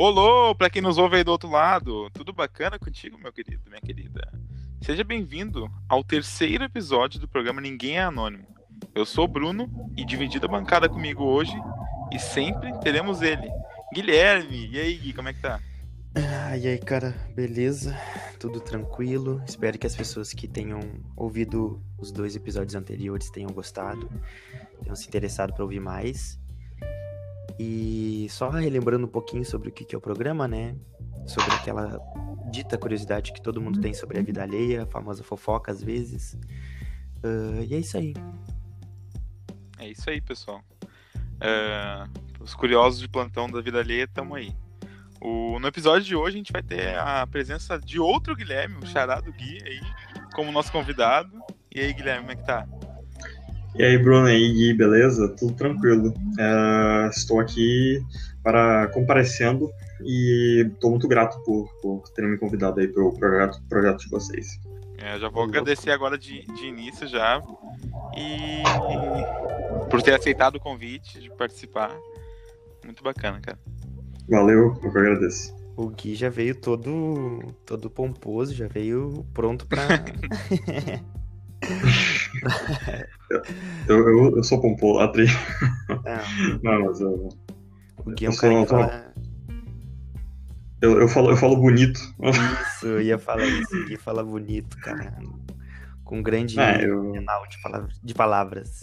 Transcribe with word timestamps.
Olô, 0.00 0.54
pra 0.54 0.70
quem 0.70 0.80
nos 0.80 0.96
ouve 0.96 1.16
aí 1.16 1.24
do 1.24 1.32
outro 1.32 1.50
lado, 1.50 2.08
tudo 2.10 2.32
bacana 2.32 2.78
contigo, 2.78 3.18
meu 3.18 3.32
querido, 3.32 3.68
minha 3.68 3.80
querida? 3.80 4.32
Seja 4.80 5.02
bem-vindo 5.02 5.68
ao 5.88 6.04
terceiro 6.04 6.62
episódio 6.62 7.18
do 7.18 7.26
programa 7.26 7.60
Ninguém 7.60 7.96
é 7.96 8.02
Anônimo. 8.02 8.46
Eu 8.94 9.04
sou 9.04 9.24
o 9.24 9.28
Bruno 9.28 9.68
e 9.96 10.04
dividido 10.04 10.46
a 10.46 10.48
bancada 10.48 10.88
comigo 10.88 11.24
hoje 11.24 11.52
e 12.12 12.18
sempre 12.20 12.72
teremos 12.78 13.22
ele, 13.22 13.50
Guilherme. 13.92 14.68
E 14.70 14.78
aí, 14.78 14.94
Gui, 14.94 15.12
como 15.12 15.30
é 15.30 15.32
que 15.32 15.40
tá? 15.40 15.60
Ah, 16.14 16.56
e 16.56 16.68
aí, 16.68 16.78
cara, 16.78 17.10
beleza? 17.34 17.98
Tudo 18.38 18.60
tranquilo. 18.60 19.42
Espero 19.48 19.76
que 19.80 19.86
as 19.88 19.96
pessoas 19.96 20.32
que 20.32 20.46
tenham 20.46 20.78
ouvido 21.16 21.82
os 21.98 22.12
dois 22.12 22.36
episódios 22.36 22.76
anteriores 22.76 23.30
tenham 23.30 23.50
gostado, 23.50 24.08
tenham 24.80 24.94
se 24.94 25.08
interessado 25.08 25.52
para 25.52 25.64
ouvir 25.64 25.80
mais. 25.80 26.38
E 27.58 28.26
só 28.30 28.48
relembrando 28.50 29.06
um 29.06 29.10
pouquinho 29.10 29.44
sobre 29.44 29.68
o 29.68 29.72
que 29.72 29.94
é 29.94 29.98
o 29.98 30.00
programa, 30.00 30.46
né? 30.46 30.76
Sobre 31.26 31.52
aquela 31.54 31.98
dita 32.50 32.78
curiosidade 32.78 33.32
que 33.32 33.42
todo 33.42 33.60
mundo 33.60 33.80
tem 33.80 33.92
sobre 33.92 34.18
a 34.18 34.22
vida 34.22 34.42
alheia, 34.42 34.84
a 34.84 34.86
famosa 34.86 35.22
fofoca 35.24 35.72
às 35.72 35.82
vezes. 35.82 36.34
Uh, 37.24 37.64
e 37.68 37.74
é 37.74 37.78
isso 37.78 37.96
aí. 37.96 38.14
É 39.78 39.88
isso 39.88 40.08
aí, 40.08 40.20
pessoal. 40.20 40.62
Uh, 40.84 42.08
os 42.40 42.54
curiosos 42.54 43.00
de 43.00 43.08
plantão 43.08 43.48
da 43.48 43.60
vida 43.60 43.80
alheia, 43.80 44.06
tamo 44.06 44.34
aí. 44.34 44.54
O, 45.20 45.58
no 45.58 45.66
episódio 45.66 46.06
de 46.06 46.14
hoje 46.14 46.36
a 46.36 46.38
gente 46.38 46.52
vai 46.52 46.62
ter 46.62 46.96
a 46.96 47.26
presença 47.26 47.78
de 47.78 47.98
outro 47.98 48.36
Guilherme, 48.36 48.76
o 48.76 48.86
charado 48.86 49.32
Gui 49.32 49.58
aí, 49.64 49.80
como 50.32 50.52
nosso 50.52 50.70
convidado. 50.70 51.30
E 51.74 51.80
aí, 51.80 51.92
Guilherme, 51.92 52.20
como 52.20 52.32
é 52.32 52.36
que 52.36 52.46
tá? 52.46 52.66
E 53.74 53.84
aí, 53.84 53.98
Bruno, 53.98 54.28
e 54.28 54.32
aí, 54.32 54.52
Gui, 54.52 54.74
beleza? 54.74 55.28
Tudo 55.36 55.54
tranquilo. 55.54 56.08
Uh, 56.08 57.08
estou 57.10 57.38
aqui 57.38 58.00
para 58.42 58.88
comparecendo 58.88 59.70
e 60.02 60.66
estou 60.72 60.90
muito 60.90 61.06
grato 61.06 61.42
por, 61.44 61.68
por 61.80 62.08
terem 62.10 62.30
me 62.30 62.38
convidado 62.38 62.80
aí 62.80 62.88
para 62.88 63.04
o 63.04 63.12
projeto, 63.16 63.62
projeto 63.68 63.98
de 64.00 64.10
vocês. 64.10 64.58
É, 64.96 65.18
já 65.18 65.28
vou 65.28 65.44
agradecer 65.44 65.90
agora 65.90 66.18
de, 66.18 66.44
de 66.46 66.66
início 66.66 67.06
já 67.06 67.40
e, 68.16 68.62
e 68.62 69.88
por 69.88 70.02
ter 70.02 70.14
aceitado 70.14 70.56
o 70.56 70.60
convite 70.60 71.20
de 71.20 71.30
participar. 71.30 71.96
Muito 72.84 73.02
bacana, 73.02 73.40
cara. 73.40 73.58
Valeu, 74.28 74.76
eu 74.82 74.90
que 74.90 74.98
agradeço. 74.98 75.54
O 75.76 75.88
Gui 75.90 76.16
já 76.16 76.28
veio 76.28 76.60
todo, 76.60 77.54
todo 77.64 77.88
pomposo, 77.88 78.52
já 78.52 78.66
veio 78.66 79.24
pronto 79.32 79.66
pra. 79.66 79.86
eu, 83.88 84.08
eu, 84.08 84.36
eu, 84.36 84.44
sou 84.44 84.60
pomposo, 84.60 85.00
atri. 85.00 85.26
É. 86.04 86.18
Não, 86.62 86.84
mas 86.86 87.00
eu. 87.00 87.28
O 88.04 88.10
Gui 88.10 88.26
é 88.26 88.30
um 88.30 88.36
cara 88.36 88.52
sou, 88.52 88.62
que 88.62 88.70
fala. 88.70 89.14
Eu, 90.80 91.00
eu, 91.00 91.08
falo, 91.08 91.30
eu 91.30 91.36
falo 91.36 91.56
bonito. 91.56 92.00
Isso, 92.76 92.86
eu 92.86 93.02
ia 93.02 93.18
falar 93.18 93.44
isso. 93.44 93.76
O 93.76 93.86
Gui 93.86 93.96
fala 93.96 94.22
bonito, 94.22 94.76
cara. 94.78 95.18
Com 96.04 96.22
grande 96.22 96.58
é, 96.58 96.84
eu... 96.84 97.12
de, 97.12 97.20
de 98.02 98.14
palavras. 98.14 98.80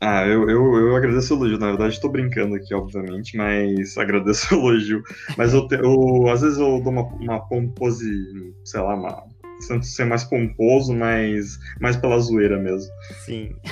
Ah, 0.00 0.26
eu, 0.26 0.48
eu, 0.50 0.74
eu 0.76 0.96
agradeço 0.96 1.34
o 1.34 1.38
elogio. 1.38 1.58
Na 1.58 1.68
verdade, 1.68 1.94
estou 1.94 2.10
brincando 2.10 2.54
aqui, 2.54 2.74
obviamente, 2.74 3.36
mas 3.36 3.96
agradeço 3.96 4.54
o 4.54 4.58
elogio. 4.58 5.02
Mas 5.36 5.54
eu, 5.54 5.66
te, 5.66 5.76
eu 5.76 6.28
às 6.28 6.42
vezes 6.42 6.58
eu 6.58 6.80
dou 6.80 6.92
uma, 6.92 7.02
uma 7.02 7.40
pompose, 7.48 8.54
sei 8.64 8.80
lá, 8.80 8.94
uma, 8.94 9.24
tento 9.66 9.86
ser 9.86 10.04
mais 10.04 10.24
pomposo, 10.24 10.94
mas 10.94 11.58
mais 11.80 11.96
pela 11.96 12.18
zoeira 12.18 12.58
mesmo. 12.58 12.90
Sim. 13.24 13.54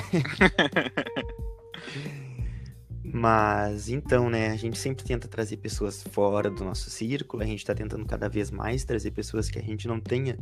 Mas 3.17 3.87
então, 3.87 4.29
né, 4.29 4.49
a 4.49 4.57
gente 4.57 4.77
sempre 4.77 5.05
tenta 5.05 5.25
trazer 5.25 5.55
pessoas 5.55 6.03
fora 6.03 6.49
do 6.49 6.65
nosso 6.65 6.89
círculo, 6.89 7.43
a 7.43 7.45
gente 7.45 7.59
está 7.59 7.73
tentando 7.73 8.05
cada 8.05 8.27
vez 8.27 8.51
mais 8.51 8.83
trazer 8.83 9.11
pessoas 9.11 9.49
que 9.49 9.57
a 9.57 9.61
gente 9.61 9.87
não 9.87 10.01
tenha 10.01 10.37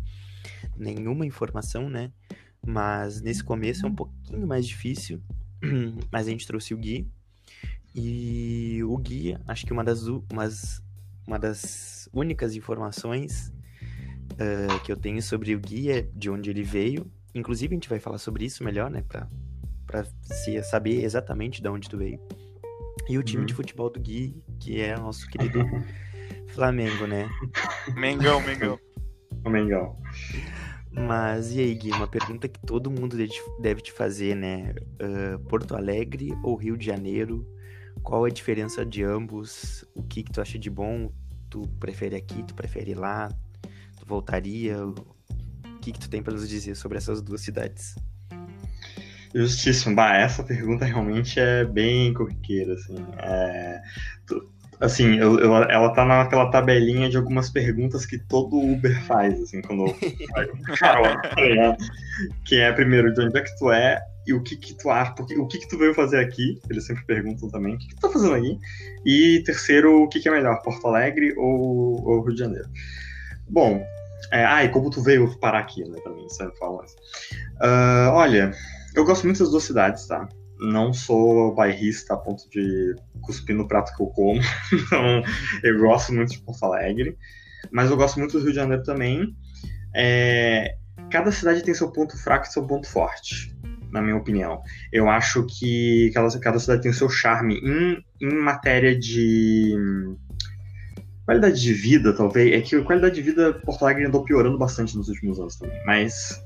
nenhuma 0.75 1.23
informação, 1.23 1.87
né? 1.87 2.11
Mas 2.65 3.21
nesse 3.21 3.43
começo 3.43 3.85
é 3.85 3.89
um 3.89 3.93
pouquinho 3.93 4.47
mais 4.47 4.65
difícil, 4.65 5.21
mas 6.11 6.25
a 6.25 6.31
gente 6.31 6.47
trouxe 6.47 6.73
o 6.73 6.77
Gui. 6.77 7.07
E 7.93 8.81
o 8.83 8.97
Gui, 8.97 9.37
acho 9.47 9.67
que 9.67 9.71
uma 9.71 9.83
das, 9.83 10.07
umas, 10.07 10.81
uma 11.27 11.37
das 11.37 12.09
únicas 12.11 12.55
informações 12.55 13.53
uh, 14.33 14.79
que 14.83 14.91
eu 14.91 14.97
tenho 14.97 15.21
sobre 15.21 15.55
o 15.55 15.59
Gui 15.59 15.91
é 15.91 16.01
de 16.13 16.29
onde 16.29 16.49
ele 16.49 16.63
veio. 16.63 17.09
Inclusive, 17.33 17.73
a 17.73 17.75
gente 17.75 17.89
vai 17.89 17.99
falar 17.99 18.17
sobre 18.17 18.45
isso 18.45 18.63
melhor, 18.63 18.89
né? 18.89 19.03
Pra, 19.07 19.27
pra 19.87 20.05
se 20.23 20.61
saber 20.63 21.03
exatamente 21.03 21.61
de 21.61 21.69
onde 21.69 21.89
tu 21.89 21.97
veio. 21.97 22.19
E 23.09 23.17
o 23.17 23.23
time 23.23 23.41
uhum. 23.41 23.45
de 23.45 23.53
futebol 23.53 23.89
do 23.89 23.99
Gui, 23.99 24.41
que 24.59 24.79
é 24.79 24.95
o 24.97 25.01
nosso 25.01 25.27
querido 25.27 25.59
Flamengo, 26.53 27.07
né? 27.07 27.29
Mengão, 27.95 28.39
Mengão. 28.41 28.79
O 29.43 29.49
Mengão. 29.49 29.97
Mas 30.91 31.53
e 31.53 31.59
aí, 31.59 31.73
Gui, 31.73 31.91
uma 31.91 32.07
pergunta 32.07 32.47
que 32.47 32.59
todo 32.59 32.91
mundo 32.91 33.17
deve 33.59 33.81
te 33.81 33.91
fazer, 33.91 34.35
né? 34.35 34.75
Uh, 35.01 35.39
Porto 35.49 35.75
Alegre 35.75 36.31
ou 36.43 36.55
Rio 36.55 36.77
de 36.77 36.85
Janeiro? 36.85 37.45
Qual 38.03 38.25
a 38.25 38.29
diferença 38.29 38.85
de 38.85 39.03
ambos? 39.03 39.83
O 39.95 40.03
que, 40.03 40.23
que 40.23 40.31
tu 40.31 40.39
acha 40.39 40.57
de 40.59 40.69
bom? 40.69 41.11
Tu 41.49 41.67
prefere 41.79 42.15
aqui, 42.15 42.43
tu 42.43 42.53
prefere 42.53 42.93
lá? 42.93 43.29
Tu 44.03 44.09
voltaria? 44.09 44.85
O 44.85 44.93
que, 45.79 45.93
que 45.93 45.99
tu 45.99 46.09
tem 46.09 46.21
para 46.21 46.33
nos 46.33 46.47
dizer 46.47 46.75
sobre 46.75 46.97
essas 46.97 47.21
duas 47.21 47.39
cidades? 47.39 47.95
Justíssimo. 49.33 49.95
Bah, 49.95 50.17
essa 50.17 50.43
pergunta 50.43 50.83
realmente 50.83 51.39
é 51.39 51.63
bem 51.63 52.13
corriqueira, 52.13 52.73
assim. 52.73 52.97
É, 53.17 53.81
assim, 54.81 55.15
eu, 55.15 55.39
eu, 55.39 55.55
ela 55.55 55.89
tá 55.93 56.03
naquela 56.03 56.51
tabelinha 56.51 57.09
de 57.09 57.15
algumas 57.15 57.49
perguntas 57.49 58.05
que 58.05 58.19
todo 58.19 58.57
Uber 58.57 59.01
faz, 59.05 59.41
assim, 59.41 59.61
quando 59.61 59.85
carona, 60.77 61.21
tá 61.21 61.77
que 62.45 62.55
é 62.55 62.73
primeiro 62.73 63.13
de 63.13 63.21
onde 63.21 63.37
é 63.37 63.41
que 63.41 63.57
tu 63.57 63.71
é 63.71 64.01
e 64.27 64.33
o 64.33 64.43
que 64.43 64.57
que 64.57 64.73
tu 64.73 64.89
acha, 64.89 65.13
porque, 65.13 65.37
o 65.37 65.47
que 65.47 65.59
que 65.59 65.67
tu 65.67 65.77
veio 65.77 65.93
fazer 65.93 66.19
aqui, 66.19 66.61
eles 66.69 66.85
sempre 66.85 67.05
perguntam 67.05 67.49
também, 67.49 67.75
o 67.75 67.77
que 67.77 67.87
que 67.87 67.95
tu 67.95 68.01
tá 68.01 68.09
fazendo 68.09 68.35
aqui, 68.35 68.59
e 69.05 69.41
terceiro, 69.45 70.03
o 70.03 70.09
que 70.09 70.19
que 70.19 70.27
é 70.27 70.31
melhor, 70.31 70.61
Porto 70.61 70.87
Alegre 70.87 71.33
ou, 71.37 72.05
ou 72.05 72.21
Rio 72.21 72.33
de 72.33 72.39
Janeiro? 72.39 72.69
Bom, 73.49 73.85
é, 74.31 74.45
ah, 74.45 74.63
e 74.63 74.69
como 74.69 74.89
tu 74.89 75.01
veio 75.01 75.37
parar 75.39 75.59
aqui, 75.59 75.83
né, 75.87 75.99
também, 76.03 76.27
sempre 76.29 76.57
fala 76.57 76.83
uh, 76.83 78.11
olha, 78.13 78.51
eu 78.95 79.05
gosto 79.05 79.25
muito 79.25 79.39
das 79.39 79.49
duas 79.49 79.63
cidades, 79.63 80.07
tá? 80.07 80.27
Não 80.59 80.93
sou 80.93 81.53
bairrista 81.53 82.13
a 82.13 82.17
ponto 82.17 82.49
de 82.49 82.95
cuspir 83.21 83.55
no 83.55 83.67
prato 83.67 83.95
que 83.95 84.01
eu 84.01 84.07
como. 84.07 84.39
então, 84.71 85.23
eu 85.63 85.79
gosto 85.79 86.13
muito 86.13 86.31
de 86.31 86.39
Porto 86.39 86.63
Alegre. 86.63 87.17
Mas 87.71 87.89
eu 87.89 87.97
gosto 87.97 88.19
muito 88.19 88.33
do 88.33 88.43
Rio 88.43 88.51
de 88.51 88.55
Janeiro 88.55 88.83
também. 88.83 89.35
É... 89.95 90.75
Cada 91.11 91.31
cidade 91.31 91.63
tem 91.63 91.73
seu 91.73 91.91
ponto 91.91 92.17
fraco 92.17 92.45
e 92.45 92.51
seu 92.51 92.65
ponto 92.65 92.87
forte, 92.87 93.55
na 93.91 94.01
minha 94.01 94.15
opinião. 94.15 94.61
Eu 94.91 95.09
acho 95.09 95.45
que 95.45 96.11
cada, 96.13 96.39
cada 96.39 96.59
cidade 96.59 96.81
tem 96.81 96.91
o 96.91 96.93
seu 96.93 97.09
charme 97.09 97.55
em, 97.55 98.03
em 98.21 98.35
matéria 98.35 98.97
de 98.97 99.75
qualidade 101.25 101.61
de 101.61 101.73
vida, 101.73 102.13
talvez. 102.13 102.53
É 102.53 102.61
que 102.61 102.75
a 102.75 102.83
qualidade 102.83 103.15
de 103.15 103.21
vida 103.21 103.53
Porto 103.53 103.83
Alegre 103.83 104.05
andou 104.05 104.23
piorando 104.23 104.57
bastante 104.57 104.95
nos 104.95 105.07
últimos 105.09 105.39
anos 105.39 105.55
também. 105.57 105.79
Mas 105.85 106.41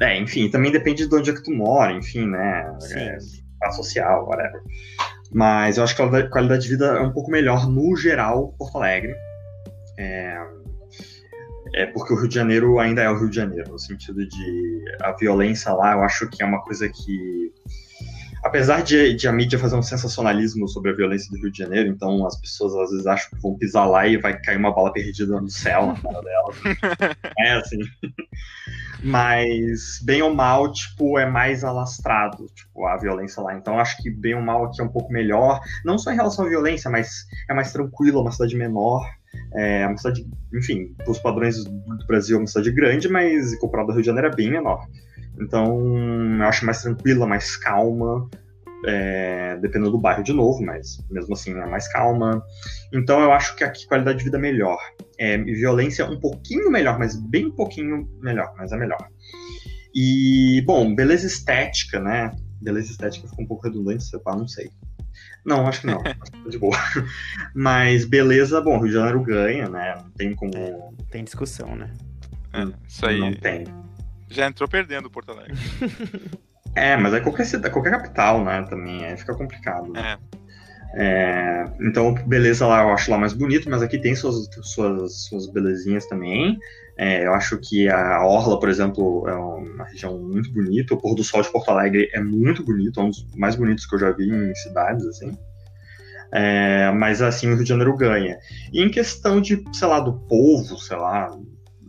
é, 0.00 0.18
enfim, 0.18 0.50
também 0.50 0.72
depende 0.72 1.06
de 1.06 1.14
onde 1.14 1.30
é 1.30 1.34
que 1.34 1.42
tu 1.42 1.52
mora, 1.52 1.92
enfim, 1.92 2.26
né? 2.26 2.76
É, 2.94 3.70
social, 3.72 4.26
whatever. 4.26 4.60
Mas 5.32 5.78
eu 5.78 5.84
acho 5.84 5.94
que 5.94 6.02
a 6.02 6.28
qualidade 6.28 6.62
de 6.62 6.68
vida 6.68 6.86
é 6.86 7.00
um 7.00 7.12
pouco 7.12 7.30
melhor 7.30 7.68
no 7.68 7.96
geral 7.96 8.52
Porto 8.58 8.76
Alegre. 8.78 9.14
É, 9.98 10.36
é 11.74 11.86
porque 11.86 12.12
o 12.12 12.16
Rio 12.16 12.28
de 12.28 12.34
Janeiro 12.34 12.78
ainda 12.78 13.02
é 13.02 13.08
o 13.08 13.18
Rio 13.18 13.30
de 13.30 13.36
Janeiro, 13.36 13.70
no 13.70 13.78
sentido 13.78 14.26
de 14.26 14.84
a 15.00 15.12
violência 15.12 15.72
lá, 15.72 15.92
eu 15.94 16.02
acho 16.02 16.28
que 16.28 16.42
é 16.42 16.46
uma 16.46 16.62
coisa 16.62 16.88
que 16.88 17.52
apesar 18.42 18.82
de, 18.82 19.14
de, 19.14 19.28
a 19.28 19.32
mídia 19.32 19.58
fazer 19.58 19.76
um 19.76 19.82
sensacionalismo 19.82 20.68
sobre 20.68 20.90
a 20.90 20.94
violência 20.94 21.30
do 21.30 21.38
Rio 21.38 21.50
de 21.50 21.58
Janeiro, 21.58 21.88
então 21.88 22.26
as 22.26 22.40
pessoas 22.40 22.74
às 22.74 22.90
vezes 22.90 23.06
acham 23.06 23.30
que 23.30 23.42
vão 23.42 23.56
pisar 23.56 23.86
lá 23.86 24.06
e 24.06 24.16
vai 24.16 24.38
cair 24.40 24.58
uma 24.58 24.74
bala 24.74 24.92
perdida 24.92 25.40
no 25.40 25.48
céu 25.48 25.86
na 25.86 25.96
cara 25.96 26.22
dela. 26.22 26.52
é 27.38 27.52
assim. 27.54 27.78
Mas, 29.04 30.00
bem 30.04 30.22
ou 30.22 30.32
mal, 30.32 30.72
tipo, 30.72 31.18
é 31.18 31.26
mais 31.26 31.64
alastrado, 31.64 32.46
tipo, 32.54 32.86
a 32.86 32.96
violência 32.96 33.42
lá. 33.42 33.54
Então, 33.54 33.78
acho 33.78 33.96
que 34.00 34.08
bem 34.08 34.34
ou 34.34 34.40
mal 34.40 34.64
aqui 34.64 34.80
é 34.80 34.84
um 34.84 34.92
pouco 34.92 35.12
melhor. 35.12 35.60
Não 35.84 35.98
só 35.98 36.12
em 36.12 36.16
relação 36.16 36.44
à 36.44 36.48
violência, 36.48 36.88
mas 36.88 37.26
é 37.50 37.54
mais 37.54 37.72
tranquilo, 37.72 38.18
é 38.18 38.22
uma 38.22 38.32
cidade 38.32 38.56
menor. 38.56 39.04
É 39.54 39.86
uma 39.86 39.96
cidade, 39.96 40.24
enfim, 40.54 40.94
os 41.06 41.18
padrões 41.18 41.64
do 41.64 42.06
Brasil 42.06 42.36
é 42.36 42.40
uma 42.40 42.46
cidade 42.46 42.70
grande, 42.70 43.08
mas 43.08 43.58
comparado 43.58 43.90
ao 43.90 43.94
Rio 43.94 44.02
de 44.02 44.06
Janeiro 44.06 44.28
é 44.28 44.34
bem 44.34 44.50
menor. 44.50 44.86
Então, 45.42 46.38
eu 46.38 46.44
acho 46.44 46.64
mais 46.64 46.82
tranquila, 46.82 47.26
mais 47.26 47.56
calma, 47.56 48.28
é, 48.86 49.56
dependendo 49.60 49.90
do 49.90 49.98
bairro 49.98 50.22
de 50.22 50.32
novo, 50.32 50.64
mas 50.64 51.04
mesmo 51.10 51.34
assim 51.34 51.52
é 51.52 51.66
mais 51.66 51.90
calma. 51.92 52.42
Então, 52.92 53.20
eu 53.20 53.32
acho 53.32 53.56
que 53.56 53.64
aqui 53.64 53.86
qualidade 53.86 54.18
de 54.18 54.24
vida 54.24 54.38
é 54.38 54.40
melhor. 54.40 54.78
É, 55.18 55.36
violência 55.38 56.08
um 56.08 56.18
pouquinho 56.18 56.70
melhor, 56.70 56.98
mas 56.98 57.16
bem 57.16 57.50
pouquinho 57.50 58.08
melhor, 58.20 58.54
mas 58.56 58.72
é 58.72 58.76
melhor. 58.76 59.08
E, 59.94 60.62
bom, 60.64 60.94
beleza 60.94 61.26
estética, 61.26 62.00
né? 62.00 62.34
Beleza 62.60 62.92
estética 62.92 63.28
ficou 63.28 63.44
um 63.44 63.48
pouco 63.48 63.66
redundante, 63.66 64.04
sei 64.04 64.20
lá, 64.24 64.36
não 64.36 64.48
sei. 64.48 64.70
Não, 65.44 65.66
acho 65.66 65.80
que 65.80 65.86
não. 65.88 66.02
de 66.48 66.58
boa. 66.58 66.78
Mas 67.54 68.04
beleza, 68.04 68.60
bom, 68.60 68.78
Rio 68.78 68.88
de 68.88 68.92
Janeiro 68.94 69.22
ganha, 69.22 69.68
né? 69.68 69.96
Não 69.96 70.10
tem 70.12 70.34
como. 70.34 70.56
É, 70.56 70.70
não 70.70 70.92
tem 71.10 71.24
discussão, 71.24 71.74
né? 71.74 71.92
É, 72.52 72.66
isso 72.86 73.06
aí. 73.06 73.18
Não 73.18 73.32
tem. 73.34 73.64
Já 74.32 74.46
entrou 74.46 74.68
perdendo 74.68 75.06
o 75.06 75.10
Porto 75.10 75.32
Alegre. 75.32 75.56
É, 76.74 76.96
mas 76.96 77.12
é 77.12 77.20
qualquer, 77.20 77.44
cidade, 77.44 77.70
qualquer 77.70 77.90
capital, 77.90 78.42
né? 78.42 78.64
Também 78.68 79.04
aí 79.04 79.14
fica 79.14 79.34
complicado. 79.34 79.92
Né? 79.92 80.16
É. 80.34 80.42
É, 80.94 81.64
então, 81.80 82.12
beleza 82.14 82.66
lá, 82.66 82.82
eu 82.82 82.90
acho 82.90 83.10
lá 83.10 83.16
mais 83.16 83.32
bonito, 83.32 83.68
mas 83.68 83.82
aqui 83.82 83.98
tem 83.98 84.14
suas, 84.14 84.48
suas, 84.62 85.24
suas 85.28 85.46
belezinhas 85.50 86.06
também. 86.06 86.58
É, 86.98 87.26
eu 87.26 87.32
acho 87.32 87.58
que 87.58 87.88
a 87.88 88.24
Orla, 88.24 88.60
por 88.60 88.68
exemplo, 88.68 89.26
é 89.26 89.34
uma 89.34 89.84
região 89.84 90.18
muito 90.18 90.52
bonita. 90.52 90.94
O 90.94 90.98
pôr 90.98 91.14
do 91.14 91.24
sol 91.24 91.42
de 91.42 91.50
Porto 91.50 91.70
Alegre 91.70 92.10
é 92.12 92.20
muito 92.20 92.62
bonito, 92.62 93.00
é 93.00 93.02
um 93.02 93.10
dos 93.10 93.26
mais 93.34 93.56
bonitos 93.56 93.86
que 93.86 93.94
eu 93.94 93.98
já 93.98 94.10
vi 94.10 94.28
em 94.28 94.54
cidades, 94.54 95.06
assim. 95.06 95.36
É, 96.34 96.90
mas 96.92 97.20
assim, 97.20 97.48
o 97.48 97.54
Rio 97.54 97.62
de 97.62 97.68
Janeiro 97.68 97.96
ganha. 97.96 98.38
E 98.72 98.82
em 98.82 98.90
questão 98.90 99.40
de, 99.40 99.62
sei 99.72 99.88
lá, 99.88 100.00
do 100.00 100.14
povo, 100.20 100.78
sei 100.78 100.96
lá, 100.96 101.30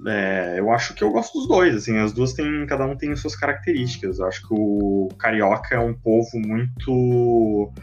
é, 0.07 0.59
eu 0.59 0.71
acho 0.71 0.93
que 0.93 1.03
eu 1.03 1.11
gosto 1.11 1.37
dos 1.37 1.47
dois, 1.47 1.75
assim, 1.75 1.97
as 1.97 2.13
duas 2.13 2.33
têm, 2.33 2.65
cada 2.67 2.85
um 2.85 2.95
tem 2.95 3.15
suas 3.15 3.35
características. 3.35 4.19
Eu 4.19 4.27
acho 4.27 4.47
que 4.47 4.53
o 4.53 5.09
carioca 5.17 5.75
é 5.75 5.79
um 5.79 5.93
povo 5.93 6.29
muito 6.35 7.73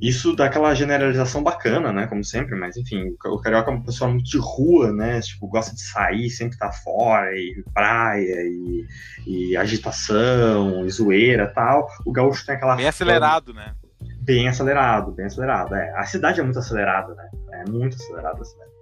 isso 0.00 0.36
dá 0.36 0.46
aquela 0.46 0.74
generalização 0.74 1.42
bacana, 1.42 1.90
né? 1.90 2.06
Como 2.06 2.22
sempre, 2.22 2.54
mas 2.54 2.76
enfim, 2.76 3.14
o 3.24 3.38
carioca 3.38 3.70
é 3.70 3.74
uma 3.74 3.82
pessoa 3.82 4.10
muito 4.10 4.28
de 4.28 4.38
rua, 4.38 4.92
né? 4.92 5.20
Tipo, 5.20 5.48
gosta 5.48 5.74
de 5.74 5.80
sair, 5.80 6.28
sempre 6.28 6.58
tá 6.58 6.70
fora, 6.70 7.34
e 7.34 7.64
praia, 7.72 8.42
e, 8.42 8.86
e 9.26 9.56
agitação, 9.56 10.84
e 10.84 10.90
zoeira 10.90 11.50
tal. 11.54 11.88
O 12.04 12.12
gaúcho 12.12 12.44
tem 12.44 12.56
aquela. 12.56 12.76
Bem 12.76 12.88
acelerado, 12.88 13.54
né? 13.54 13.74
Bem 14.20 14.48
acelerado, 14.48 15.12
bem 15.12 15.26
acelerado. 15.26 15.74
É. 15.74 15.98
A 15.98 16.04
cidade 16.04 16.40
é 16.40 16.42
muito 16.42 16.58
acelerada, 16.58 17.14
né? 17.14 17.30
É 17.52 17.70
muito 17.70 17.96
acelerada 17.96 18.40
a 18.40 18.44
cidade. 18.44 18.75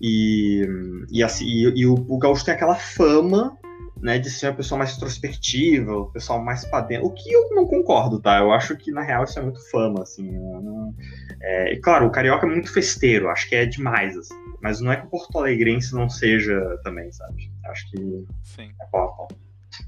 E, 0.00 0.62
e, 1.10 1.22
assim, 1.22 1.46
e, 1.46 1.80
e 1.80 1.86
o, 1.86 1.94
o 1.94 2.18
gaúcho 2.18 2.44
tem 2.44 2.54
aquela 2.54 2.74
fama 2.76 3.56
né, 4.00 4.18
de 4.18 4.28
ser 4.30 4.48
uma 4.48 4.56
pessoa 4.56 4.78
mais 4.78 4.94
introspectiva, 4.94 5.92
o 5.96 6.10
pessoal 6.10 6.42
mais 6.42 6.64
pra 6.66 6.82
dentro. 6.82 7.06
O 7.06 7.10
que 7.12 7.32
eu 7.32 7.48
não 7.54 7.66
concordo, 7.66 8.20
tá? 8.20 8.38
Eu 8.38 8.52
acho 8.52 8.76
que, 8.76 8.90
na 8.92 9.02
real, 9.02 9.24
isso 9.24 9.38
é 9.38 9.42
muito 9.42 9.60
fama, 9.70 10.02
assim. 10.02 10.30
Não... 10.30 10.94
É, 11.40 11.72
e, 11.72 11.80
claro, 11.80 12.06
o 12.06 12.10
carioca 12.10 12.46
é 12.46 12.50
muito 12.50 12.70
festeiro, 12.72 13.28
acho 13.28 13.48
que 13.48 13.54
é 13.54 13.64
demais, 13.64 14.16
assim. 14.16 14.34
Mas 14.60 14.80
não 14.80 14.92
é 14.92 14.96
que 14.96 15.06
o 15.06 15.10
Porto 15.10 15.38
Alegrense 15.38 15.94
não 15.94 16.08
seja 16.08 16.60
também, 16.82 17.10
sabe? 17.12 17.50
Acho 17.66 17.90
que 17.90 17.96
Sim. 18.42 18.70
é 18.80 18.86
pau 18.86 19.04
a 19.08 19.12
pau. 19.12 19.28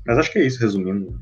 Mas 0.06 0.18
acho 0.18 0.32
que 0.32 0.38
é 0.38 0.46
isso, 0.46 0.60
resumindo. 0.60 1.20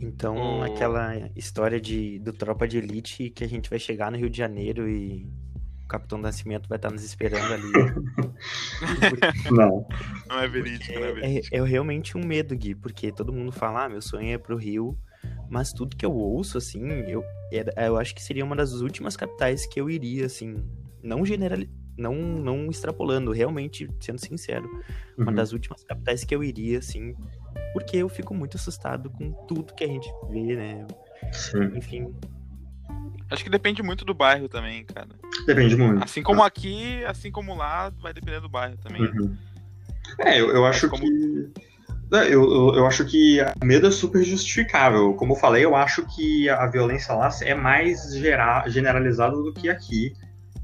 Então, 0.00 0.60
O- 0.60 0.62
aquela 0.62 1.30
história 1.36 1.80
de, 1.80 2.18
do 2.18 2.32
Tropa 2.32 2.66
de 2.66 2.78
Elite 2.78 3.30
que 3.30 3.44
a 3.44 3.48
gente 3.48 3.70
vai 3.70 3.78
chegar 3.78 4.10
no 4.10 4.18
Rio 4.18 4.28
de 4.30 4.36
Janeiro 4.38 4.88
e 4.88 5.28
Capitão 5.92 6.18
Nascimento 6.18 6.68
vai 6.68 6.76
estar 6.78 6.90
nos 6.90 7.04
esperando 7.04 7.52
ali. 7.52 7.70
Não. 9.52 9.86
Não 10.26 10.38
é 10.40 10.48
verídico, 10.48 10.92
não 10.98 11.04
é 11.04 11.12
verídico. 11.12 11.54
É, 11.54 11.58
é 11.58 11.64
realmente 11.64 12.16
um 12.16 12.24
medo, 12.24 12.56
Gui, 12.56 12.74
porque 12.74 13.12
todo 13.12 13.32
mundo 13.32 13.52
fala, 13.52 13.84
ah, 13.84 13.88
meu 13.90 14.00
sonho 14.00 14.32
é 14.32 14.38
pro 14.38 14.56
Rio, 14.56 14.98
mas 15.50 15.72
tudo 15.72 15.94
que 15.96 16.06
eu 16.06 16.12
ouço, 16.12 16.56
assim, 16.56 16.88
eu, 17.06 17.22
eu 17.76 17.98
acho 17.98 18.14
que 18.14 18.22
seria 18.22 18.44
uma 18.44 18.56
das 18.56 18.72
últimas 18.80 19.16
capitais 19.16 19.66
que 19.66 19.78
eu 19.78 19.90
iria, 19.90 20.24
assim, 20.26 20.64
não 21.02 21.26
general, 21.26 21.58
não, 21.98 22.14
não 22.14 22.70
extrapolando, 22.70 23.30
realmente, 23.32 23.86
sendo 24.00 24.18
sincero, 24.18 24.68
uma 25.18 25.28
Uhum. 25.28 25.34
das 25.34 25.52
últimas 25.52 25.84
capitais 25.84 26.24
que 26.24 26.34
eu 26.34 26.42
iria, 26.42 26.78
assim, 26.78 27.14
porque 27.74 27.98
eu 27.98 28.08
fico 28.08 28.34
muito 28.34 28.56
assustado 28.56 29.10
com 29.10 29.30
tudo 29.46 29.74
que 29.74 29.84
a 29.84 29.88
gente 29.88 30.08
vê, 30.30 30.56
né? 30.56 30.86
Sim. 31.32 31.64
Enfim, 31.76 32.14
Acho 33.32 33.44
que 33.44 33.50
depende 33.50 33.82
muito 33.82 34.04
do 34.04 34.12
bairro 34.14 34.48
também, 34.48 34.84
cara. 34.84 35.08
Depende 35.46 35.76
muito. 35.76 36.04
Assim 36.04 36.22
como 36.22 36.42
aqui, 36.42 37.02
assim 37.04 37.30
como 37.30 37.54
lá, 37.54 37.90
vai 38.00 38.12
depender 38.12 38.40
do 38.40 38.48
bairro 38.48 38.76
também. 38.76 39.02
Uhum. 39.02 39.34
É, 40.18 40.40
eu, 40.40 40.50
eu 40.50 40.66
acho 40.66 40.88
como- 40.88 41.02
que. 41.02 41.50
Eu, 42.10 42.20
eu, 42.30 42.74
eu 42.74 42.86
acho 42.86 43.06
que 43.06 43.38
o 43.62 43.64
medo 43.64 43.86
é 43.86 43.90
super 43.90 44.22
justificável. 44.22 45.14
Como 45.14 45.32
eu 45.32 45.36
falei, 45.36 45.64
eu 45.64 45.74
acho 45.74 46.04
que 46.14 46.46
a 46.50 46.66
violência 46.66 47.14
lá 47.14 47.30
é 47.40 47.54
mais 47.54 48.14
gera, 48.14 48.68
generalizada 48.68 49.34
do 49.34 49.50
que 49.50 49.70
aqui, 49.70 50.12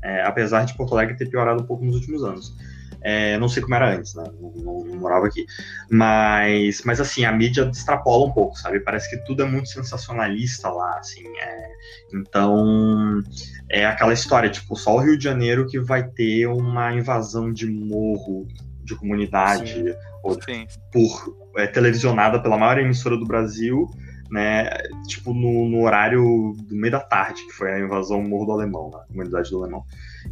é, 0.02 0.22
apesar 0.24 0.64
de 0.66 0.76
Porto 0.76 0.92
Alegre 0.92 1.16
ter 1.16 1.30
piorado 1.30 1.62
um 1.62 1.66
pouco 1.66 1.82
nos 1.82 1.94
últimos 1.94 2.22
anos. 2.22 2.54
É, 3.02 3.38
não 3.38 3.48
sei 3.48 3.62
como 3.62 3.74
era 3.74 3.94
antes, 3.96 4.14
né? 4.14 4.24
Não, 4.40 4.50
não- 4.52 4.84
não 4.84 4.96
morava 4.96 5.26
aqui. 5.26 5.44
Mas, 5.90 6.82
mas 6.84 7.00
assim, 7.00 7.24
a 7.24 7.32
mídia 7.32 7.68
extrapola 7.72 8.26
um 8.26 8.32
pouco, 8.32 8.56
sabe? 8.58 8.80
Parece 8.80 9.08
que 9.10 9.24
tudo 9.24 9.42
é 9.42 9.46
muito 9.46 9.68
sensacionalista 9.68 10.68
lá, 10.68 10.98
assim. 10.98 11.22
é. 11.38 11.68
Então, 12.14 13.22
é 13.70 13.86
aquela 13.86 14.12
história, 14.12 14.50
tipo, 14.50 14.74
só 14.76 14.96
o 14.96 15.00
Rio 15.00 15.16
de 15.16 15.24
Janeiro 15.24 15.66
que 15.66 15.78
vai 15.78 16.02
ter 16.08 16.46
uma 16.46 16.92
invasão 16.94 17.52
de 17.52 17.66
morro, 17.66 18.46
de 18.84 18.96
comunidade, 18.96 19.84
ou 20.22 20.40
Sim. 20.42 20.66
por 20.92 21.36
é, 21.56 21.66
televisionada 21.66 22.40
pela 22.42 22.56
maior 22.56 22.78
emissora 22.78 23.16
do 23.16 23.26
Brasil, 23.26 23.88
né? 24.30 24.68
Tipo, 25.06 25.32
no, 25.32 25.68
no 25.68 25.82
horário 25.84 26.54
do 26.56 26.74
meio 26.74 26.92
da 26.92 27.00
tarde, 27.00 27.44
que 27.46 27.52
foi 27.52 27.72
a 27.72 27.78
invasão 27.80 28.22
Morro 28.22 28.46
do 28.46 28.52
Alemão, 28.52 28.90
na 28.90 28.98
comunidade 29.00 29.50
do 29.50 29.58
Alemão. 29.62 29.82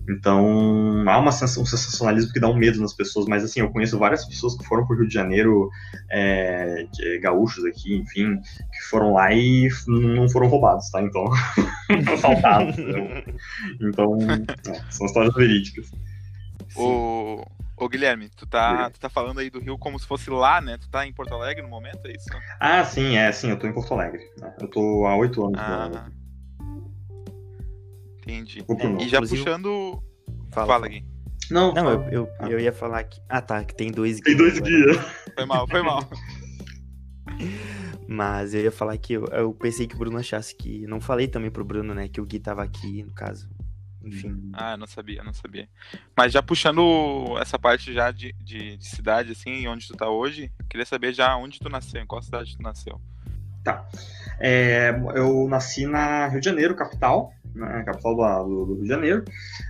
Então, 0.08 1.04
há 1.08 1.19
uma 1.19 1.32
sens- 1.32 1.56
um 1.56 1.64
sensacionalismo 1.64 2.32
que 2.32 2.40
dá 2.40 2.48
um 2.48 2.56
medo 2.56 2.81
nas 2.81 2.93
pessoas, 2.93 3.26
mas 3.26 3.43
assim, 3.44 3.60
eu 3.60 3.70
conheço 3.70 3.98
várias 3.98 4.25
pessoas 4.26 4.56
que 4.56 4.64
foram 4.64 4.87
pro 4.87 4.96
Rio 4.96 5.08
de 5.08 5.14
Janeiro, 5.14 5.70
é, 6.10 6.87
de- 6.93 7.19
gaúchos 7.20 7.64
aqui, 7.64 7.96
enfim, 7.96 8.37
que 8.37 8.88
foram 8.90 9.14
lá 9.14 9.32
e 9.32 9.69
não 9.88 10.28
foram 10.28 10.48
roubados, 10.48 10.90
tá? 10.90 11.00
Então, 11.02 11.25
assaltados. 12.12 12.76
né? 12.76 13.22
Então, 13.81 14.19
é, 14.20 14.81
são 14.90 15.06
histórias 15.06 15.34
verídicas. 15.34 15.90
O, 16.76 17.43
ô 17.76 17.88
Guilherme, 17.88 18.28
tu 18.31 18.46
tá, 18.46 18.90
tu 18.90 18.99
tá 19.00 19.08
falando 19.08 19.40
aí 19.40 19.50
do 19.50 19.61
Rio 19.61 19.78
como 19.78 19.99
se 19.99 20.06
fosse 20.06 20.31
lá, 20.31 20.61
né? 20.61 20.78
Tu 20.78 20.88
tá 20.88 21.06
em 21.06 21.12
Porto 21.12 21.34
Alegre 21.34 21.62
no 21.62 21.69
momento, 21.69 22.06
é 22.06 22.12
isso? 22.12 22.26
Ah, 22.61 22.84
sim, 22.84 23.17
é, 23.17 23.31
sim, 23.32 23.50
eu 23.50 23.58
tô 23.58 23.67
em 23.67 23.73
Porto 23.73 23.94
Alegre. 23.94 24.20
né? 24.40 24.55
Eu 24.61 24.69
tô 24.69 25.06
há 25.06 25.17
oito 25.17 25.44
anos. 25.46 25.58
Ah. 25.61 26.08
Entendi. 28.19 28.64
É. 28.69 28.87
E 29.02 29.08
já 29.08 29.19
Inclusive- 29.19 29.44
puxando. 29.44 30.02
Fala, 30.50 30.67
Fala. 30.67 30.88
Gui. 30.88 31.05
Não, 31.50 31.73
Não, 31.73 31.90
eu, 32.11 32.28
eu, 32.40 32.50
eu 32.50 32.61
ia 32.61 32.73
falar 32.73 33.05
que. 33.05 33.20
Ah, 33.28 33.40
tá, 33.40 33.62
que 33.64 33.75
tem 33.75 33.90
dois 33.93 34.20
Tem 34.20 34.37
dois 34.37 34.58
guias. 34.58 34.96
Foi 35.34 35.44
mal, 35.44 35.67
foi 35.69 35.82
mal. 35.82 36.02
Mas 38.08 38.55
eu 38.55 38.62
ia 38.62 38.72
falar 38.72 38.96
que 38.99 39.12
eu, 39.14 39.25
eu 39.26 39.52
pensei 39.52 39.87
que 39.87 39.94
o 39.94 39.99
Bruno 39.99 40.19
achasse 40.19 40.55
que. 40.56 40.87
Não 40.87 41.00
falei 41.00 41.29
também 41.29 41.50
pro 41.50 41.64
Bruno, 41.64 41.94
né? 41.94 42.08
Que 42.08 42.20
o 42.20 42.26
Gui 42.26 42.40
tava 42.40 42.62
aqui, 42.65 43.05
no 43.05 43.12
caso. 43.12 43.48
Enfim. 44.06 44.51
Ah, 44.53 44.77
não 44.77 44.86
sabia, 44.86 45.22
não 45.25 45.32
sabia. 45.32 45.69
Mas 46.17 46.32
já 46.32 46.43
puxando 46.43 47.36
essa 47.41 47.58
parte 47.58 47.93
já 47.93 48.10
de, 48.10 48.32
de, 48.34 48.77
de 48.77 48.86
cidade, 48.86 49.32
assim, 49.32 49.67
onde 49.67 49.86
tu 49.86 49.96
tá 49.96 50.08
hoje, 50.08 50.53
queria 50.69 50.86
saber 50.86 51.13
já 51.13 51.36
onde 51.36 51.58
tu 51.58 51.69
nasceu, 51.69 52.01
em 52.01 52.06
qual 52.06 52.22
cidade 52.22 52.56
tu 52.56 52.63
nasceu. 52.63 53.01
É, 54.39 54.91
eu 55.15 55.48
nasci 55.48 55.86
na 55.86 56.29
Rio 56.29 56.41
de 56.41 56.46
Janeiro, 56.46 56.77
capital, 56.77 57.32
né, 57.55 57.82
capital 57.84 58.15
do, 58.15 58.67
do 58.67 58.75
Rio 58.75 58.82
de 58.82 58.89
Janeiro. 58.89 59.25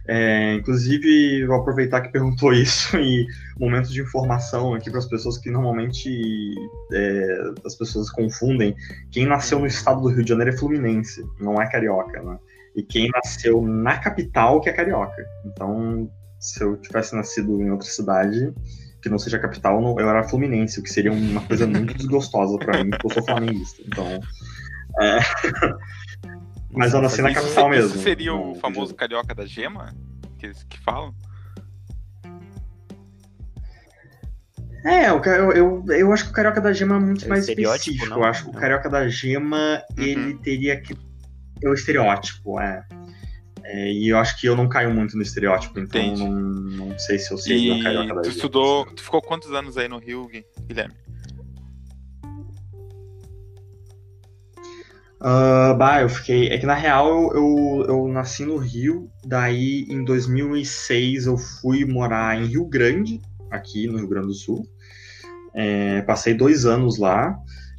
É, 0.06 0.54
inclusive, 0.54 1.46
vou 1.46 1.56
aproveitar 1.56 2.00
que 2.02 2.10
perguntou 2.10 2.52
isso 2.54 2.96
e 2.98 3.26
momentos 3.58 3.90
de 3.90 4.02
informação 4.02 4.74
aqui 4.74 4.90
para 4.90 4.98
as 4.98 5.06
pessoas 5.06 5.38
que 5.38 5.50
normalmente 5.50 6.54
é, 6.92 7.52
as 7.64 7.74
pessoas 7.74 8.10
confundem. 8.10 8.74
Quem 9.10 9.26
nasceu 9.26 9.58
no 9.58 9.66
estado 9.66 10.02
do 10.02 10.08
Rio 10.08 10.22
de 10.22 10.28
Janeiro 10.28 10.52
é 10.52 10.58
fluminense, 10.58 11.24
não 11.40 11.60
é 11.60 11.70
carioca, 11.70 12.22
né? 12.22 12.38
E 12.76 12.82
quem 12.82 13.08
nasceu 13.10 13.62
na 13.62 13.96
capital 13.98 14.60
que 14.60 14.68
é 14.68 14.72
carioca. 14.72 15.24
Então, 15.46 16.10
se 16.38 16.62
eu 16.62 16.76
tivesse 16.76 17.16
nascido 17.16 17.60
em 17.62 17.70
outra 17.70 17.88
cidade 17.88 18.52
que 19.02 19.08
não 19.08 19.18
seja 19.18 19.38
capital, 19.38 19.80
eu 19.98 20.08
era 20.10 20.22
fluminense, 20.24 20.78
o 20.78 20.82
que 20.82 20.90
seria 20.90 21.10
uma 21.12 21.40
coisa 21.42 21.66
muito 21.66 21.94
desgostosa 21.94 22.58
para 22.58 22.84
mim, 22.84 22.90
porque 22.90 23.06
eu 23.06 23.10
sou 23.10 23.22
flamenguista. 23.24 23.82
Então, 23.86 24.20
Mas 26.70 26.92
eu 26.92 27.00
nasci 27.00 27.22
na 27.22 27.30
Isso- 27.30 27.40
capital 27.42 27.72
Isso 27.74 27.82
mesmo. 27.88 28.02
seria 28.02 28.32
no 28.32 28.50
o 28.52 28.54
famoso 28.56 28.94
carioca 28.94 29.34
da 29.34 29.46
gema? 29.46 29.94
Que, 30.38 30.52
que 30.68 30.78
falam? 30.80 31.14
É, 34.84 35.10
eu, 35.10 35.20
eu, 35.52 35.84
eu 35.88 36.12
acho 36.12 36.24
que 36.26 36.30
o 36.30 36.32
Carioca 36.32 36.60
da 36.60 36.72
Gema 36.72 36.94
é 36.94 37.00
muito 37.00 37.24
É 37.24 37.28
mais 37.28 37.48
específico. 37.48 38.06
não? 38.08 38.18
Eu 38.18 38.24
acho 38.24 38.44
que 38.44 38.50
o. 38.50 38.52
Carioca 38.52 38.88
da 38.88 39.08
Gema, 39.08 39.82
Uhum. 39.98 40.04
ele 40.04 40.34
teria 40.38 40.80
que. 40.80 40.94
É 41.62 41.68
o 41.68 41.74
estereótipo, 41.74 42.60
é. 42.60 42.84
É, 43.64 43.92
E 43.92 44.08
eu 44.08 44.18
acho 44.18 44.38
que 44.40 44.46
eu 44.46 44.54
não 44.56 44.68
caio 44.68 44.92
muito 44.94 45.16
no 45.16 45.22
estereótipo, 45.22 45.78
então 45.80 46.00
Entendi. 46.00 46.22
não, 46.24 46.88
não 46.88 46.98
sei 46.98 47.18
se 47.18 47.32
eu 47.32 47.38
E 47.38 47.82
Carioca 47.82 48.14
da 48.14 48.20
tu 48.22 48.28
estudou. 48.28 48.86
Tu 48.86 49.02
ficou 49.02 49.20
quantos 49.22 49.50
anos 49.52 49.76
aí 49.76 49.88
no 49.88 49.98
Rio, 49.98 50.26
Gui- 50.28 50.44
Guilherme? 50.66 50.94
Ah, 55.20 55.74
bah, 55.74 56.02
eu 56.02 56.08
fiquei. 56.08 56.48
É 56.48 56.58
que 56.58 56.66
na 56.66 56.74
real 56.74 57.08
eu, 57.08 57.32
eu, 57.34 57.84
eu 57.88 58.08
nasci 58.08 58.44
no 58.44 58.56
Rio, 58.56 59.10
daí 59.24 59.86
em 59.88 60.04
2006 60.04 61.26
eu 61.26 61.38
fui 61.38 61.84
morar 61.84 62.38
em 62.40 62.46
Rio 62.46 62.66
Grande, 62.66 63.20
aqui 63.50 63.86
no 63.86 63.96
Rio 63.98 64.08
Grande 64.08 64.28
do 64.28 64.34
Sul. 64.34 64.68
É, 65.54 66.02
passei 66.02 66.34
dois 66.34 66.66
anos 66.66 66.98
lá. 66.98 67.36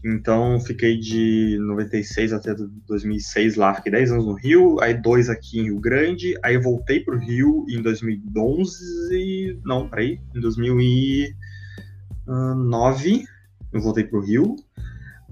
Então, 0.09 0.57
fiquei 0.61 0.97
de 0.97 1.57
96 1.59 2.31
até 2.31 2.55
2006 2.87 3.57
lá, 3.57 3.75
fiquei 3.75 3.91
10 3.91 4.13
anos 4.13 4.25
no 4.25 4.35
Rio, 4.35 4.79
aí 4.79 4.93
dois 4.93 5.29
aqui 5.29 5.59
em 5.59 5.63
Rio 5.63 5.81
Grande, 5.81 6.33
aí 6.41 6.57
voltei 6.57 7.01
pro 7.01 7.19
Rio 7.19 7.65
em 7.67 7.81
2011, 7.81 9.59
não, 9.65 9.89
peraí, 9.89 10.21
em 10.33 10.39
2009, 10.39 13.25
eu 13.73 13.81
voltei 13.81 14.05
pro 14.05 14.21
Rio, 14.21 14.55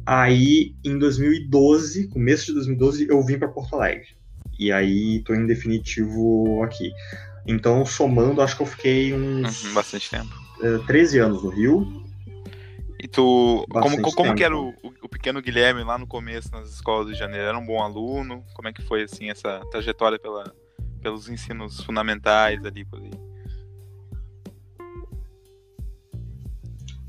aí 0.05 0.75
em 0.83 0.99
2012, 0.99 2.09
começo 2.09 2.47
de 2.47 2.53
2012, 2.55 3.07
eu 3.09 3.23
vim 3.23 3.39
para 3.39 3.47
Porto 3.47 3.77
Alegre, 3.77 4.09
e 4.59 4.73
aí 4.73 5.23
tô 5.23 5.33
em 5.33 5.45
definitivo 5.45 6.61
aqui. 6.63 6.91
Então, 7.47 7.85
somando, 7.85 8.41
acho 8.41 8.57
que 8.57 8.63
eu 8.63 8.67
fiquei 8.67 9.13
uns... 9.13 9.63
Uhum, 9.63 9.73
bastante 9.73 10.09
tempo. 10.09 10.33
13 10.85 11.19
anos 11.19 11.43
no 11.43 11.49
Rio, 11.49 12.03
e 12.99 13.07
tu. 13.07 13.65
Como, 13.69 14.01
como 14.13 14.35
que 14.35 14.43
era 14.43 14.55
o, 14.55 14.73
o, 15.01 15.09
pequeno 15.09 15.41
Guilherme 15.41 15.83
lá 15.83 15.97
no 15.97 16.07
começo 16.07 16.51
nas 16.51 16.69
escolas 16.69 17.07
de 17.07 17.13
janeiro? 17.13 17.47
Era 17.47 17.57
um 17.57 17.65
bom 17.65 17.81
aluno? 17.81 18.43
Como 18.53 18.67
é 18.67 18.73
que 18.73 18.81
foi 18.81 19.03
assim 19.03 19.29
essa 19.29 19.59
trajetória 19.71 20.17
pela, 20.17 20.53
pelos 21.01 21.29
ensinos 21.29 21.83
fundamentais 21.83 22.63
ali 22.65 22.85
por 22.85 22.99
aí? 22.99 23.11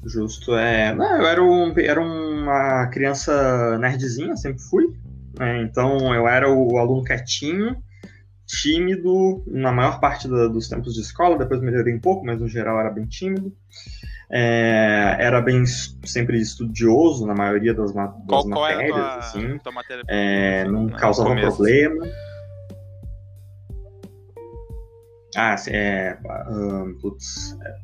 Justo, 0.05 0.55
é. 0.57 0.95
Não, 0.95 1.17
eu 1.17 1.27
era, 1.27 1.43
um, 1.43 1.75
era 1.79 2.01
uma 2.01 2.87
criança 2.89 3.77
nerdzinha, 3.79 4.37
sempre 4.37 4.63
fui. 4.63 4.95
Né? 5.39 5.63
Então 5.63 6.15
eu 6.15 6.29
era 6.29 6.49
o 6.51 6.79
aluno 6.79 7.05
quietinho, 7.05 7.77
tímido, 8.47 9.43
na 9.47 9.73
maior 9.73 9.99
parte 9.99 10.29
da, 10.29 10.47
dos 10.47 10.69
tempos 10.69 10.95
de 10.95 11.01
escola, 11.01 11.39
depois 11.39 11.61
melhorei 11.61 11.95
um 11.95 12.01
pouco, 12.01 12.25
mas 12.25 12.41
no 12.41 12.49
geral 12.49 12.79
era 12.79 12.91
bem 12.91 13.07
tímido. 13.07 13.53
É, 14.29 15.17
era 15.21 15.41
bem 15.41 15.65
sempre 15.67 16.41
estudioso 16.41 17.27
na 17.27 17.35
maioria 17.35 17.73
das, 17.73 17.93
qual, 17.93 18.47
matérias, 18.47 18.91
qual 18.91 19.03
tua, 19.03 19.17
assim. 19.19 19.59
Tua 19.59 19.73
matéria 19.73 20.03
é, 20.09 20.65
não 20.65 20.89
causava 20.89 21.35
problema. 21.37 22.07
Ah, 25.37 25.55
é, 25.69 26.19
um, 26.49 26.99
putz, 26.99 27.57
é, 27.63 27.77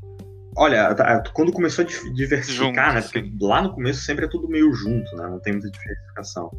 olha, 0.57 0.97
quando 1.35 1.53
começou 1.53 1.85
a 1.85 2.13
diversificar, 2.15 2.87
junto, 2.87 2.95
né? 2.95 3.03
Porque 3.03 3.21
sim. 3.21 3.39
lá 3.41 3.63
no 3.63 3.75
começo 3.75 4.01
sempre 4.01 4.25
é 4.25 4.29
tudo 4.29 4.49
meio 4.49 4.73
junto, 4.73 5.15
né? 5.17 5.29
Não 5.29 5.39
tem 5.39 5.53
muita 5.53 5.71
diversificação. 5.71 6.51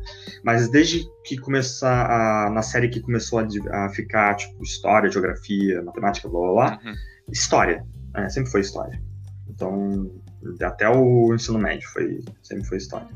Mas 0.43 0.69
desde 0.69 1.03
que 1.25 1.37
começar 1.37 2.05
a, 2.09 2.49
na 2.51 2.61
série 2.61 2.89
que 2.89 3.01
começou 3.01 3.39
a, 3.39 3.85
a, 3.85 3.89
ficar 3.89 4.35
tipo 4.35 4.63
história, 4.63 5.11
geografia, 5.11 5.81
matemática, 5.81 6.29
blá 6.29 6.39
blá 6.39 6.53
blá, 6.53 6.79
uhum. 6.85 6.93
história, 7.31 7.83
é, 8.15 8.29
sempre 8.29 8.51
foi 8.51 8.61
história. 8.61 9.01
Então, 9.53 10.11
até 10.61 10.89
o 10.89 11.33
ensino 11.33 11.59
médio 11.59 11.87
foi, 11.89 12.21
sempre 12.41 12.65
foi 12.65 12.77
história. 12.77 13.07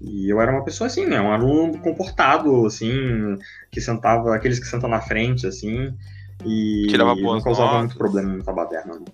E 0.00 0.30
eu 0.30 0.40
era 0.40 0.52
uma 0.52 0.64
pessoa 0.64 0.86
assim, 0.86 1.06
né? 1.06 1.20
Um 1.20 1.32
aluno 1.32 1.78
comportado, 1.78 2.66
assim, 2.66 3.38
que 3.70 3.80
sentava, 3.80 4.34
aqueles 4.34 4.58
que 4.58 4.66
sentam 4.66 4.88
na 4.88 5.00
frente, 5.00 5.46
assim, 5.46 5.94
e 6.44 6.86
Tirava 6.88 7.14
não 7.14 7.40
causava 7.40 7.72
notas. 7.72 7.80
muito 7.80 7.98
problema 7.98 8.42
na 8.44 8.52
baderna, 8.52 8.94
não. 8.94 9.04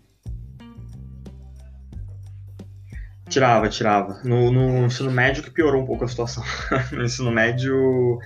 Tirava, 3.28 3.68
tirava. 3.68 4.20
No, 4.24 4.50
no, 4.50 4.84
ensino 4.84 5.10
médio 5.10 5.42
que 5.42 5.50
piorou 5.50 5.82
um 5.82 5.86
pouco 5.86 6.04
a 6.04 6.08
situação. 6.08 6.44
no 6.92 7.04
ensino 7.04 7.30
médio. 7.30 8.18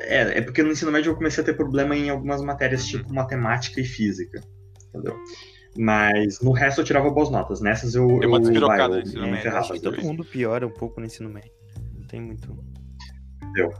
É, 0.00 0.38
é 0.38 0.40
porque 0.42 0.62
no 0.62 0.70
ensino 0.70 0.92
médio 0.92 1.10
eu 1.10 1.16
comecei 1.16 1.42
a 1.42 1.44
ter 1.46 1.54
problema 1.54 1.96
em 1.96 2.10
algumas 2.10 2.42
matérias, 2.42 2.84
tipo 2.84 3.12
matemática 3.12 3.80
e 3.80 3.84
física. 3.84 4.42
Entendeu? 4.88 5.16
Mas 5.78 6.40
no 6.40 6.50
resto 6.50 6.80
eu 6.80 6.84
tirava 6.84 7.08
boas 7.08 7.30
notas. 7.30 7.60
Nessas 7.60 7.94
eu. 7.94 8.04
Tem 8.18 8.28
uma 8.28 8.40
despirocada 8.40 8.96
no 8.96 9.00
ensino 9.00 9.28
médio. 9.28 9.56
Acho 9.56 9.72
que 9.74 9.80
todo 9.80 10.02
mundo 10.02 10.24
piora 10.24 10.66
um 10.66 10.70
pouco 10.70 10.98
no 10.98 11.06
ensino 11.06 11.30
médio. 11.30 11.52
Não 11.94 12.04
tem 12.08 12.20
muito. 12.20 12.58
Deu. 13.52 13.72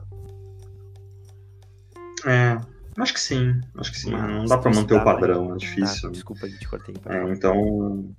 É. 2.25 2.57
Acho 2.99 3.13
que 3.13 3.21
sim. 3.21 3.61
Acho 3.77 3.91
que 3.91 3.99
sim. 3.99 4.13
Mas 4.13 4.31
não 4.31 4.45
dá 4.45 4.59
pra 4.59 4.73
manter 4.73 4.95
o 4.95 5.05
padrão, 5.05 5.55
é 5.55 5.57
difícil. 5.57 6.09
Ah, 6.09 6.13
desculpa, 6.13 6.49
te 6.49 6.69
cortei. 6.69 6.95
É, 7.07 7.33
então. 7.33 8.15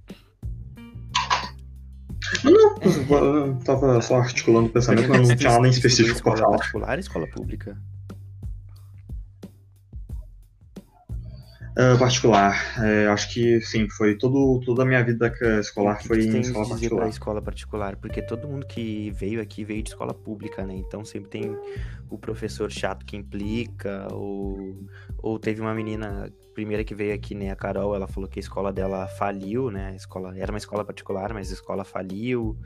Não, 2.44 2.52
não, 2.52 2.76
eu 3.48 3.56
tava 3.60 4.02
só 4.02 4.18
articulando 4.18 4.68
o 4.68 4.72
pensamento, 4.72 5.08
mas 5.08 5.30
não 5.30 5.36
tinha 5.38 5.54
nada 5.54 5.68
em 5.68 5.72
específico 5.72 6.22
pra 6.22 6.36
falar. 6.36 6.36
Escola 6.36 6.58
particular 6.58 7.00
escola 7.00 7.28
pública? 7.28 7.78
Uh, 11.80 11.98
particular. 11.98 12.62
É, 12.84 13.08
acho 13.08 13.34
que 13.34 13.62
sim, 13.62 13.88
foi 13.88 14.18
todo, 14.18 14.60
toda 14.66 14.84
a 14.84 14.86
minha 14.86 15.02
vida 15.02 15.34
escolar 15.62 15.98
que 15.98 16.10
foi 16.10 16.28
que 16.28 16.38
em 16.38 16.42
escola 16.42 16.68
particular. 16.68 17.08
escola 17.08 17.42
particular, 17.42 17.96
porque 17.96 18.22
todo 18.22 18.50
mundo 18.50 18.68
que 18.68 19.12
veio 19.12 19.42
aqui 19.42 19.64
veio 19.64 19.82
de 19.82 19.92
escola 19.92 20.14
pública, 20.14 20.66
né? 20.66 20.76
Então 20.76 21.06
sempre 21.06 21.30
tem 21.30 21.58
o 22.10 22.18
professor 22.18 22.70
chato 22.70 23.06
que 23.06 23.16
implica, 23.16 24.10
ou, 24.12 24.78
ou 25.20 25.40
teve 25.40 25.62
uma 25.62 25.74
menina 25.74 26.30
primeira 26.54 26.84
que 26.84 26.94
veio 26.94 27.14
aqui, 27.16 27.34
né, 27.34 27.50
a 27.50 27.56
Carol, 27.56 27.96
ela 27.96 28.08
falou 28.08 28.28
que 28.28 28.40
a 28.40 28.42
escola 28.42 28.74
dela 28.74 29.08
faliu, 29.08 29.72
né? 29.72 29.92
A 29.92 29.96
escola 29.96 30.38
era 30.38 30.52
uma 30.52 30.58
escola 30.58 30.84
particular, 30.84 31.34
mas 31.34 31.50
a 31.50 31.54
escola 31.54 31.86
faliu. 31.86 32.58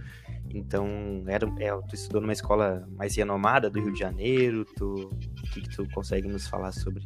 Então, 0.49 0.87
era, 1.27 1.47
é, 1.59 1.69
tu 1.87 1.93
estudou 1.93 2.19
numa 2.19 2.33
escola 2.33 2.87
mais 2.97 3.15
renomada 3.15 3.69
do 3.69 3.79
Rio 3.79 3.93
de 3.93 3.99
Janeiro, 3.99 4.65
tu, 4.75 4.95
o 4.95 5.51
que, 5.51 5.61
que 5.61 5.69
tu 5.69 5.87
consegue 5.93 6.27
nos 6.27 6.47
falar 6.47 6.71
sobre? 6.71 7.03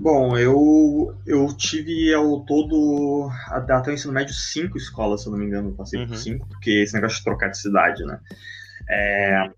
Bom, 0.00 0.34
eu, 0.38 1.14
eu 1.26 1.46
tive 1.54 2.14
ao 2.14 2.40
todo, 2.46 3.28
até, 3.48 3.74
até 3.74 3.90
o 3.90 3.94
ensino 3.94 4.14
médio, 4.14 4.32
cinco 4.32 4.78
escolas, 4.78 5.20
se 5.20 5.28
eu 5.28 5.32
não 5.32 5.38
me 5.38 5.44
engano, 5.44 5.72
passei 5.72 6.00
uhum. 6.00 6.08
por 6.08 6.16
cinco, 6.16 6.48
porque 6.48 6.70
esse 6.70 6.94
negócio 6.94 7.18
de 7.18 7.24
trocar 7.24 7.48
de 7.48 7.58
cidade, 7.58 8.02
né? 8.06 8.18
É, 8.88 9.50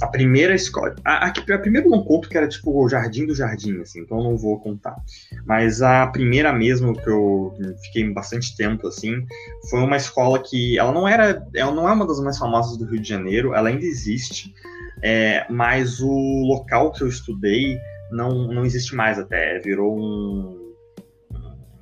a 0.00 0.06
primeira 0.06 0.54
escola. 0.54 0.94
A, 1.04 1.26
a, 1.26 1.28
a, 1.28 1.58
primeira 1.58 1.86
não 1.86 2.02
conto, 2.02 2.30
que 2.30 2.36
era 2.38 2.48
tipo 2.48 2.82
o 2.82 2.88
Jardim 2.88 3.26
do 3.26 3.34
Jardim, 3.34 3.78
assim, 3.82 4.00
então 4.00 4.22
não 4.22 4.38
vou 4.38 4.58
contar. 4.58 4.96
Mas 5.44 5.82
a 5.82 6.06
primeira 6.06 6.50
mesmo, 6.50 6.94
que 6.94 7.10
eu 7.10 7.54
fiquei 7.84 8.08
bastante 8.10 8.56
tempo, 8.56 8.88
assim, 8.88 9.26
foi 9.68 9.80
uma 9.80 9.98
escola 9.98 10.42
que. 10.42 10.78
Ela 10.78 10.92
não 10.92 11.06
era. 11.06 11.46
Ela 11.54 11.74
não 11.74 11.86
é 11.86 11.92
uma 11.92 12.06
das 12.06 12.20
mais 12.20 12.38
famosas 12.38 12.78
do 12.78 12.86
Rio 12.86 13.02
de 13.02 13.08
Janeiro, 13.08 13.54
ela 13.54 13.68
ainda 13.68 13.84
existe, 13.84 14.54
é, 15.02 15.44
mas 15.50 16.00
o 16.00 16.08
local 16.46 16.90
que 16.90 17.02
eu 17.02 17.08
estudei 17.08 17.78
não, 18.10 18.52
não 18.52 18.64
existe 18.64 18.94
mais 18.94 19.18
até. 19.18 19.58
Virou 19.58 19.98
um. 19.98 20.70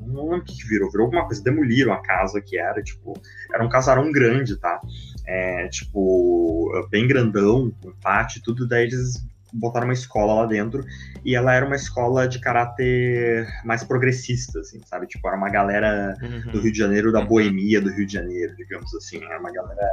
Não 0.00 0.30
lembro 0.30 0.38
o 0.38 0.44
que 0.44 0.66
virou, 0.66 0.90
virou 0.90 1.06
alguma 1.06 1.26
coisa. 1.26 1.42
Demoliram 1.42 1.92
a 1.92 2.02
casa 2.02 2.40
que 2.40 2.58
era, 2.58 2.82
tipo. 2.82 3.14
Era 3.52 3.64
um 3.64 3.68
casarão 3.68 4.10
grande, 4.10 4.56
tá? 4.56 4.80
É, 5.26 5.68
tipo, 5.68 6.70
bem 6.90 7.06
grandão, 7.06 7.70
com 7.82 7.92
pátio 8.00 8.38
e 8.38 8.42
tudo. 8.42 8.66
Daí 8.66 8.84
eles 8.84 9.26
botaram 9.52 9.86
uma 9.86 9.94
escola 9.94 10.42
lá 10.42 10.46
dentro 10.46 10.84
e 11.24 11.34
ela 11.34 11.54
era 11.54 11.64
uma 11.64 11.76
escola 11.76 12.28
de 12.28 12.38
caráter 12.38 13.46
mais 13.64 13.82
progressista, 13.82 14.60
assim, 14.60 14.80
sabe? 14.84 15.06
Tipo, 15.06 15.28
era 15.28 15.36
uma 15.36 15.50
galera 15.50 16.14
uhum. 16.22 16.52
do 16.52 16.60
Rio 16.60 16.72
de 16.72 16.78
Janeiro, 16.78 17.12
da 17.12 17.20
uhum. 17.20 17.26
boemia 17.26 17.80
do 17.80 17.90
Rio 17.90 18.06
de 18.06 18.12
Janeiro, 18.12 18.54
digamos 18.56 18.94
assim. 18.94 19.22
Era 19.24 19.40
uma 19.40 19.52
galera 19.52 19.86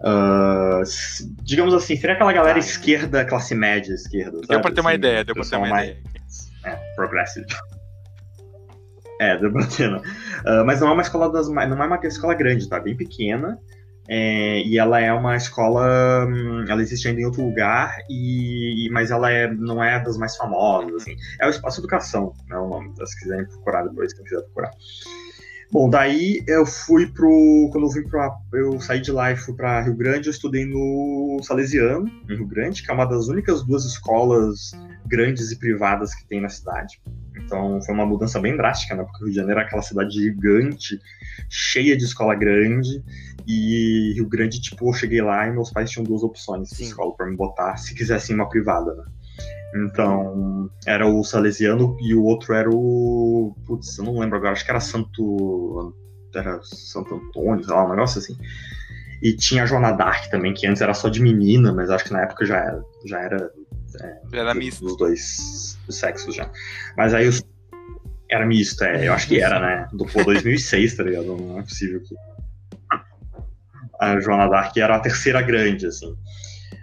Uh, 0.00 0.82
digamos 1.42 1.74
assim, 1.74 1.96
seria 1.96 2.14
aquela 2.14 2.32
galera 2.32 2.56
ah, 2.56 2.60
esquerda, 2.60 3.24
classe 3.24 3.54
média 3.54 3.92
esquerda. 3.92 4.32
Deu 4.32 4.46
sabe? 4.46 4.62
pra 4.62 4.70
ter 4.70 4.80
uma 4.80 4.90
assim, 4.90 4.98
ideia, 4.98 5.24
deu 5.24 5.34
pra 5.34 5.44
ter 5.44 5.56
uma 5.56 5.68
mais, 5.68 5.90
ideia. 5.90 6.02
É, 6.64 6.94
progressive. 6.94 7.46
É, 9.20 9.36
deu 9.36 9.52
pra 9.52 9.66
ter, 9.66 9.90
não. 9.90 9.98
Uh, 9.98 10.64
mas 10.64 10.80
não 10.80 10.88
é 10.88 10.92
uma 10.92 11.02
escola 11.02 11.30
das 11.30 11.48
não 11.48 11.60
é 11.60 11.86
uma 11.86 12.00
escola 12.04 12.34
grande, 12.34 12.68
tá? 12.68 12.78
Bem 12.78 12.96
pequena. 12.96 13.58
É, 14.10 14.62
e 14.62 14.78
ela 14.78 14.98
é 15.00 15.12
uma 15.12 15.36
escola. 15.36 16.24
Hum, 16.26 16.64
ela 16.66 16.80
existe 16.80 17.06
ainda 17.06 17.20
em 17.20 17.26
outro 17.26 17.44
lugar, 17.44 17.94
e, 18.08 18.88
mas 18.90 19.10
ela 19.10 19.30
é, 19.30 19.52
não 19.52 19.84
é 19.84 20.02
das 20.02 20.16
mais 20.16 20.34
famosas. 20.34 21.02
Assim. 21.02 21.14
É 21.38 21.46
o 21.46 21.50
Espaço 21.50 21.80
Educação, 21.80 22.32
né, 22.48 22.56
o 22.56 22.66
nome, 22.66 22.94
se 23.04 23.20
quiserem 23.20 23.44
procurar 23.46 23.82
depois, 23.82 24.14
quem 24.14 24.24
quiser 24.24 24.40
procurar. 24.44 24.70
Bom, 25.70 25.90
daí 25.90 26.42
eu 26.46 26.64
fui 26.64 27.06
pro. 27.06 27.68
Quando 27.70 27.86
eu 27.86 27.90
vim 27.90 28.08
pra. 28.08 28.34
Eu 28.54 28.80
saí 28.80 29.00
de 29.00 29.12
lá 29.12 29.30
e 29.32 29.36
fui 29.36 29.54
para 29.54 29.82
Rio 29.82 29.94
Grande, 29.94 30.28
eu 30.28 30.30
estudei 30.30 30.64
no 30.64 31.38
Salesiano, 31.42 32.10
em 32.28 32.36
Rio 32.36 32.46
Grande, 32.46 32.82
que 32.82 32.90
é 32.90 32.94
uma 32.94 33.04
das 33.04 33.28
únicas 33.28 33.62
duas 33.64 33.84
escolas 33.84 34.72
grandes 35.06 35.50
e 35.50 35.58
privadas 35.58 36.14
que 36.14 36.26
tem 36.26 36.40
na 36.40 36.48
cidade. 36.48 36.98
Então 37.36 37.80
foi 37.82 37.94
uma 37.94 38.06
mudança 38.06 38.40
bem 38.40 38.56
drástica, 38.56 38.94
né? 38.94 39.02
Porque 39.04 39.24
Rio 39.24 39.30
de 39.30 39.36
Janeiro 39.36 39.60
é 39.60 39.64
aquela 39.64 39.82
cidade 39.82 40.14
gigante, 40.14 40.98
cheia 41.50 41.96
de 41.96 42.04
escola 42.04 42.34
grande, 42.34 43.02
e 43.46 44.12
Rio 44.14 44.28
Grande, 44.28 44.60
tipo, 44.60 44.88
eu 44.88 44.92
cheguei 44.92 45.22
lá 45.22 45.46
e 45.46 45.52
meus 45.52 45.70
pais 45.70 45.90
tinham 45.90 46.04
duas 46.04 46.22
opções 46.22 46.68
de 46.70 46.82
escola 46.82 47.14
para 47.14 47.26
me 47.26 47.36
botar, 47.36 47.76
se 47.76 47.94
quisessem 47.94 48.34
uma 48.34 48.48
privada, 48.48 48.94
né? 48.94 49.04
Então, 49.74 50.70
era 50.86 51.06
o 51.06 51.22
Salesiano 51.22 51.96
e 52.00 52.14
o 52.14 52.24
outro 52.24 52.54
era 52.54 52.70
o. 52.70 53.54
Putz, 53.66 53.98
eu 53.98 54.04
não 54.04 54.18
lembro 54.18 54.38
agora, 54.38 54.52
acho 54.52 54.64
que 54.64 54.70
era 54.70 54.80
Santo. 54.80 55.94
Era 56.34 56.60
Santo 56.62 57.14
Antônio, 57.14 57.64
sei 57.64 57.74
lá, 57.74 57.84
um 57.84 57.90
negócio 57.90 58.18
assim. 58.18 58.36
E 59.20 59.32
tinha 59.34 59.64
a 59.64 59.66
Joana 59.66 59.92
Dark 59.92 60.30
também, 60.30 60.54
que 60.54 60.66
antes 60.66 60.80
era 60.80 60.94
só 60.94 61.08
de 61.08 61.20
menina, 61.20 61.72
mas 61.72 61.90
acho 61.90 62.04
que 62.04 62.12
na 62.12 62.22
época 62.22 62.46
já 62.46 62.56
era. 62.56 62.84
Já 63.04 63.20
era. 63.20 63.50
É, 64.00 64.38
era 64.38 64.54
misto. 64.54 64.84
Dos 64.84 64.96
dois 64.96 65.78
sexos 65.90 66.34
já. 66.34 66.50
Mas 66.96 67.12
aí 67.12 67.28
os. 67.28 67.42
Era 68.30 68.46
misto, 68.46 68.82
é. 68.84 69.06
Eu 69.06 69.12
acho 69.12 69.26
que 69.26 69.40
era, 69.40 69.58
né? 69.58 69.88
Do 69.92 70.06
pô 70.06 70.22
2006, 70.22 70.96
tá 70.96 71.02
ligado? 71.02 71.36
Não 71.36 71.58
é 71.58 71.62
possível 71.62 72.00
que. 72.00 72.14
A 74.00 74.20
Joana 74.20 74.48
Dark 74.48 74.76
era 74.76 74.96
a 74.96 75.00
terceira 75.00 75.42
grande, 75.42 75.86
assim. 75.86 76.14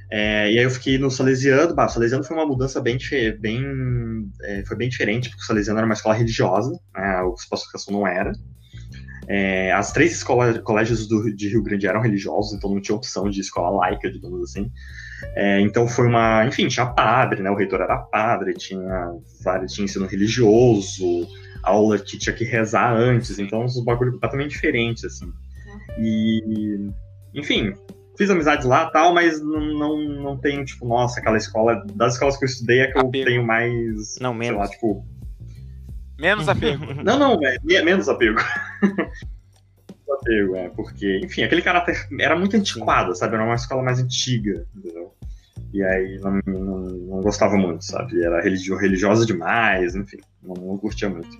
É, 0.10 0.52
e 0.52 0.60
aí 0.60 0.64
eu 0.64 0.70
fiquei 0.70 0.98
no 0.98 1.10
Salesiano. 1.10 1.74
Bah, 1.74 1.86
o 1.86 1.90
Salesiano 1.90 2.24
foi 2.24 2.38
uma 2.38 2.46
mudança 2.46 2.80
bem, 2.82 2.98
bem 3.40 4.32
é, 4.44 4.64
foi 4.66 4.78
bem 4.78 4.90
diferente, 4.90 5.30
porque 5.30 5.44
o 5.44 5.46
Salesiano 5.46 5.80
era 5.80 5.86
uma 5.86 5.94
escola 5.94 6.16
religiosa, 6.16 6.72
né, 6.96 7.22
o 7.22 7.34
Espaço 7.34 7.92
não 7.92 8.08
era. 8.08 8.32
É, 9.28 9.72
as 9.72 9.92
três 9.92 10.14
escolas, 10.14 10.58
colégios 10.60 11.08
do, 11.08 11.34
de 11.36 11.50
Rio 11.50 11.64
Grande 11.64 11.88
eram 11.88 12.02
religiosos, 12.02 12.54
então 12.54 12.70
não 12.70 12.80
tinha 12.80 12.96
opção 12.96 13.30
de 13.30 13.42
escola 13.42 13.76
laica, 13.76 14.12
digamos 14.12 14.42
assim. 14.44 14.72
É, 15.36 15.60
então 15.62 15.88
foi 15.88 16.08
uma, 16.08 16.46
enfim, 16.46 16.68
tinha 16.68 16.86
padre, 16.86 17.42
né? 17.42 17.50
O 17.50 17.56
reitor 17.56 17.82
era 17.82 17.98
padre, 17.98 18.54
tinha 18.54 19.12
vários, 19.44 19.74
tinha 19.74 19.86
ensino 19.86 20.06
religioso, 20.06 21.28
aula 21.64 21.98
que 21.98 22.18
tinha 22.18 22.36
que 22.36 22.44
rezar 22.44 22.96
antes, 22.96 23.40
então 23.40 23.64
uns 23.64 23.84
bagulho 23.84 24.14
completamente 24.14 24.52
diferentes, 24.52 25.04
assim. 25.04 25.32
E, 25.98 26.90
enfim, 27.34 27.74
fiz 28.17 28.29
amizades 28.29 28.65
lá 28.65 28.89
tal, 28.89 29.13
mas 29.13 29.41
não, 29.41 29.60
não, 29.60 29.98
não 29.98 30.38
tenho, 30.38 30.63
tipo, 30.65 30.88
nossa, 30.88 31.19
aquela 31.19 31.38
escola. 31.38 31.86
Das 31.93 32.13
escolas 32.13 32.38
que 32.38 32.45
eu 32.45 32.50
estudei 32.50 32.79
é 32.81 32.91
que 32.91 32.98
eu 32.98 33.10
tenho 33.10 33.45
mais. 33.45 34.17
Não, 34.19 34.34
menos. 34.34 34.60
Lá, 34.60 34.67
tipo. 34.67 35.05
Menos 36.19 36.48
apego. 36.48 36.86
não, 37.03 37.19
não, 37.19 37.39
é, 37.43 37.57
menos 37.84 38.07
apego. 38.07 38.39
apego, 40.10 40.55
é, 40.55 40.69
porque, 40.69 41.19
enfim, 41.24 41.43
aquele 41.43 41.62
caráter 41.62 42.07
era 42.19 42.38
muito 42.38 42.55
antiquado, 42.55 43.15
sabe? 43.15 43.36
Era 43.36 43.43
uma 43.43 43.55
escola 43.55 43.84
mais 43.84 44.00
antiga, 44.00 44.65
entendeu? 44.75 45.13
E 45.74 45.84
aí 45.84 46.19
não, 46.19 46.39
não, 46.45 46.79
não 46.79 47.22
gostava 47.22 47.57
muito, 47.57 47.84
sabe? 47.84 48.24
Era 48.24 48.41
religio, 48.41 48.77
religiosa 48.77 49.25
demais, 49.25 49.95
enfim, 49.95 50.19
não, 50.41 50.53
não 50.55 50.77
curtia 50.77 51.10
muito. 51.10 51.38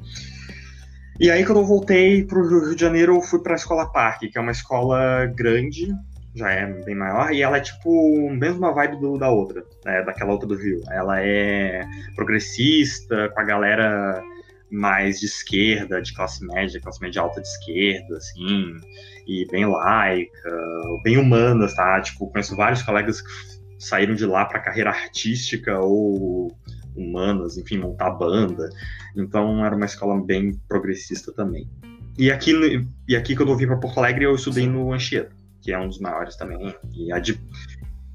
E 1.18 1.32
aí, 1.32 1.46
quando 1.46 1.60
eu 1.62 1.66
voltei 1.66 2.26
pro 2.26 2.46
Rio 2.46 2.76
de 2.76 2.82
Janeiro, 2.82 3.16
eu 3.16 3.22
fui 3.22 3.40
pra 3.40 3.56
Escola 3.56 3.90
Parque, 3.90 4.28
que 4.28 4.38
é 4.38 4.42
uma 4.42 4.52
escola 4.52 5.26
grande, 5.28 5.88
já 6.36 6.52
é 6.52 6.66
bem 6.84 6.96
maior, 6.96 7.34
e 7.34 7.42
ela 7.42 7.58
é 7.58 7.62
tipo 7.62 8.30
mesma 8.30 8.74
vibe 8.74 9.00
do, 9.00 9.18
da 9.18 9.30
outra, 9.30 9.64
né, 9.86 10.04
daquela 10.04 10.34
outra 10.34 10.48
do 10.48 10.56
Rio. 10.56 10.82
Ela 10.92 11.22
é 11.22 11.86
progressista, 12.14 13.30
com 13.30 13.40
a 13.40 13.44
galera 13.44 14.22
mais 14.70 15.20
de 15.20 15.28
esquerda, 15.28 16.02
de 16.02 16.14
classe 16.14 16.46
média, 16.46 16.82
classe 16.82 17.02
média 17.02 17.22
alta 17.22 17.42
de 17.42 17.48
esquerda, 17.48 18.18
assim, 18.18 18.76
e 19.26 19.48
bem 19.50 19.66
laica, 19.66 20.52
bem 21.04 21.18
humanas, 21.18 21.74
tá? 21.74 22.02
Tipo, 22.02 22.30
conheço 22.30 22.56
vários 22.56 22.84
colegas 22.84 23.22
que 23.22 23.30
saíram 23.80 24.14
de 24.14 24.26
lá 24.26 24.44
para 24.44 24.60
carreira 24.60 24.90
artística 24.90 25.80
ou 25.80 26.52
humanas, 26.96 27.58
enfim, 27.58 27.78
montar 27.78 28.12
banda. 28.12 28.70
Então 29.16 29.66
era 29.66 29.76
uma 29.76 29.86
escola 29.86 30.22
bem 30.22 30.60
progressista 30.68 31.32
também. 31.32 31.70
E 32.18 32.30
aqui, 32.32 32.54
e 33.08 33.16
aqui 33.16 33.36
quando 33.36 33.52
eu 33.52 33.58
vim 33.58 33.68
para 33.68 33.78
Porto 33.78 34.00
Alegre, 34.00 34.26
eu 34.26 34.36
estudei 34.36 34.68
no 34.68 34.92
Anchieta 34.92 35.45
que 35.66 35.74
é 35.74 35.80
um 35.80 35.88
dos 35.88 35.98
maiores 36.00 36.36
também. 36.36 36.76
E 36.94 37.12
é 37.12 37.20
de 37.20 37.42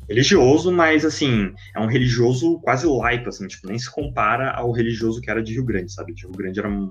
religioso, 0.08 0.70
mas 0.70 1.04
assim, 1.04 1.52
é 1.74 1.80
um 1.80 1.86
religioso 1.86 2.60
quase 2.60 2.86
laico, 2.86 3.28
assim, 3.28 3.48
tipo, 3.48 3.66
nem 3.66 3.76
se 3.76 3.90
compara 3.90 4.52
ao 4.52 4.70
religioso 4.70 5.20
que 5.20 5.28
era 5.28 5.42
de 5.42 5.52
Rio 5.54 5.64
Grande, 5.64 5.92
sabe? 5.92 6.14
De 6.14 6.22
Rio 6.22 6.32
Grande 6.32 6.60
era 6.60 6.68
um 6.68 6.88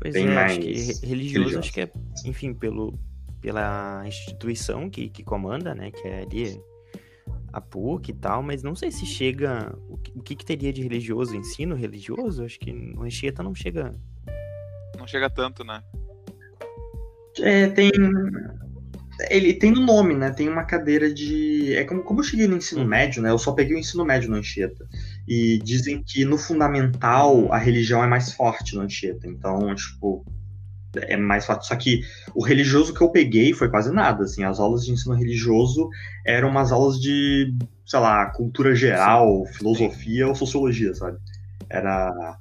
pois 0.00 0.12
bem 0.12 0.26
é, 0.26 0.34
mais 0.34 0.50
acho 0.52 0.60
que 0.60 0.66
religioso, 0.66 1.06
religioso, 1.06 1.58
acho 1.60 1.72
que 1.72 1.80
é, 1.80 1.92
enfim, 2.24 2.52
pelo, 2.52 2.98
pela 3.40 4.02
instituição 4.04 4.90
que, 4.90 5.08
que 5.08 5.22
comanda, 5.22 5.76
né, 5.76 5.92
que 5.92 6.08
é 6.08 6.22
ali 6.22 6.60
a 7.52 7.60
PUC 7.60 8.10
e 8.10 8.14
tal, 8.14 8.42
mas 8.42 8.64
não 8.64 8.74
sei 8.74 8.90
se 8.90 9.06
chega, 9.06 9.72
o 9.88 9.96
que, 9.96 10.12
o 10.18 10.22
que, 10.22 10.34
que 10.34 10.44
teria 10.44 10.72
de 10.72 10.82
religioso, 10.82 11.36
ensino 11.36 11.76
religioso, 11.76 12.44
acho 12.44 12.58
que 12.58 12.72
no 12.72 13.04
Anchieta 13.04 13.44
não 13.44 13.54
chega... 13.54 13.94
Não 14.98 15.06
chega 15.06 15.30
tanto, 15.30 15.64
né? 15.64 15.82
É, 17.38 17.68
tem 17.68 17.90
ele 19.28 19.54
tem 19.54 19.72
no 19.72 19.84
nome, 19.84 20.14
né? 20.14 20.30
Tem 20.30 20.48
uma 20.48 20.64
cadeira 20.64 21.12
de. 21.12 21.74
É 21.74 21.84
como, 21.84 22.02
como 22.02 22.20
eu 22.20 22.24
cheguei 22.24 22.46
no 22.46 22.56
ensino 22.56 22.84
médio, 22.84 23.22
né? 23.22 23.30
Eu 23.30 23.38
só 23.38 23.52
peguei 23.52 23.76
o 23.76 23.78
ensino 23.78 24.04
médio 24.04 24.30
no 24.30 24.36
Anchieta. 24.36 24.86
E 25.26 25.58
dizem 25.58 26.02
que 26.02 26.24
no 26.24 26.38
fundamental 26.38 27.52
a 27.52 27.58
religião 27.58 28.02
é 28.02 28.06
mais 28.06 28.32
forte 28.32 28.74
no 28.74 28.82
Anchieta. 28.82 29.26
Então, 29.26 29.74
tipo, 29.74 30.24
é 30.96 31.16
mais 31.16 31.44
forte. 31.46 31.66
Só 31.66 31.76
que 31.76 32.02
o 32.34 32.44
religioso 32.44 32.94
que 32.94 33.00
eu 33.00 33.10
peguei 33.10 33.52
foi 33.52 33.68
quase 33.68 33.92
nada. 33.92 34.24
Assim, 34.24 34.44
as 34.44 34.58
aulas 34.58 34.84
de 34.84 34.92
ensino 34.92 35.14
religioso 35.14 35.88
eram 36.24 36.48
umas 36.48 36.72
aulas 36.72 37.00
de, 37.00 37.54
sei 37.86 38.00
lá, 38.00 38.26
cultura 38.26 38.74
geral, 38.74 39.44
Sim. 39.46 39.54
filosofia 39.54 40.28
ou 40.28 40.34
sociologia, 40.34 40.94
sabe? 40.94 41.18
Era. 41.68 42.38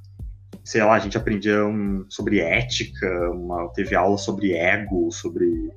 Sei 0.63 0.83
lá, 0.83 0.93
a 0.93 0.99
gente 0.99 1.17
aprendia 1.17 1.65
um, 1.65 2.05
sobre 2.09 2.39
ética, 2.39 3.31
uma, 3.31 3.69
teve 3.73 3.95
aula 3.95 4.19
sobre 4.19 4.53
ego, 4.53 5.11
sobre 5.11 5.71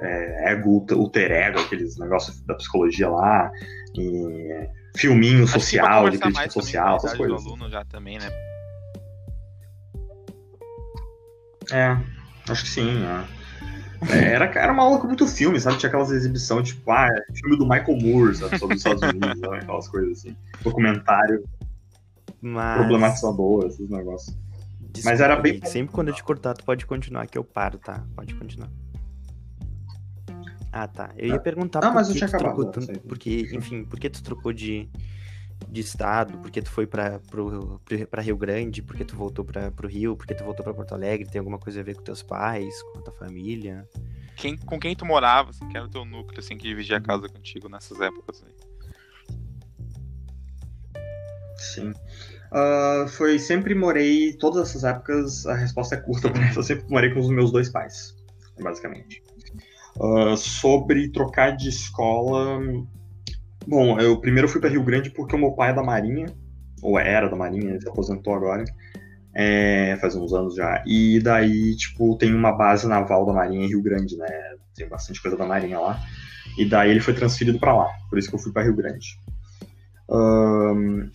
é, 0.00 0.52
ego, 0.52 0.86
alter 0.90 1.30
ego, 1.30 1.60
aqueles 1.60 1.98
negócios 1.98 2.40
da 2.42 2.54
psicologia 2.54 3.08
lá, 3.08 3.50
e 3.96 4.68
filminho 4.96 5.46
social, 5.46 6.08
de 6.08 6.18
crítica 6.18 6.50
social, 6.50 6.96
essas 6.96 7.14
coisas. 7.14 7.42
Do 7.42 7.50
aluno 7.50 7.70
já 7.70 7.84
também, 7.84 8.18
né? 8.18 8.28
É, 11.72 11.96
acho 12.48 12.62
que 12.64 12.68
sim. 12.68 13.04
É. 13.04 14.14
é. 14.14 14.32
Era, 14.34 14.44
era 14.46 14.72
uma 14.72 14.82
aula 14.82 14.98
com 15.00 15.06
muito 15.06 15.26
filme, 15.26 15.58
sabe? 15.60 15.78
Tinha 15.78 15.88
aquelas 15.88 16.10
exibições, 16.10 16.68
tipo, 16.68 16.90
ah, 16.90 17.08
é 17.08 17.36
filme 17.38 17.56
do 17.56 17.66
Michael 17.66 17.98
Moore, 18.00 18.34
sabe? 18.36 18.58
Sobre 18.58 18.76
os 18.76 18.80
Estados 18.84 19.02
Unidos, 19.08 19.40
sabe? 19.40 19.56
aquelas 19.56 19.88
coisas 19.88 20.18
assim. 20.18 20.36
Documentário. 20.62 21.42
Mas... 22.40 22.76
Problematizador, 22.78 23.66
esses 23.66 23.88
negócios. 23.88 24.36
Desculpa, 24.80 25.10
Mas 25.10 25.20
era 25.20 25.36
bem. 25.36 25.64
Sempre 25.64 25.94
quando 25.94 26.08
eu 26.08 26.14
te 26.14 26.22
cortar, 26.22 26.54
tu 26.54 26.64
pode 26.64 26.84
continuar, 26.84 27.26
que 27.26 27.38
eu 27.38 27.42
paro, 27.42 27.78
tá? 27.78 28.04
Pode 28.14 28.34
continuar. 28.34 28.70
Ah, 30.76 30.88
tá. 30.88 31.14
Eu 31.16 31.28
ia 31.28 31.38
perguntar 31.38 31.80
por 31.80 31.94
mas 31.94 32.08
que 32.08 32.14
eu 32.14 32.18
tu 32.18 32.24
acabado, 32.24 32.56
trocou 32.56 32.64
tanto, 32.72 33.00
porque, 33.02 33.48
enfim, 33.52 33.84
por 33.84 34.00
que 34.00 34.10
tu 34.10 34.20
trocou 34.24 34.52
de, 34.52 34.88
de 35.68 35.80
estado, 35.80 36.36
por 36.38 36.50
que 36.50 36.60
tu 36.60 36.68
foi 36.68 36.84
pra, 36.84 37.20
pro, 37.30 37.80
pra 38.10 38.20
Rio 38.20 38.36
Grande, 38.36 38.82
por 38.82 38.96
que 38.96 39.04
tu 39.04 39.14
voltou 39.14 39.44
pra, 39.44 39.70
pro 39.70 39.86
Rio, 39.86 40.16
por 40.16 40.26
que 40.26 40.34
tu 40.34 40.42
voltou 40.42 40.64
pra 40.64 40.74
Porto 40.74 40.92
Alegre, 40.92 41.30
tem 41.30 41.38
alguma 41.38 41.60
coisa 41.60 41.78
a 41.78 41.84
ver 41.84 41.94
com 41.94 42.02
teus 42.02 42.24
pais, 42.24 42.82
com 42.82 42.98
a 42.98 43.02
tua 43.02 43.14
família? 43.14 43.88
Quem, 44.34 44.56
com 44.56 44.80
quem 44.80 44.96
tu 44.96 45.06
morava, 45.06 45.50
assim, 45.50 45.68
que 45.68 45.76
era 45.76 45.86
o 45.86 45.88
teu 45.88 46.04
núcleo, 46.04 46.40
assim, 46.40 46.56
que 46.56 46.66
dividia 46.66 46.96
a 46.96 46.98
uhum. 46.98 47.04
casa 47.04 47.28
contigo 47.28 47.68
nessas 47.68 48.00
épocas 48.00 48.42
aí? 48.44 48.52
Sim. 51.56 51.92
Uh, 52.50 53.06
foi 53.10 53.38
sempre 53.38 53.76
morei, 53.76 54.32
todas 54.32 54.70
essas 54.70 54.82
épocas, 54.82 55.46
a 55.46 55.54
resposta 55.54 55.94
é 55.94 55.98
curta, 55.98 56.30
porque 56.34 56.58
eu 56.58 56.64
sempre 56.64 56.84
morei 56.90 57.14
com 57.14 57.20
os 57.20 57.30
meus 57.30 57.52
dois 57.52 57.68
pais, 57.68 58.16
basicamente. 58.60 59.22
Uh, 59.98 60.36
sobre 60.36 61.08
trocar 61.08 61.56
de 61.56 61.68
escola. 61.68 62.60
Bom, 63.66 63.98
eu 63.98 64.20
primeiro 64.20 64.48
fui 64.48 64.60
para 64.60 64.70
Rio 64.70 64.82
Grande 64.82 65.10
porque 65.10 65.34
o 65.34 65.38
meu 65.38 65.52
pai 65.52 65.70
é 65.70 65.74
da 65.74 65.82
Marinha, 65.82 66.26
ou 66.82 66.98
era 66.98 67.28
da 67.28 67.36
Marinha, 67.36 67.70
ele 67.70 67.80
se 67.80 67.88
aposentou 67.88 68.34
agora, 68.34 68.64
é, 69.34 69.96
faz 70.00 70.14
uns 70.14 70.32
anos 70.32 70.54
já. 70.54 70.82
E 70.86 71.20
daí, 71.20 71.74
tipo, 71.76 72.16
tem 72.18 72.34
uma 72.34 72.52
base 72.52 72.86
naval 72.86 73.24
da 73.24 73.32
Marinha 73.32 73.64
em 73.64 73.68
Rio 73.68 73.82
Grande, 73.82 74.16
né? 74.16 74.26
Tem 74.74 74.88
bastante 74.88 75.22
coisa 75.22 75.36
da 75.36 75.46
Marinha 75.46 75.78
lá. 75.78 76.00
E 76.58 76.64
daí 76.68 76.90
ele 76.90 77.00
foi 77.00 77.14
transferido 77.14 77.58
para 77.58 77.74
lá, 77.74 77.88
por 78.10 78.18
isso 78.18 78.28
que 78.28 78.34
eu 78.34 78.38
fui 78.38 78.52
para 78.52 78.62
Rio 78.62 78.76
Grande. 78.76 79.18
Um, 80.08 81.08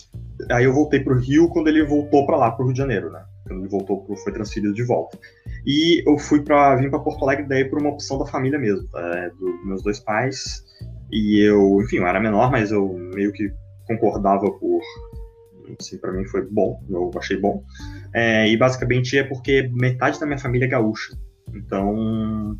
aí 0.51 0.65
eu 0.65 0.73
voltei 0.73 0.99
pro 0.99 1.19
Rio 1.19 1.47
quando 1.49 1.67
ele 1.67 1.85
voltou 1.85 2.25
para 2.25 2.37
lá, 2.37 2.51
pro 2.51 2.65
Rio 2.65 2.73
de 2.73 2.79
Janeiro, 2.79 3.11
né? 3.11 3.23
Quando 3.47 3.61
ele 3.61 3.69
voltou, 3.69 4.03
foi 4.23 4.33
transferido 4.33 4.73
de 4.73 4.83
volta. 4.83 5.17
E 5.65 6.03
eu 6.07 6.17
fui 6.17 6.41
para 6.41 6.75
vir 6.75 6.89
para 6.89 6.99
Porto 6.99 7.23
Alegre 7.23 7.47
daí 7.47 7.65
por 7.65 7.79
uma 7.79 7.91
opção 7.91 8.17
da 8.17 8.25
família 8.25 8.57
mesmo, 8.57 8.87
é, 8.95 9.29
dos 9.31 9.65
meus 9.65 9.83
dois 9.83 9.99
pais. 9.99 10.63
E 11.11 11.39
eu, 11.39 11.81
enfim, 11.81 11.97
eu 11.97 12.07
era 12.07 12.19
menor, 12.19 12.51
mas 12.51 12.71
eu 12.71 12.93
meio 13.13 13.31
que 13.31 13.51
concordava 13.87 14.49
por. 14.51 14.81
Assim, 15.79 15.97
para 15.97 16.11
mim 16.11 16.25
foi 16.25 16.47
bom, 16.49 16.81
eu 16.89 17.11
achei 17.17 17.37
bom. 17.37 17.63
É, 18.13 18.47
e 18.47 18.57
basicamente 18.57 19.17
é 19.17 19.23
porque 19.23 19.69
metade 19.73 20.19
da 20.19 20.25
minha 20.25 20.39
família 20.39 20.65
é 20.65 20.69
gaúcha. 20.69 21.15
Então 21.53 22.57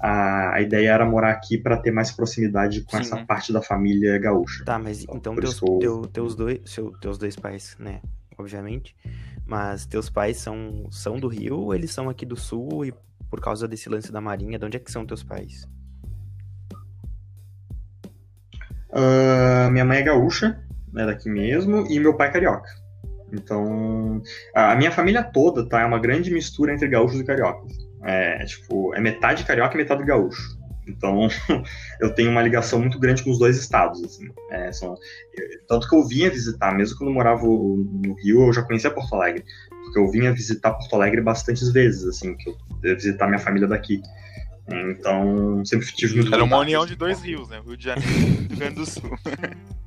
a, 0.00 0.54
a 0.56 0.62
ideia 0.62 0.90
era 0.90 1.06
morar 1.06 1.30
aqui 1.30 1.58
para 1.58 1.76
ter 1.76 1.90
mais 1.90 2.10
proximidade 2.10 2.82
com 2.82 2.96
Sim, 2.96 3.02
essa 3.02 3.16
né? 3.16 3.24
parte 3.26 3.52
da 3.52 3.62
família 3.62 4.18
gaúcha. 4.18 4.64
Tá, 4.64 4.78
mas 4.78 5.02
então, 5.02 5.16
então 5.16 5.36
teus, 5.36 5.60
eu... 5.62 5.78
teu, 5.78 6.02
teus, 6.02 6.34
dois, 6.34 6.60
seu, 6.64 6.90
teus 6.98 7.18
dois 7.18 7.36
pais, 7.36 7.76
né? 7.78 8.00
Obviamente. 8.40 8.96
Mas 9.46 9.86
teus 9.86 10.08
pais 10.08 10.38
são, 10.38 10.88
são 10.90 11.18
do 11.18 11.28
Rio 11.28 11.58
ou 11.58 11.74
eles 11.74 11.92
são 11.92 12.08
aqui 12.08 12.24
do 12.24 12.36
Sul 12.36 12.84
e 12.84 12.94
por 13.28 13.40
causa 13.40 13.68
desse 13.68 13.88
lance 13.88 14.10
da 14.10 14.20
Marinha, 14.20 14.58
de 14.58 14.64
onde 14.64 14.76
é 14.76 14.80
que 14.80 14.90
são 14.90 15.06
teus 15.06 15.22
pais? 15.22 15.68
Uh, 18.90 19.70
minha 19.70 19.84
mãe 19.84 19.98
é 19.98 20.02
gaúcha, 20.02 20.60
é 20.96 21.06
daqui 21.06 21.30
mesmo, 21.30 21.86
e 21.88 22.00
meu 22.00 22.16
pai 22.16 22.28
é 22.28 22.32
carioca. 22.32 22.68
Então, 23.32 24.20
a 24.52 24.74
minha 24.74 24.90
família 24.90 25.22
toda, 25.22 25.68
tá? 25.68 25.82
É 25.82 25.84
uma 25.84 26.00
grande 26.00 26.32
mistura 26.32 26.74
entre 26.74 26.88
gaúchos 26.88 27.20
e 27.20 27.24
cariocas. 27.24 27.72
É, 28.02 28.44
tipo, 28.44 28.92
é 28.94 29.00
metade 29.00 29.44
carioca 29.44 29.74
e 29.74 29.78
metade 29.78 30.04
gaúcho. 30.04 30.58
Então, 30.86 31.28
eu 32.00 32.14
tenho 32.14 32.30
uma 32.30 32.42
ligação 32.42 32.80
muito 32.80 32.98
grande 32.98 33.22
com 33.22 33.30
os 33.30 33.38
dois 33.38 33.56
estados. 33.56 34.02
Assim. 34.02 34.28
É, 34.50 34.72
são, 34.72 34.96
tanto 35.68 35.88
que 35.88 35.94
eu 35.94 36.06
vinha 36.06 36.30
visitar, 36.30 36.74
mesmo 36.74 36.96
quando 36.98 37.10
eu 37.10 37.14
morava 37.14 37.42
no 37.42 38.14
Rio, 38.22 38.46
eu 38.46 38.52
já 38.52 38.62
conhecia 38.62 38.90
Porto 38.90 39.14
Alegre. 39.14 39.44
porque 39.84 39.98
eu 39.98 40.10
vinha 40.10 40.32
visitar 40.32 40.72
Porto 40.72 40.94
Alegre 40.94 41.20
bastantes 41.20 41.70
vezes, 41.72 42.06
assim, 42.06 42.36
que 42.36 42.50
eu 42.50 42.56
ia 42.84 42.94
visitar 42.94 43.26
minha 43.26 43.38
família 43.38 43.68
daqui. 43.68 44.00
Então, 44.68 45.64
sempre 45.64 45.86
tive 45.88 46.16
muito 46.16 46.32
Era 46.32 46.44
uma 46.44 46.58
união 46.58 46.86
de 46.86 46.94
dois 46.94 47.20
rios, 47.20 47.48
né? 47.48 47.60
Rio 47.64 47.76
de 47.76 47.84
Janeiro 47.84 48.12
e 48.12 48.46
Rio 48.46 48.56
Grande 48.56 48.74
do 48.76 48.86
Sul. 48.86 49.18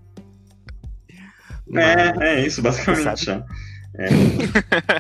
É, 1.76 2.28
é 2.28 2.46
isso, 2.46 2.62
basicamente. 2.62 3.32
É. 3.32 4.10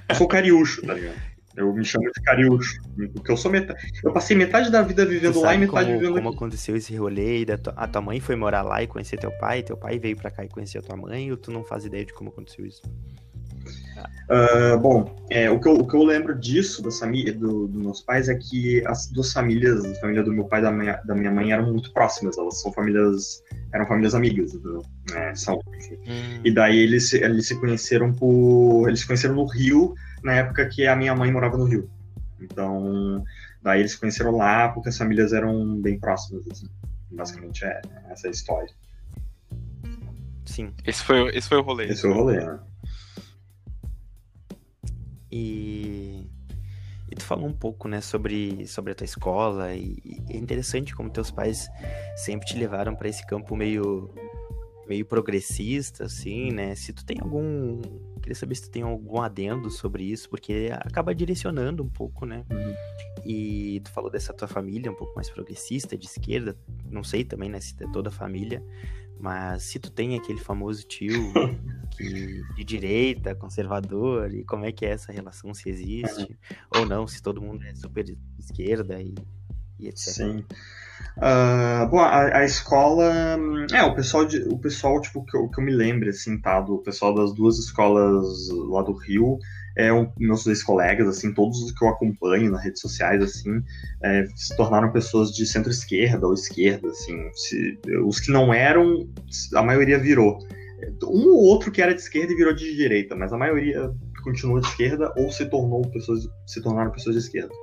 Eu 0.10 0.16
sou 0.16 0.28
cariúcho, 0.28 0.82
tá 0.82 0.94
ligado? 0.94 1.33
Eu 1.56 1.72
me 1.74 1.86
chamo 1.86 2.06
de 2.06 2.22
cariúcho. 2.24 2.82
Porque 3.14 3.32
eu 3.32 3.38
sou 3.38 3.52
metade. 3.52 3.80
Eu 4.04 4.12
passei 4.12 4.36
metade 4.36 4.72
da 4.72 4.82
vida 4.82 5.06
vivendo 5.06 5.40
lá 5.42 5.54
e 5.54 5.58
metade 5.60 5.86
como, 5.88 6.00
vivendo 6.00 6.16
como 6.16 6.28
aqui. 6.30 6.38
aconteceu 6.38 6.76
esse 6.76 6.96
rolê? 6.96 7.46
da 7.46 7.58
tua- 7.58 7.74
a 7.76 7.88
tua 7.88 8.02
mãe 8.02 8.20
foi 8.20 8.36
morar 8.36 8.62
lá 8.64 8.82
e 8.82 8.88
conhecer 8.88 9.18
teu 9.20 9.32
pai, 9.38 9.62
teu 9.64 9.78
pai 9.78 10.00
veio 10.00 10.16
pra 10.18 10.32
cá 10.32 10.44
e 10.44 10.50
conhecer 10.50 10.80
a 10.80 10.82
tua 10.82 10.98
mãe, 10.98 11.30
ou 11.32 11.38
tu 11.38 11.52
não 11.52 11.64
faz 11.64 11.86
ideia 11.86 12.04
de 12.06 12.14
como 12.14 12.30
aconteceu 12.30 12.66
isso? 12.66 12.82
Ah, 14.30 14.78
bom, 14.78 15.16
é, 15.30 15.50
o, 15.50 15.60
que 15.60 15.68
eu, 15.68 15.74
o 15.76 15.88
que 15.88 15.96
eu 15.96 16.04
lembro 16.04 16.38
disso, 16.38 16.82
das 16.82 16.98
família, 17.00 17.34
do, 17.34 17.68
dos 17.68 17.82
meus 17.82 18.02
pais, 18.02 18.30
é 18.30 18.36
que 18.36 18.86
as 18.88 19.08
duas 19.08 19.32
famílias, 19.32 19.84
a 19.86 19.96
família 19.96 20.24
do 20.24 20.32
meu 20.32 20.46
pai 20.46 20.60
e 20.60 20.64
da 20.64 20.72
minha, 20.72 20.94
da 21.06 21.14
minha 21.14 21.32
mãe, 21.32 21.52
eram 21.52 21.72
muito 21.72 21.92
próximas. 21.94 22.38
Elas 22.38 22.60
são 22.62 22.72
famílias. 22.74 23.44
eram 23.74 23.86
famílias 23.86 24.16
amigas, 24.16 24.54
entendeu? 24.54 24.82
É, 25.14 25.36
são, 25.36 25.60
enfim. 25.78 25.98
E 26.44 26.52
daí 26.52 26.78
eles, 26.80 27.14
eles 27.14 27.48
se 27.48 27.60
conheceram 27.60 28.12
por. 28.14 28.88
Eles 28.88 29.02
se 29.02 29.08
conheceram 29.08 29.36
no 29.36 29.46
Rio, 29.46 29.94
na 30.24 30.34
época 30.34 30.68
que 30.68 30.88
a 30.88 30.96
minha 30.96 31.16
mãe 31.16 31.32
morava 31.32 31.58
no 31.58 31.66
Rio. 31.66 31.90
Então, 32.40 33.24
daí 33.62 33.82
eles 33.82 33.92
se 33.92 34.00
conheceram 34.00 34.32
lá 34.32 34.70
porque 34.70 34.90
as 34.90 34.98
famílias 34.98 35.34
eram 35.34 35.80
bem 35.82 36.00
próximas, 36.00 36.48
assim. 36.50 36.68
Basicamente 37.12 37.64
é 37.66 37.82
essa 38.10 38.28
a 38.28 38.32
história. 38.32 38.74
Sim. 40.46 40.74
Esse 40.86 41.04
foi, 41.04 41.30
esse 41.36 41.48
foi 41.48 41.58
o 41.58 41.62
rolê. 41.62 41.86
Esse 41.86 42.02
foi 42.02 42.12
o 42.12 42.14
rolê, 42.14 42.46
né? 42.46 42.60
E, 45.32 46.30
e 47.10 47.16
tu 47.16 47.24
falou 47.24 47.48
um 47.48 47.54
pouco, 47.54 47.88
né, 47.88 48.02
sobre, 48.02 48.68
sobre 48.68 48.92
a 48.92 48.96
tua 48.96 49.06
escola 49.06 49.74
e, 49.74 49.98
e 50.04 50.34
é 50.34 50.38
interessante 50.38 50.96
como 50.96 51.10
teus 51.10 51.32
pais 51.32 51.68
sempre 52.16 52.48
te 52.48 52.58
levaram 52.58 52.96
para 52.96 53.10
esse 53.10 53.26
campo 53.26 53.56
meio 53.56 54.14
meio 54.88 55.06
progressista, 55.06 56.06
assim, 56.06 56.52
né? 56.52 56.76
Se 56.76 56.94
tu 56.94 57.06
tem 57.06 57.18
algum, 57.20 57.82
queria 58.24 58.36
saber 58.36 58.56
se 58.56 58.64
tu 58.64 58.72
tem 58.72 58.84
algum 58.84 59.22
adendo 59.22 59.70
sobre 59.70 60.04
isso, 60.06 60.30
porque 60.30 60.70
acaba 60.72 61.14
direcionando 61.14 61.84
um 61.84 61.90
pouco, 61.90 62.26
né? 62.26 62.46
Uhum. 62.50 62.74
E 63.26 63.82
tu 63.84 63.92
falou 63.92 64.10
dessa 64.10 64.34
tua 64.34 64.48
família 64.48 64.90
um 64.90 64.96
pouco 64.96 65.14
mais 65.14 65.30
progressista, 65.30 65.98
de 65.98 66.06
esquerda, 66.06 66.58
não 66.90 67.04
sei 67.04 67.26
também, 67.26 67.50
né, 67.50 67.60
se 67.60 67.76
é 67.84 67.88
toda 67.92 68.10
a 68.10 68.12
família, 68.12 68.64
mas 69.20 69.64
se 69.64 69.78
tu 69.78 69.92
tem 69.92 70.16
aquele 70.16 70.40
famoso 70.40 70.88
tio 70.88 71.12
que, 71.92 72.42
de 72.56 72.64
direita, 72.64 73.36
conservador, 73.36 74.34
e 74.34 74.44
como 74.46 74.66
é 74.66 74.72
que 74.72 74.86
é 74.86 74.90
essa 74.90 75.12
relação, 75.12 75.54
se 75.54 75.70
existe, 75.70 76.38
ou 76.74 76.86
não, 76.86 77.06
se 77.06 77.22
todo 77.22 77.42
mundo 77.42 77.64
é 77.66 77.76
super 77.76 78.06
esquerda 78.40 79.02
e, 79.02 79.14
e 79.84 79.88
etc. 79.90 80.14
Sim. 80.14 80.46
Ah, 81.18 81.88
bom, 81.92 82.00
a, 82.00 82.38
a 82.40 82.46
escola. 82.46 83.38
É, 83.72 83.84
o 83.84 83.94
pessoal, 83.94 84.26
de, 84.26 84.40
o 84.48 84.58
pessoal 84.58 85.00
tipo, 85.02 85.24
que 85.26 85.38
eu, 85.38 85.48
que 85.50 85.60
eu 85.60 85.64
me 85.66 85.72
lembro, 85.72 86.10
assim, 86.10 86.40
tá? 86.40 86.60
Do 86.62 86.80
pessoal 86.80 87.14
das 87.14 87.34
duas 87.34 87.60
escolas 87.60 88.26
lá 88.70 88.82
do 88.82 88.94
Rio, 88.94 89.38
é 89.78 89.92
um, 89.94 90.12
meus 90.18 90.44
dois 90.44 90.64
colegas, 90.64 91.08
assim, 91.08 91.34
todos 91.34 91.62
os 91.62 91.72
que 91.72 91.84
eu 91.84 91.90
acompanho 91.90 92.52
nas 92.52 92.64
redes 92.64 92.82
sociais, 92.82 93.22
assim, 93.22 93.62
é, 94.04 94.26
se 94.36 94.56
tornaram 94.56 94.92
pessoas 94.92 95.32
de 95.32 95.46
centro-esquerda 95.46 96.26
ou 96.28 96.34
esquerda, 96.34 96.88
assim. 96.90 97.30
Se- 97.34 97.78
os 98.06 98.20
que 98.20 98.32
não 98.32 98.54
eram, 98.54 99.08
a 99.56 99.64
maioria 99.64 100.00
virou. 100.00 100.40
Um 101.04 101.30
ou 101.30 101.44
outro 101.46 101.72
que 101.72 101.82
era 101.82 101.94
de 101.94 102.02
esquerda 102.02 102.34
e 102.34 102.36
virou 102.36 102.54
de 102.54 102.76
direita, 102.76 103.16
mas 103.16 103.32
a 103.32 103.38
maioria 103.38 103.90
continua 104.24 104.60
de 104.62 104.68
esquerda 104.68 105.14
ou 105.18 105.32
se 105.32 105.46
tornou 105.46 105.82
pessoas, 105.90 106.28
se 106.46 106.62
tornaram 106.62 106.92
pessoas 106.92 107.16
de 107.16 107.22
esquerda. 107.22 107.54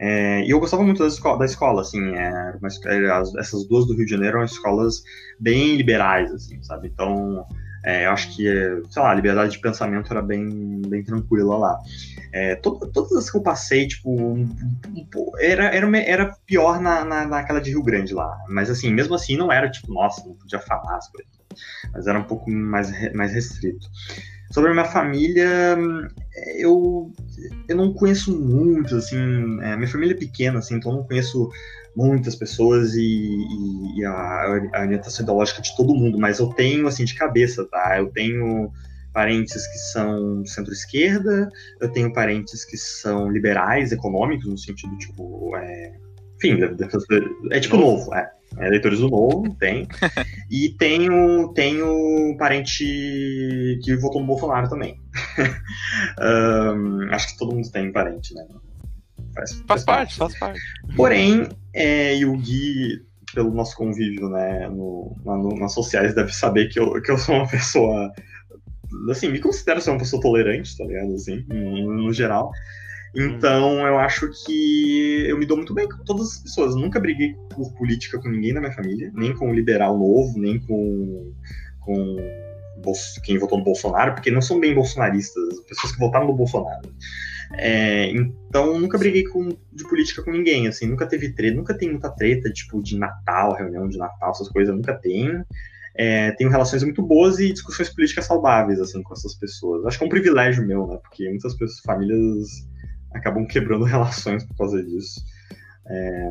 É, 0.00 0.42
e 0.46 0.50
eu 0.50 0.58
gostava 0.58 0.82
muito 0.82 1.04
escola, 1.04 1.38
da 1.40 1.44
escola 1.44 1.82
assim, 1.82 2.14
era 2.14 2.56
uma 2.56 2.68
es- 2.68 2.80
era 2.86 3.18
as- 3.18 3.34
essas 3.36 3.66
duas 3.68 3.86
do 3.86 3.94
Rio 3.94 4.06
de 4.06 4.10
Janeiro 4.12 4.38
eram 4.38 4.46
escolas 4.46 5.02
bem 5.38 5.76
liberais, 5.76 6.32
assim, 6.32 6.62
sabe? 6.62 6.88
Então, 6.88 7.44
é, 7.84 8.06
eu 8.06 8.10
acho 8.12 8.34
que, 8.34 8.48
é, 8.48 8.80
sei 8.90 9.02
lá, 9.02 9.10
a 9.10 9.14
liberdade 9.14 9.52
de 9.52 9.60
pensamento 9.60 10.10
era 10.10 10.22
bem, 10.22 10.80
bem 10.88 11.04
tranquila 11.04 11.56
lá. 11.58 11.78
É, 12.32 12.54
to- 12.56 12.78
todas 12.92 13.12
as 13.12 13.30
que 13.30 13.36
eu 13.36 13.42
passei, 13.42 13.86
tipo, 13.88 14.10
um- 14.10 14.42
um- 14.44 15.06
era, 15.38 15.64
era, 15.74 15.98
era 15.98 16.34
pior 16.46 16.80
na, 16.80 17.04
na, 17.04 17.26
naquela 17.26 17.60
de 17.60 17.70
Rio 17.70 17.82
Grande 17.82 18.14
lá. 18.14 18.36
Mas, 18.48 18.70
assim, 18.70 18.92
mesmo 18.92 19.14
assim, 19.14 19.36
não 19.36 19.52
era, 19.52 19.70
tipo, 19.70 19.92
nossa, 19.92 20.26
não 20.26 20.34
podia 20.34 20.60
falar 20.60 20.96
as 20.96 21.10
coisas. 21.10 21.30
Mas 21.92 22.06
era 22.06 22.18
um 22.18 22.24
pouco 22.24 22.50
mais, 22.50 22.90
mais 23.14 23.32
restrito. 23.32 23.86
Sobre 24.50 24.70
a 24.70 24.72
minha 24.74 24.84
família, 24.86 25.78
eu, 26.58 27.12
eu 27.68 27.76
não 27.76 27.92
conheço 27.94 28.36
muito, 28.36 28.96
assim, 28.96 29.16
é, 29.62 29.76
minha 29.76 29.88
família 29.88 30.14
é 30.14 30.18
pequena, 30.18 30.58
assim, 30.58 30.74
então 30.76 30.92
eu 30.92 30.98
não 30.98 31.04
conheço 31.06 31.48
muitas 31.96 32.34
pessoas 32.34 32.94
e, 32.94 33.00
e- 33.02 33.98
e 34.00 34.04
a, 34.04 34.12
a 34.74 34.80
orientação 34.82 35.22
ideológica 35.22 35.62
de 35.62 35.74
todo 35.76 35.94
mundo, 35.94 36.18
mas 36.18 36.38
eu 36.38 36.48
tenho, 36.48 36.86
assim, 36.86 37.04
de 37.04 37.14
cabeça, 37.14 37.64
tá? 37.66 37.98
Eu 37.98 38.08
tenho 38.10 38.72
parentes 39.12 39.66
que 39.66 39.78
são 39.92 40.44
centro-esquerda, 40.46 41.48
eu 41.80 41.88
tenho 41.88 42.12
parentes 42.12 42.64
que 42.64 42.76
são 42.76 43.28
liberais, 43.30 43.92
econômicos, 43.92 44.46
no 44.46 44.56
sentido, 44.58 44.96
tipo, 44.98 45.56
é, 45.56 45.92
enfim, 46.36 46.58
da- 46.58 46.88
é 47.50 47.60
tipo 47.60 47.76
novo, 47.76 48.14
é. 48.14 48.30
É, 48.58 48.66
eleitores 48.66 48.98
do 48.98 49.08
Novo, 49.08 49.54
tem. 49.58 49.86
e 50.50 50.70
tenho, 50.78 51.52
tenho 51.54 52.36
parente 52.38 52.84
que 53.82 53.96
votou 53.96 54.20
no 54.20 54.26
Bolsonaro 54.26 54.68
também. 54.68 55.00
Ahn, 56.18 57.08
acho 57.12 57.28
que 57.32 57.38
todo 57.38 57.54
mundo 57.54 57.70
tem 57.70 57.92
parente, 57.92 58.34
né? 58.34 58.44
Faz, 59.34 59.62
Faz 59.66 59.84
parte, 59.84 60.16
faz 60.16 60.38
parte. 60.38 60.60
Porém, 60.96 61.48
é, 61.72 62.16
e 62.16 62.24
o 62.24 62.36
Gui, 62.36 63.00
pelo 63.34 63.52
nosso 63.54 63.76
convívio 63.76 64.28
né, 64.28 64.68
no, 64.68 65.16
lá 65.24 65.36
no- 65.36 65.56
nas 65.56 65.72
sociais, 65.72 66.14
deve 66.14 66.32
saber 66.32 66.68
que 66.68 66.78
eu, 66.80 67.00
que 67.00 67.10
eu 67.10 67.18
sou 67.18 67.36
uma 67.36 67.48
pessoa. 67.48 68.12
Assim, 69.10 69.28
me 69.30 69.38
considero 69.38 69.80
ser 69.80 69.90
uma 69.90 69.98
pessoa 70.00 70.20
tolerante, 70.20 70.76
tá 70.76 70.84
ligado? 70.84 71.14
Assim, 71.14 71.44
no, 71.48 71.94
no 72.02 72.12
geral. 72.12 72.50
Então, 73.14 73.86
eu 73.86 73.98
acho 73.98 74.30
que 74.44 75.26
eu 75.28 75.36
me 75.36 75.46
dou 75.46 75.56
muito 75.56 75.74
bem 75.74 75.88
com 75.88 76.04
todas 76.04 76.28
as 76.28 76.38
pessoas. 76.38 76.74
Eu 76.74 76.80
nunca 76.80 77.00
briguei 77.00 77.34
por 77.48 77.72
política 77.74 78.18
com 78.20 78.28
ninguém 78.28 78.54
da 78.54 78.60
minha 78.60 78.72
família, 78.72 79.10
nem 79.14 79.34
com 79.34 79.50
o 79.50 79.54
liberal 79.54 79.98
novo, 79.98 80.38
nem 80.38 80.60
com, 80.60 81.32
com 81.80 82.16
quem 83.24 83.38
votou 83.38 83.58
no 83.58 83.64
Bolsonaro, 83.64 84.14
porque 84.14 84.30
não 84.30 84.40
são 84.40 84.60
bem 84.60 84.74
bolsonaristas, 84.74 85.60
pessoas 85.68 85.92
que 85.92 85.98
votaram 85.98 86.26
no 86.26 86.34
Bolsonaro. 86.34 86.88
É, 87.54 88.10
então, 88.12 88.78
nunca 88.78 88.96
briguei 88.96 89.24
com, 89.24 89.48
de 89.72 89.84
política 89.88 90.22
com 90.22 90.30
ninguém, 90.30 90.68
assim, 90.68 90.86
nunca 90.86 91.06
teve 91.06 91.32
treta, 91.32 91.56
nunca 91.56 91.76
tem 91.76 91.90
muita 91.90 92.10
treta, 92.10 92.50
tipo, 92.50 92.80
de 92.80 92.96
Natal, 92.96 93.54
reunião 93.54 93.88
de 93.88 93.98
Natal, 93.98 94.30
essas 94.30 94.48
coisas, 94.48 94.74
nunca 94.74 94.94
tem. 94.94 95.44
É, 95.96 96.30
tenho 96.32 96.48
relações 96.48 96.84
muito 96.84 97.02
boas 97.02 97.40
e 97.40 97.52
discussões 97.52 97.90
políticas 97.90 98.24
saudáveis, 98.24 98.80
assim, 98.80 99.02
com 99.02 99.12
essas 99.12 99.34
pessoas. 99.34 99.84
Acho 99.84 99.98
que 99.98 100.04
é 100.04 100.06
um 100.06 100.10
privilégio 100.10 100.64
meu, 100.64 100.86
né, 100.86 100.98
porque 101.02 101.28
muitas 101.28 101.54
pessoas, 101.54 101.80
famílias 101.80 102.68
acabam 103.12 103.46
quebrando 103.46 103.84
relações 103.84 104.44
por 104.44 104.56
causa 104.56 104.82
disso. 104.82 105.20
É, 105.86 106.30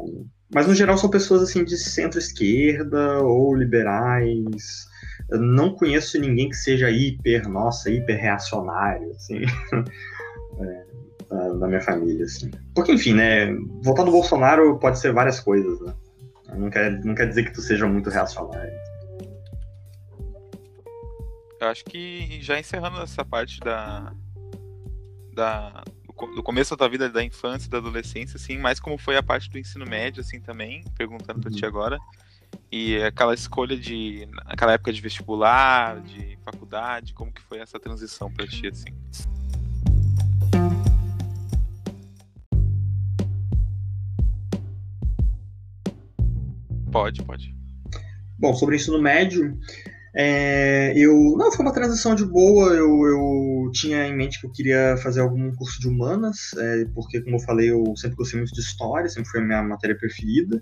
mas, 0.54 0.68
no 0.68 0.74
geral, 0.74 0.98
são 0.98 1.10
pessoas, 1.10 1.44
assim, 1.44 1.64
de 1.64 1.78
centro-esquerda 1.78 3.20
ou 3.20 3.54
liberais. 3.54 4.88
Eu 5.30 5.40
não 5.40 5.76
conheço 5.76 6.20
ninguém 6.20 6.50
que 6.50 6.56
seja 6.56 6.90
hiper, 6.90 7.48
nossa, 7.48 7.92
hiper 7.92 8.20
reacionário, 8.20 9.12
assim. 9.12 9.42
da, 11.30 11.50
da 11.54 11.68
minha 11.68 11.82
família, 11.82 12.26
assim. 12.26 12.50
Porque, 12.74 12.92
enfim, 12.92 13.14
né, 13.14 13.54
votar 13.84 14.06
no 14.06 14.12
Bolsonaro 14.12 14.78
pode 14.80 15.00
ser 15.00 15.14
várias 15.14 15.40
coisas, 15.40 15.80
né? 15.82 15.94
Não 16.56 16.70
quer, 16.70 17.04
não 17.06 17.14
quer 17.14 17.28
dizer 17.28 17.44
que 17.44 17.54
tu 17.54 17.62
seja 17.62 17.88
muito 17.88 18.10
reacionário. 18.10 18.74
Eu 21.62 21.68
acho 21.68 21.86
que 21.86 22.42
já 22.42 22.60
encerrando 22.60 23.02
essa 23.02 23.24
parte 23.24 23.60
da. 23.60 24.14
da 25.34 25.84
do 26.20 26.28
co- 26.28 26.36
do 26.36 26.44
começo 26.44 26.72
da 26.72 26.78
tua 26.78 26.90
vida, 26.90 27.10
da 27.10 27.24
infância, 27.24 27.70
da 27.70 27.78
adolescência, 27.78 28.36
assim, 28.38 28.58
mais 28.58 28.80
como 28.80 28.98
foi 28.98 29.16
a 29.18 29.24
parte 29.24 29.50
do 29.50 29.58
ensino 29.58 29.86
médio, 29.86 30.22
assim, 30.22 30.40
também, 30.40 30.84
perguntando 30.98 31.40
pra 31.40 31.50
Uhum. 31.50 31.56
ti 31.56 31.66
agora. 31.66 31.98
E 32.72 32.98
aquela 33.04 33.34
escolha 33.34 33.78
de. 33.78 34.28
aquela 34.46 34.74
época 34.74 34.92
de 34.92 35.02
vestibular, 35.02 36.02
de 36.02 36.38
faculdade, 36.44 37.14
como 37.14 37.32
que 37.32 37.42
foi 37.42 37.60
essa 37.60 37.80
transição 37.80 38.32
pra 38.32 38.46
ti, 38.48 38.68
assim? 38.68 38.94
Pode, 46.92 47.24
pode. 47.24 47.56
Bom, 48.38 48.54
sobre 48.56 48.76
o 48.76 48.78
ensino 48.78 49.02
médio, 49.02 49.58
É, 50.22 50.92
eu 50.98 51.14
não 51.38 51.50
foi 51.50 51.66
uma 51.66 51.72
transição 51.72 52.14
de 52.14 52.26
boa. 52.26 52.74
Eu, 52.74 52.90
eu 53.06 53.72
tinha 53.72 54.06
em 54.06 54.14
mente 54.14 54.38
que 54.42 54.46
eu 54.46 54.52
queria 54.52 54.98
fazer 54.98 55.22
algum 55.22 55.50
curso 55.56 55.80
de 55.80 55.88
humanas, 55.88 56.52
é, 56.58 56.84
porque 56.94 57.22
como 57.22 57.38
eu 57.38 57.40
falei, 57.40 57.72
eu 57.72 57.96
sempre 57.96 58.18
gostei 58.18 58.38
muito 58.38 58.54
de 58.54 58.60
história, 58.60 59.08
sempre 59.08 59.30
foi 59.30 59.40
a 59.40 59.44
minha 59.46 59.64
matéria 59.64 59.98
preferida. 59.98 60.62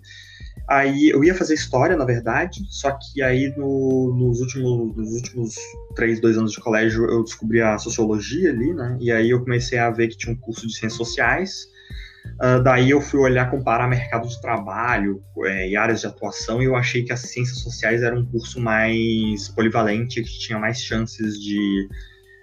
Aí 0.70 1.10
eu 1.10 1.24
ia 1.24 1.34
fazer 1.34 1.56
história, 1.56 1.98
na 1.98 2.06
verdade, 2.06 2.60
só 2.70 2.92
que 2.92 3.20
aí 3.24 3.52
no, 3.58 4.14
nos, 4.16 4.42
últimos, 4.42 4.96
nos 4.96 5.14
últimos 5.14 5.56
três, 5.96 6.22
dois 6.22 6.38
anos 6.38 6.52
de 6.52 6.60
colégio 6.60 7.10
eu 7.10 7.24
descobri 7.24 7.60
a 7.60 7.80
sociologia 7.80 8.52
ali, 8.52 8.76
né? 8.76 8.96
E 9.02 9.12
aí 9.12 9.32
eu 9.32 9.40
comecei 9.40 9.80
a 9.80 9.90
ver 9.90 10.10
que 10.10 10.18
tinha 10.18 10.36
um 10.36 10.38
curso 10.38 10.68
de 10.68 10.74
ciências 10.74 10.94
sociais. 10.94 11.68
Uh, 12.36 12.62
daí 12.64 12.90
eu 12.90 13.02
fui 13.02 13.20
olhar, 13.20 13.50
comparar 13.50 13.88
mercado 13.88 14.28
de 14.28 14.40
trabalho 14.42 15.22
é, 15.46 15.70
e 15.70 15.76
áreas 15.76 16.02
de 16.02 16.08
atuação, 16.08 16.62
e 16.62 16.66
eu 16.66 16.76
achei 16.76 17.04
que 17.04 17.12
as 17.12 17.22
ciências 17.22 17.60
sociais 17.60 18.04
era 18.04 18.18
um 18.18 18.26
curso 18.26 18.60
mais 18.62 19.50
polivalente, 19.50 20.22
que 20.22 20.40
tinha 20.40 20.60
mais 20.60 20.82
chances 20.82 21.40
de, 21.40 21.88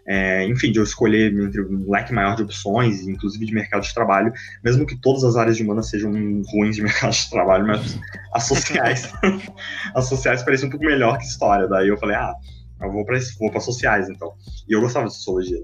é, 0.07 0.47
enfim, 0.47 0.73
de 0.73 0.79
eu 0.79 0.85
escolher 0.85 1.33
entre 1.33 1.63
um 1.63 1.91
leque 1.91 2.13
maior 2.13 2.37
de 2.37 2.43
opções, 2.43 3.07
inclusive 3.07 3.47
de 3.47 3.55
mercado 3.55 3.83
de 3.83 3.95
trabalho, 3.95 4.33
mesmo 4.63 4.87
que 4.87 5.01
todas 5.01 5.25
as 5.25 5.37
áreas 5.37 5.57
de 5.57 5.63
humanas 5.63 5.89
sejam 5.89 6.13
ruins 6.47 6.77
de 6.77 6.83
mercado 6.83 7.13
de 7.13 7.31
trabalho, 7.31 7.67
mas 7.67 7.99
as 8.33 8.45
sociais, 8.45 9.13
as 9.95 10.07
sociais 10.07 10.43
parecem 10.43 10.69
um 10.69 10.71
pouco 10.71 10.87
melhor 10.87 11.19
que 11.19 11.25
história. 11.25 11.69
Daí 11.69 11.89
eu 11.89 11.97
falei, 11.99 12.17
ah, 12.17 12.35
eu 12.81 12.93
vou 12.93 13.05
para 13.05 13.19
vou 13.39 13.61
sociais 13.61 14.09
então. 14.09 14.33
E 14.69 14.73
eu 14.73 14.81
gostava 14.81 15.07
de 15.07 15.15
sociologia. 15.15 15.63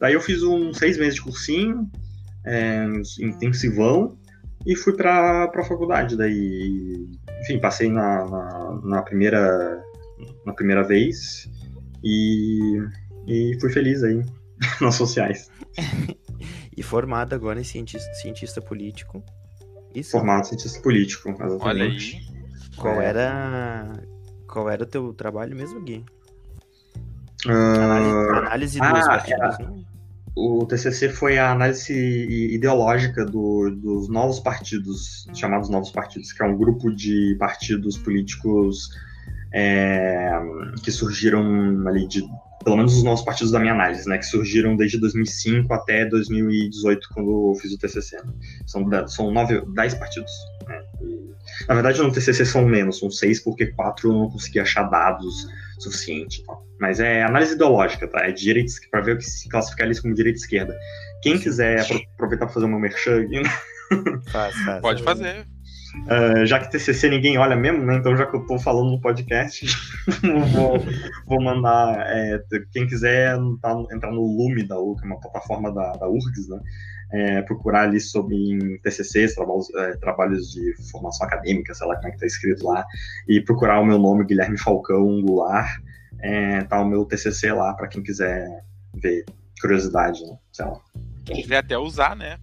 Daí 0.00 0.14
eu 0.14 0.20
fiz 0.20 0.42
uns 0.42 0.78
seis 0.78 0.98
meses 0.98 1.14
de 1.16 1.22
cursinho, 1.22 1.88
é, 2.44 2.86
intensivão 3.20 4.16
e 4.66 4.76
fui 4.76 4.94
para 4.94 5.44
a 5.44 5.64
faculdade. 5.64 6.16
Daí, 6.16 7.08
enfim, 7.40 7.60
passei 7.60 7.90
na, 7.90 8.24
na, 8.24 8.80
na, 8.82 9.02
primeira 9.02 9.82
na 10.44 10.52
primeira 10.52 10.82
vez 10.82 11.50
e, 12.02 12.78
e 13.26 13.58
fui 13.60 13.70
feliz 13.70 14.02
aí 14.02 14.22
nas 14.80 14.94
sociais. 14.94 15.50
e 16.76 16.82
formado 16.82 17.34
agora 17.34 17.60
em 17.60 17.64
cientista, 17.64 18.12
cientista 18.14 18.60
político. 18.60 19.22
Isso? 19.94 20.12
Formado 20.12 20.42
em 20.42 20.44
cientista 20.44 20.80
político, 20.80 21.28
exatamente. 21.30 21.62
Olha 21.64 21.84
aí. 21.84 22.34
Qual 22.76 23.00
é. 23.00 23.06
era 23.06 24.02
qual 24.48 24.70
era 24.70 24.82
o 24.82 24.86
teu 24.86 25.12
trabalho 25.12 25.56
mesmo, 25.56 25.80
Gui? 25.80 26.04
Uh... 27.46 27.50
Análise, 27.50 28.80
análise 28.80 28.80
ah, 28.80 28.92
dos 28.92 29.06
partidos, 29.06 29.60
era... 29.60 29.70
né? 29.70 29.84
O 30.36 30.66
TCC 30.66 31.10
foi 31.10 31.38
a 31.38 31.52
análise 31.52 31.94
ideológica 32.52 33.24
do, 33.24 33.70
dos 33.70 34.08
novos 34.08 34.40
partidos, 34.40 35.28
chamados 35.32 35.68
novos 35.68 35.90
partidos, 35.90 36.32
que 36.32 36.42
é 36.42 36.46
um 36.46 36.56
grupo 36.56 36.92
de 36.92 37.36
partidos 37.38 37.96
políticos 37.96 38.90
é, 39.52 40.32
que 40.82 40.90
surgiram 40.90 41.86
ali 41.86 42.08
de 42.08 42.24
pelo 42.64 42.78
menos 42.78 42.96
os 42.96 43.02
novos 43.02 43.22
partidos 43.22 43.52
da 43.52 43.60
minha 43.60 43.74
análise, 43.74 44.08
né, 44.08 44.16
que 44.16 44.24
surgiram 44.24 44.74
desde 44.74 44.98
2005 44.98 45.72
até 45.72 46.06
2018, 46.06 47.08
quando 47.12 47.52
eu 47.52 47.60
fiz 47.60 47.72
o 47.72 47.78
TCC. 47.78 48.16
Né? 48.16 48.32
São, 48.66 48.88
são 49.06 49.30
nove, 49.30 49.62
dez 49.74 49.92
partidos. 49.94 50.32
Né? 50.66 50.82
E, 51.02 51.34
na 51.68 51.74
verdade, 51.74 52.00
no 52.00 52.10
TCC 52.10 52.44
são 52.46 52.64
menos, 52.64 52.98
são 52.98 53.10
seis, 53.10 53.38
porque 53.38 53.66
quatro 53.66 54.08
eu 54.08 54.14
não 54.14 54.30
consegui 54.30 54.60
achar 54.60 54.84
dados 54.84 55.46
suficiente. 55.78 56.44
Tá? 56.44 56.54
Mas 56.80 57.00
é 57.00 57.22
análise 57.22 57.54
ideológica, 57.54 58.08
tá? 58.08 58.26
É 58.26 58.32
direita, 58.32 58.72
para 58.90 59.00
ver 59.00 59.14
o 59.14 59.18
que 59.18 59.24
se 59.24 59.48
classificar 59.48 59.86
eles 59.86 60.00
como 60.00 60.14
direita 60.14 60.38
e 60.38 60.42
esquerda. 60.42 60.76
Quem 61.22 61.38
quiser 61.38 61.80
aproveitar 61.80 62.46
para 62.46 62.54
fazer 62.54 62.66
o 62.66 62.68
meu 62.68 62.78
merchan 62.78 63.22
aqui, 63.22 63.40
né? 63.40 63.50
faz, 64.30 64.54
faz, 64.56 64.80
Pode 64.80 65.02
fazer. 65.02 65.46
Uh, 65.94 66.44
já 66.44 66.58
que 66.58 66.70
TCC 66.70 67.08
ninguém 67.08 67.38
olha 67.38 67.54
mesmo, 67.54 67.84
né? 67.84 67.96
Então 67.96 68.16
já 68.16 68.26
que 68.26 68.36
eu 68.36 68.44
tô 68.46 68.58
falando 68.58 68.90
no 68.90 69.00
podcast, 69.00 69.64
vou, 70.52 70.78
vou 71.26 71.42
mandar 71.42 72.04
é, 72.08 72.42
quem 72.72 72.86
quiser 72.86 73.36
tá, 73.62 73.72
entrar 73.92 74.10
no 74.10 74.22
Lume 74.22 74.66
da 74.66 74.78
U, 74.78 74.96
que 74.96 75.04
é 75.04 75.06
uma 75.06 75.20
plataforma 75.20 75.72
da, 75.72 75.92
da 75.92 76.08
URGS, 76.08 76.48
né? 76.48 76.60
É, 77.16 77.42
procurar 77.42 77.82
ali 77.82 78.00
sobre 78.00 78.78
TCCs, 78.82 79.34
trabalhos, 79.34 79.72
é, 79.74 79.96
trabalhos 79.98 80.50
de 80.50 80.74
formação 80.90 81.26
acadêmica, 81.26 81.72
sei 81.72 81.86
lá 81.86 81.94
como 81.96 82.08
é 82.08 82.10
que 82.10 82.18
tá 82.18 82.26
escrito 82.26 82.66
lá, 82.66 82.84
e 83.28 83.40
procurar 83.40 83.80
o 83.80 83.84
meu 83.84 83.98
nome, 83.98 84.24
Guilherme 84.24 84.58
Falcão 84.58 85.22
Goulart, 85.22 85.80
é, 86.20 86.64
tá 86.64 86.80
o 86.80 86.88
meu 86.88 87.04
TCC 87.04 87.52
lá 87.52 87.72
para 87.74 87.86
quem 87.86 88.02
quiser 88.02 88.48
ver 88.94 89.24
curiosidade, 89.60 90.24
né? 90.24 90.36
sei 90.52 90.64
lá. 90.64 90.80
Quem 91.24 91.42
quiser 91.42 91.58
até 91.58 91.78
usar, 91.78 92.16
né? 92.16 92.36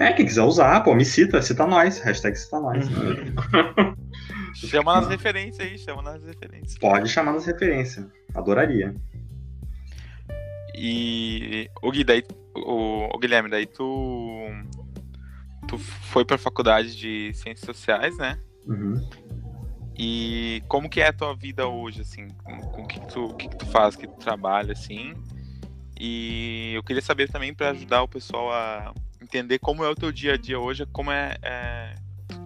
É, 0.00 0.12
quem 0.12 0.26
quiser 0.26 0.42
usar, 0.42 0.80
pô, 0.82 0.94
me 0.94 1.04
cita, 1.04 1.40
cita 1.40 1.66
nós. 1.66 2.00
Hashtag 2.00 2.36
cita 2.36 2.60
nós. 2.60 2.84
chama 4.54 5.00
nas 5.00 5.08
referências 5.08 5.66
aí, 5.66 5.78
chama 5.78 6.02
nas 6.02 6.22
referências. 6.24 6.78
Pode 6.78 7.08
chamar 7.08 7.32
nas 7.32 7.46
referências. 7.46 8.06
Adoraria. 8.34 8.94
E 10.74 11.70
o 11.82 11.90
Gui, 11.90 12.04
daí, 12.04 12.22
o, 12.56 13.08
o 13.14 13.18
Guilherme, 13.18 13.50
daí 13.50 13.66
tu. 13.66 14.48
Tu 15.68 15.78
foi 15.78 16.24
pra 16.24 16.38
faculdade 16.38 16.96
de 16.96 17.32
Ciências 17.34 17.66
Sociais, 17.66 18.16
né? 18.18 18.38
Uhum. 18.66 19.08
E 19.98 20.62
como 20.68 20.88
que 20.88 21.00
é 21.00 21.08
a 21.08 21.12
tua 21.12 21.34
vida 21.34 21.66
hoje, 21.66 22.02
assim? 22.02 22.28
Com 22.28 22.82
o 22.82 22.86
que, 22.86 23.00
que, 23.00 23.06
tu, 23.06 23.28
que, 23.34 23.48
que 23.48 23.56
tu 23.56 23.66
faz, 23.66 23.96
que 23.96 24.06
tu 24.06 24.16
trabalha, 24.16 24.72
assim? 24.72 25.14
E 25.98 26.72
eu 26.74 26.82
queria 26.82 27.00
saber 27.00 27.30
também 27.30 27.54
para 27.54 27.70
ajudar 27.70 28.02
o 28.02 28.08
pessoal 28.08 28.52
a 28.52 28.92
entender 29.20 29.58
como 29.58 29.82
é 29.82 29.88
o 29.88 29.94
teu 29.94 30.12
dia 30.12 30.34
a 30.34 30.36
dia 30.36 30.60
hoje, 30.60 30.84
como 30.92 31.10
é, 31.10 31.36
é 31.42 31.94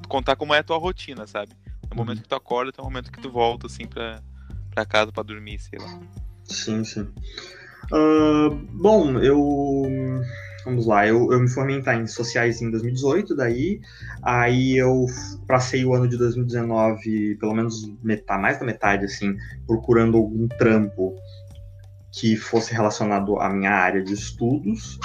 contar 0.08 0.36
como 0.36 0.54
é 0.54 0.58
a 0.58 0.62
tua 0.62 0.78
rotina, 0.78 1.26
sabe? 1.26 1.52
É 1.90 1.92
o 1.92 1.96
momento 1.96 2.18
uhum. 2.18 2.22
que 2.22 2.28
tu 2.28 2.34
acorda, 2.36 2.70
até 2.70 2.80
o 2.80 2.84
momento 2.84 3.10
que 3.10 3.20
tu 3.20 3.30
volta, 3.30 3.66
assim, 3.66 3.86
pra, 3.86 4.22
pra 4.70 4.86
casa 4.86 5.10
para 5.10 5.24
dormir, 5.24 5.58
sei 5.58 5.78
lá. 5.78 6.00
Sim, 6.44 6.84
sim. 6.84 7.12
Uh, 7.92 8.54
bom, 8.72 9.18
eu. 9.18 9.82
Vamos 10.64 10.86
lá, 10.86 11.06
eu, 11.06 11.32
eu 11.32 11.40
me 11.40 11.48
formei 11.48 11.76
em 11.76 12.06
sociais 12.06 12.60
em 12.60 12.70
2018, 12.70 13.34
daí. 13.34 13.80
Aí 14.22 14.76
eu 14.76 15.06
passei 15.48 15.84
o 15.84 15.94
ano 15.94 16.06
de 16.06 16.18
2019, 16.18 17.36
pelo 17.36 17.54
menos 17.54 17.90
metade, 18.02 18.42
mais 18.42 18.58
da 18.60 18.66
metade, 18.66 19.06
assim, 19.06 19.34
procurando 19.66 20.18
algum 20.18 20.46
trampo 20.46 21.16
que 22.12 22.36
fosse 22.36 22.74
relacionado 22.74 23.40
à 23.40 23.48
minha 23.48 23.70
área 23.70 24.02
de 24.02 24.12
estudos 24.12 24.98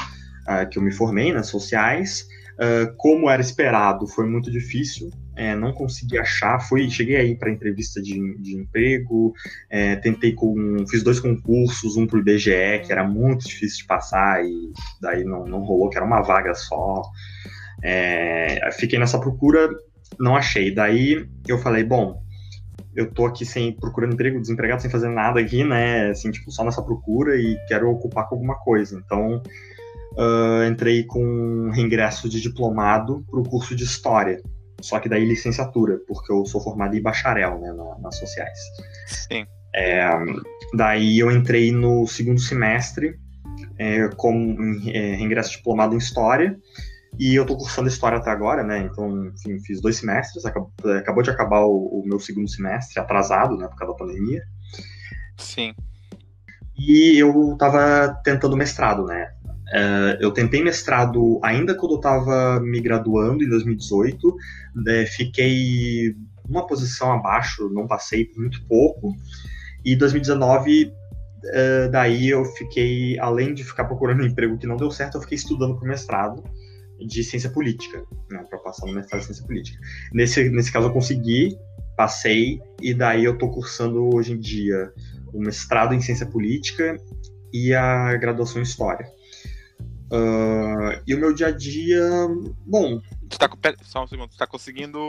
uh, 0.49 0.69
que 0.69 0.77
eu 0.77 0.83
me 0.83 0.91
formei 0.91 1.31
nas 1.31 1.47
sociais. 1.47 2.27
Uh, 2.55 2.93
como 2.97 3.29
era 3.29 3.41
esperado, 3.41 4.07
foi 4.07 4.27
muito 4.27 4.51
difícil, 4.51 5.09
é, 5.35 5.55
não 5.55 5.73
consegui 5.73 6.17
achar. 6.17 6.59
Fui, 6.59 6.89
cheguei 6.89 7.17
aí 7.17 7.35
para 7.35 7.51
entrevista 7.51 8.01
de, 8.01 8.37
de 8.37 8.55
emprego, 8.55 9.33
é, 9.69 9.95
tentei 9.97 10.33
com, 10.33 10.85
fiz 10.89 11.03
dois 11.03 11.19
concursos, 11.19 11.97
um 11.97 12.07
para 12.07 12.17
o 12.17 12.19
IBGE 12.19 12.81
que 12.85 12.91
era 12.91 13.03
muito 13.03 13.47
difícil 13.47 13.79
de 13.79 13.85
passar 13.85 14.43
e 14.43 14.71
daí 15.01 15.23
não, 15.23 15.45
não 15.45 15.59
rolou, 15.59 15.89
que 15.89 15.97
era 15.97 16.05
uma 16.05 16.21
vaga 16.21 16.53
só. 16.53 17.03
É, 17.83 18.69
fiquei 18.73 18.97
nessa 18.97 19.19
procura, 19.19 19.69
não 20.19 20.35
achei. 20.35 20.73
Daí 20.73 21.27
eu 21.47 21.57
falei, 21.57 21.83
bom, 21.83 22.23
eu 22.95 23.11
tô 23.11 23.25
aqui 23.25 23.45
sem 23.45 23.73
procurando 23.73 24.13
emprego, 24.13 24.39
desempregado, 24.39 24.81
sem 24.81 24.89
fazer 24.89 25.09
nada 25.09 25.39
aqui, 25.39 25.63
né? 25.63 26.09
Assim, 26.09 26.31
tipo, 26.31 26.49
só 26.51 26.63
nessa 26.63 26.81
procura 26.81 27.35
e 27.35 27.57
quero 27.67 27.89
ocupar 27.89 28.27
com 28.27 28.35
alguma 28.35 28.55
coisa. 28.55 28.97
Então, 28.97 29.43
uh, 30.13 30.63
entrei 30.69 31.03
com 31.03 31.23
um 31.23 31.71
reingresso 31.71 32.29
de 32.29 32.39
diplomado 32.39 33.25
para 33.29 33.39
o 33.39 33.43
curso 33.43 33.75
de 33.75 33.83
História. 33.83 34.41
Só 34.81 34.99
que 34.99 35.09
daí 35.09 35.25
licenciatura, 35.25 35.99
porque 36.07 36.31
eu 36.31 36.45
sou 36.45 36.61
formado 36.61 36.95
em 36.95 37.01
bacharel, 37.01 37.59
né, 37.59 37.71
na, 37.71 37.99
nas 37.99 38.17
sociais. 38.17 38.59
Sim. 39.07 39.45
É, 39.73 40.09
daí 40.73 41.19
eu 41.19 41.31
entrei 41.31 41.71
no 41.71 42.07
segundo 42.07 42.39
semestre 42.39 43.19
é, 43.77 44.07
com 44.15 44.55
é, 44.87 45.15
reingresso 45.15 45.51
diplomado 45.51 45.95
em 45.95 45.97
História, 45.97 46.57
e 47.17 47.33
eu 47.33 47.43
estou 47.43 47.57
cursando 47.57 47.87
História 47.87 48.17
até 48.17 48.29
agora, 48.29 48.63
né, 48.63 48.79
então, 48.79 49.27
enfim, 49.27 49.59
fiz 49.59 49.81
dois 49.81 49.97
semestres, 49.97 50.45
acabou, 50.45 50.71
acabou 50.97 51.23
de 51.23 51.29
acabar 51.29 51.61
o, 51.61 52.01
o, 52.01 52.03
meu 52.05 52.19
segundo 52.19 52.49
semestre, 52.49 52.99
atrasado, 52.99 53.57
né, 53.57 53.67
por 53.67 53.77
causa 53.77 53.93
da 53.93 53.99
pandemia. 53.99 54.41
Sim. 55.37 55.73
E 56.77 57.17
eu 57.17 57.53
estava 57.53 58.19
tentando 58.23 58.57
mestrado, 58.57 59.05
né, 59.05 59.31
Uh, 59.67 60.17
eu 60.19 60.31
tentei 60.31 60.63
mestrado 60.63 61.39
ainda 61.43 61.75
quando 61.75 61.93
eu 61.93 61.97
estava 61.97 62.59
me 62.59 62.79
graduando, 62.79 63.43
em 63.43 63.49
2018. 63.49 64.35
Né, 64.75 65.05
fiquei 65.05 66.15
uma 66.47 66.67
posição 66.67 67.11
abaixo, 67.11 67.69
não 67.69 67.87
passei 67.87 68.29
muito 68.37 68.63
pouco. 68.67 69.15
E 69.83 69.95
2019, 69.95 70.85
uh, 70.85 71.91
daí 71.91 72.29
eu 72.29 72.45
fiquei, 72.45 73.19
além 73.19 73.53
de 73.53 73.63
ficar 73.63 73.85
procurando 73.85 74.21
um 74.21 74.25
emprego 74.27 74.57
que 74.57 74.67
não 74.67 74.77
deu 74.77 74.91
certo, 74.91 75.17
eu 75.17 75.21
fiquei 75.21 75.37
estudando 75.37 75.77
para 75.77 75.87
mestrado 75.87 76.43
de 76.99 77.23
ciência 77.23 77.49
política, 77.49 78.03
né, 78.31 78.43
para 78.49 78.57
passar 78.59 78.85
no 78.85 78.93
mestrado 78.93 79.19
de 79.19 79.25
ciência 79.25 79.45
política. 79.45 79.79
Nesse, 80.13 80.49
nesse 80.49 80.71
caso 80.71 80.87
eu 80.87 80.93
consegui, 80.93 81.57
passei, 81.97 82.61
e 82.81 82.93
daí 82.93 83.25
eu 83.25 83.33
estou 83.33 83.51
cursando 83.51 84.15
hoje 84.15 84.33
em 84.33 84.39
dia 84.39 84.91
o 85.33 85.39
mestrado 85.39 85.93
em 85.93 85.99
ciência 85.99 86.25
política 86.25 86.97
e 87.51 87.73
a 87.73 88.15
graduação 88.17 88.61
em 88.61 88.63
história. 88.63 89.05
Uh, 90.11 91.01
e 91.07 91.15
o 91.15 91.19
meu 91.19 91.33
dia 91.33 91.47
a 91.47 91.51
dia, 91.51 92.27
bom. 92.65 93.01
Tu 93.29 93.37
tá, 93.37 93.49
só 93.83 94.03
um 94.03 94.07
segundo, 94.07 94.29
tu 94.29 94.37
tá 94.37 94.45
conseguindo 94.45 94.99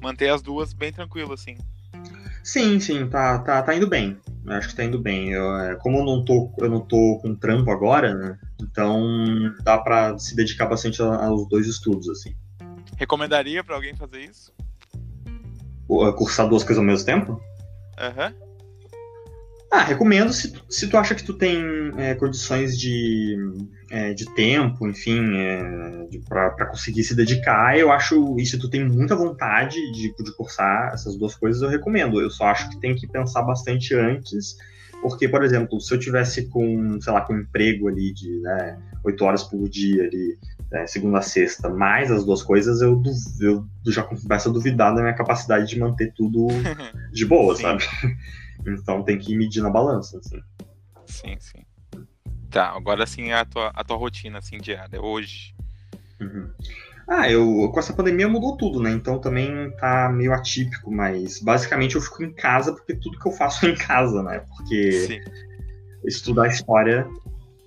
manter 0.00 0.28
as 0.28 0.42
duas 0.42 0.72
bem 0.72 0.92
tranquilo, 0.92 1.32
assim. 1.32 1.56
Sim, 2.42 2.78
sim, 2.78 3.08
tá, 3.08 3.38
tá, 3.40 3.62
tá 3.62 3.74
indo 3.74 3.88
bem. 3.88 4.20
Eu 4.44 4.52
acho 4.52 4.68
que 4.68 4.76
tá 4.76 4.84
indo 4.84 5.00
bem. 5.00 5.32
Eu, 5.32 5.56
é, 5.56 5.74
como 5.76 5.98
eu 5.98 6.04
não, 6.04 6.24
tô, 6.24 6.52
eu 6.58 6.70
não 6.70 6.80
tô 6.80 7.18
com 7.20 7.34
trampo 7.34 7.70
agora, 7.70 8.14
né? 8.14 8.38
Então 8.60 9.52
dá 9.62 9.78
pra 9.78 10.18
se 10.18 10.36
dedicar 10.36 10.66
bastante 10.66 11.02
aos 11.02 11.48
dois 11.48 11.66
estudos, 11.66 12.08
assim. 12.08 12.34
Recomendaria 12.96 13.64
pra 13.64 13.74
alguém 13.74 13.94
fazer 13.96 14.20
isso? 14.20 14.52
Cursar 16.16 16.48
duas 16.48 16.62
coisas 16.62 16.78
ao 16.78 16.84
mesmo 16.84 17.04
tempo? 17.06 17.40
Aham. 17.98 18.32
Uhum. 18.40 18.45
Ah, 19.70 19.82
recomendo 19.82 20.32
se, 20.32 20.52
se 20.68 20.88
tu 20.88 20.96
acha 20.96 21.14
que 21.14 21.24
tu 21.24 21.34
tem 21.34 21.92
é, 21.96 22.14
condições 22.14 22.78
de, 22.78 23.36
é, 23.90 24.14
de 24.14 24.24
tempo, 24.34 24.86
enfim, 24.86 25.36
é, 25.36 26.06
para 26.28 26.66
conseguir 26.66 27.02
se 27.02 27.14
dedicar. 27.14 27.76
Eu 27.76 27.90
acho, 27.90 28.36
e 28.38 28.46
se 28.46 28.58
tu 28.58 28.70
tem 28.70 28.84
muita 28.88 29.16
vontade 29.16 29.76
de, 29.92 30.14
de 30.14 30.36
cursar 30.36 30.92
essas 30.94 31.16
duas 31.16 31.34
coisas, 31.34 31.62
eu 31.62 31.68
recomendo. 31.68 32.20
Eu 32.20 32.30
só 32.30 32.44
acho 32.46 32.70
que 32.70 32.80
tem 32.80 32.94
que 32.94 33.08
pensar 33.08 33.42
bastante 33.42 33.94
antes, 33.94 34.56
porque, 35.02 35.28
por 35.28 35.42
exemplo, 35.42 35.80
se 35.80 35.92
eu 35.92 35.98
tivesse 35.98 36.48
com, 36.48 37.00
sei 37.00 37.12
lá, 37.12 37.20
com 37.22 37.34
um 37.34 37.40
emprego 37.40 37.88
ali 37.88 38.12
de 38.12 38.38
né, 38.40 38.78
8 39.04 39.24
horas 39.24 39.42
por 39.42 39.68
dia 39.68 40.04
ali, 40.04 40.38
né, 40.70 40.86
segunda 40.86 41.18
a 41.18 41.22
sexta, 41.22 41.68
mais 41.68 42.10
as 42.10 42.24
duas 42.24 42.42
coisas, 42.42 42.80
eu, 42.80 43.02
eu 43.40 43.64
já 43.86 44.02
começo 44.02 44.48
a 44.48 44.52
duvidar 44.52 44.94
da 44.94 45.02
minha 45.02 45.14
capacidade 45.14 45.66
de 45.66 45.78
manter 45.78 46.12
tudo 46.14 46.48
de 47.12 47.24
boa, 47.24 47.54
sabe? 47.56 47.84
Então 48.66 49.02
tem 49.02 49.18
que 49.18 49.36
medir 49.36 49.62
na 49.62 49.70
balança, 49.70 50.18
assim. 50.18 50.40
Sim, 51.06 51.36
sim. 51.38 51.64
Tá, 52.50 52.70
agora 52.70 53.06
sim 53.06 53.32
a 53.32 53.44
tua, 53.44 53.68
a 53.74 53.84
tua 53.84 53.96
rotina, 53.96 54.38
assim, 54.38 54.58
diária, 54.58 55.00
hoje. 55.00 55.54
Uhum. 56.20 56.50
Ah, 57.08 57.30
eu 57.30 57.70
com 57.72 57.78
essa 57.78 57.92
pandemia 57.92 58.28
mudou 58.28 58.56
tudo, 58.56 58.80
né? 58.80 58.90
Então 58.90 59.20
também 59.20 59.70
tá 59.76 60.10
meio 60.12 60.32
atípico, 60.32 60.90
mas 60.90 61.40
basicamente 61.40 61.94
eu 61.94 62.00
fico 62.00 62.24
em 62.24 62.32
casa 62.32 62.72
porque 62.72 62.96
tudo 62.96 63.18
que 63.18 63.28
eu 63.28 63.32
faço 63.32 63.64
é 63.66 63.70
em 63.70 63.76
casa, 63.76 64.22
né? 64.22 64.42
Porque 64.56 64.92
Sim. 64.92 65.20
estudar 66.04 66.48
história 66.48 67.06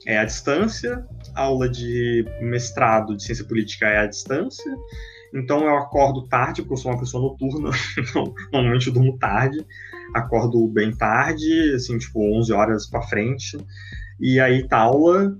é 0.05 0.17
à 0.17 0.25
distância, 0.25 1.05
aula 1.35 1.69
de 1.69 2.25
mestrado 2.41 3.15
de 3.15 3.23
ciência 3.23 3.45
política 3.45 3.87
é 3.87 3.99
à 3.99 4.07
distância. 4.07 4.75
Então 5.33 5.63
eu 5.63 5.77
acordo 5.77 6.27
tarde, 6.27 6.61
porque 6.61 6.73
eu 6.73 6.77
sou 6.77 6.91
uma 6.91 6.99
pessoa 6.99 7.23
noturna, 7.23 7.69
então 7.97 8.33
normalmente 8.51 8.87
eu 8.87 8.93
durmo 8.93 9.17
tarde. 9.17 9.65
Acordo 10.13 10.67
bem 10.67 10.95
tarde, 10.95 11.73
assim, 11.75 11.97
tipo 11.97 12.19
11 12.39 12.51
horas 12.51 12.87
para 12.87 13.03
frente, 13.03 13.57
e 14.19 14.39
aí 14.39 14.67
tá 14.67 14.79
aula, 14.79 15.37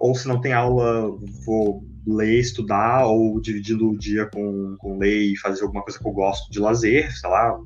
ou 0.00 0.14
se 0.14 0.26
não 0.26 0.40
tem 0.40 0.52
aula, 0.52 1.10
vou 1.44 1.84
ler, 2.06 2.38
estudar, 2.38 3.06
ou 3.06 3.40
dividindo 3.40 3.90
o 3.90 3.98
dia 3.98 4.26
com, 4.26 4.76
com 4.78 4.98
ler 4.98 5.32
e 5.32 5.36
fazer 5.36 5.62
alguma 5.62 5.82
coisa 5.82 5.98
que 5.98 6.06
eu 6.06 6.12
gosto 6.12 6.50
de 6.50 6.58
lazer, 6.58 7.14
sei 7.14 7.28
lá, 7.28 7.60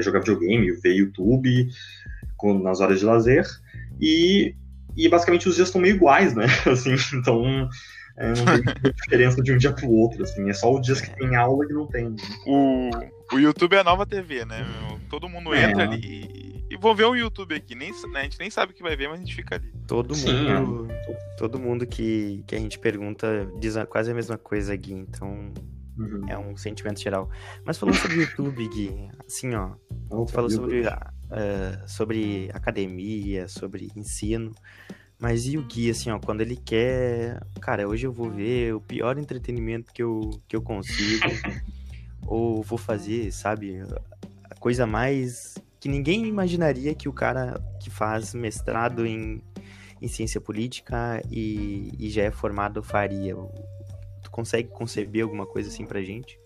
jogar 0.00 0.20
videogame, 0.20 0.70
ver 0.72 0.94
YouTube 0.94 1.68
com, 2.36 2.58
nas 2.58 2.80
horas 2.80 3.00
de 3.00 3.04
lazer, 3.04 3.44
e, 4.00 4.54
e 4.96 5.08
basicamente 5.08 5.48
os 5.48 5.56
dias 5.56 5.68
estão 5.68 5.80
meio 5.80 5.96
iguais, 5.96 6.34
né, 6.34 6.46
assim, 6.70 6.94
então 7.14 7.68
é, 8.18 8.28
não 8.28 8.44
tem 8.82 8.92
diferença 8.92 9.42
de 9.42 9.52
um 9.52 9.58
dia 9.58 9.72
pro 9.72 9.90
outro, 9.90 10.22
assim. 10.22 10.48
É 10.48 10.52
só 10.52 10.72
os 10.72 10.80
dias 10.80 11.00
que 11.00 11.14
tem 11.16 11.36
aula 11.36 11.66
que 11.66 11.72
não 11.72 11.86
tem. 11.86 12.14
O, 12.46 12.90
o 13.32 13.38
YouTube 13.38 13.74
é 13.74 13.80
a 13.80 13.84
nova 13.84 14.06
TV, 14.06 14.44
né? 14.44 14.66
Todo 15.10 15.28
mundo 15.28 15.54
é. 15.54 15.70
entra 15.70 15.84
ali 15.84 16.46
e 16.70 16.76
vou 16.76 16.94
ver 16.94 17.04
o 17.04 17.14
YouTube 17.14 17.54
aqui. 17.54 17.74
Nem, 17.74 17.90
né, 18.12 18.20
a 18.20 18.22
gente 18.24 18.38
nem 18.38 18.50
sabe 18.50 18.72
o 18.72 18.74
que 18.74 18.82
vai 18.82 18.96
ver, 18.96 19.08
mas 19.08 19.18
a 19.18 19.22
gente 19.22 19.34
fica 19.34 19.54
ali. 19.56 19.72
Todo 19.86 20.16
mundo, 20.16 20.88
todo 21.38 21.58
mundo 21.58 21.86
que, 21.86 22.42
que 22.46 22.54
a 22.54 22.58
gente 22.58 22.78
pergunta 22.78 23.48
diz 23.58 23.76
quase 23.88 24.10
a 24.10 24.14
mesma 24.14 24.36
coisa, 24.36 24.74
Gui. 24.74 24.92
Então 24.92 25.52
uhum. 25.96 26.28
é 26.28 26.36
um 26.36 26.56
sentimento 26.56 27.00
geral. 27.00 27.30
Mas 27.64 27.78
falando 27.78 27.96
sobre 27.96 28.18
o 28.18 28.20
YouTube, 28.22 28.68
Gui, 28.68 29.08
assim, 29.26 29.54
ó. 29.54 29.74
Opa, 30.10 30.32
falou 30.32 30.50
sobre, 30.50 30.82
uh, 30.86 31.88
sobre 31.88 32.50
academia, 32.52 33.46
sobre 33.48 33.88
ensino. 33.96 34.52
Mas 35.18 35.46
e 35.46 35.56
o 35.56 35.62
Gui, 35.62 35.90
assim, 35.90 36.10
ó, 36.10 36.18
quando 36.18 36.42
ele 36.42 36.56
quer. 36.56 37.40
Cara, 37.60 37.88
hoje 37.88 38.06
eu 38.06 38.12
vou 38.12 38.30
ver 38.30 38.74
o 38.74 38.80
pior 38.80 39.18
entretenimento 39.18 39.92
que 39.92 40.02
eu, 40.02 40.30
que 40.46 40.54
eu 40.54 40.62
consigo. 40.62 41.24
ou 42.26 42.62
vou 42.62 42.76
fazer, 42.76 43.32
sabe? 43.32 43.82
A 44.50 44.54
coisa 44.56 44.86
mais. 44.86 45.54
que 45.80 45.88
ninguém 45.88 46.26
imaginaria 46.26 46.94
que 46.94 47.08
o 47.08 47.12
cara 47.12 47.60
que 47.80 47.88
faz 47.88 48.34
mestrado 48.34 49.06
em, 49.06 49.42
em 50.02 50.08
ciência 50.08 50.40
política 50.40 51.22
e, 51.30 51.92
e 51.98 52.10
já 52.10 52.24
é 52.24 52.30
formado 52.30 52.82
faria. 52.82 53.34
Tu 54.22 54.30
consegue 54.30 54.68
conceber 54.68 55.22
alguma 55.22 55.46
coisa 55.46 55.68
assim 55.70 55.86
pra 55.86 56.02
gente? 56.02 56.38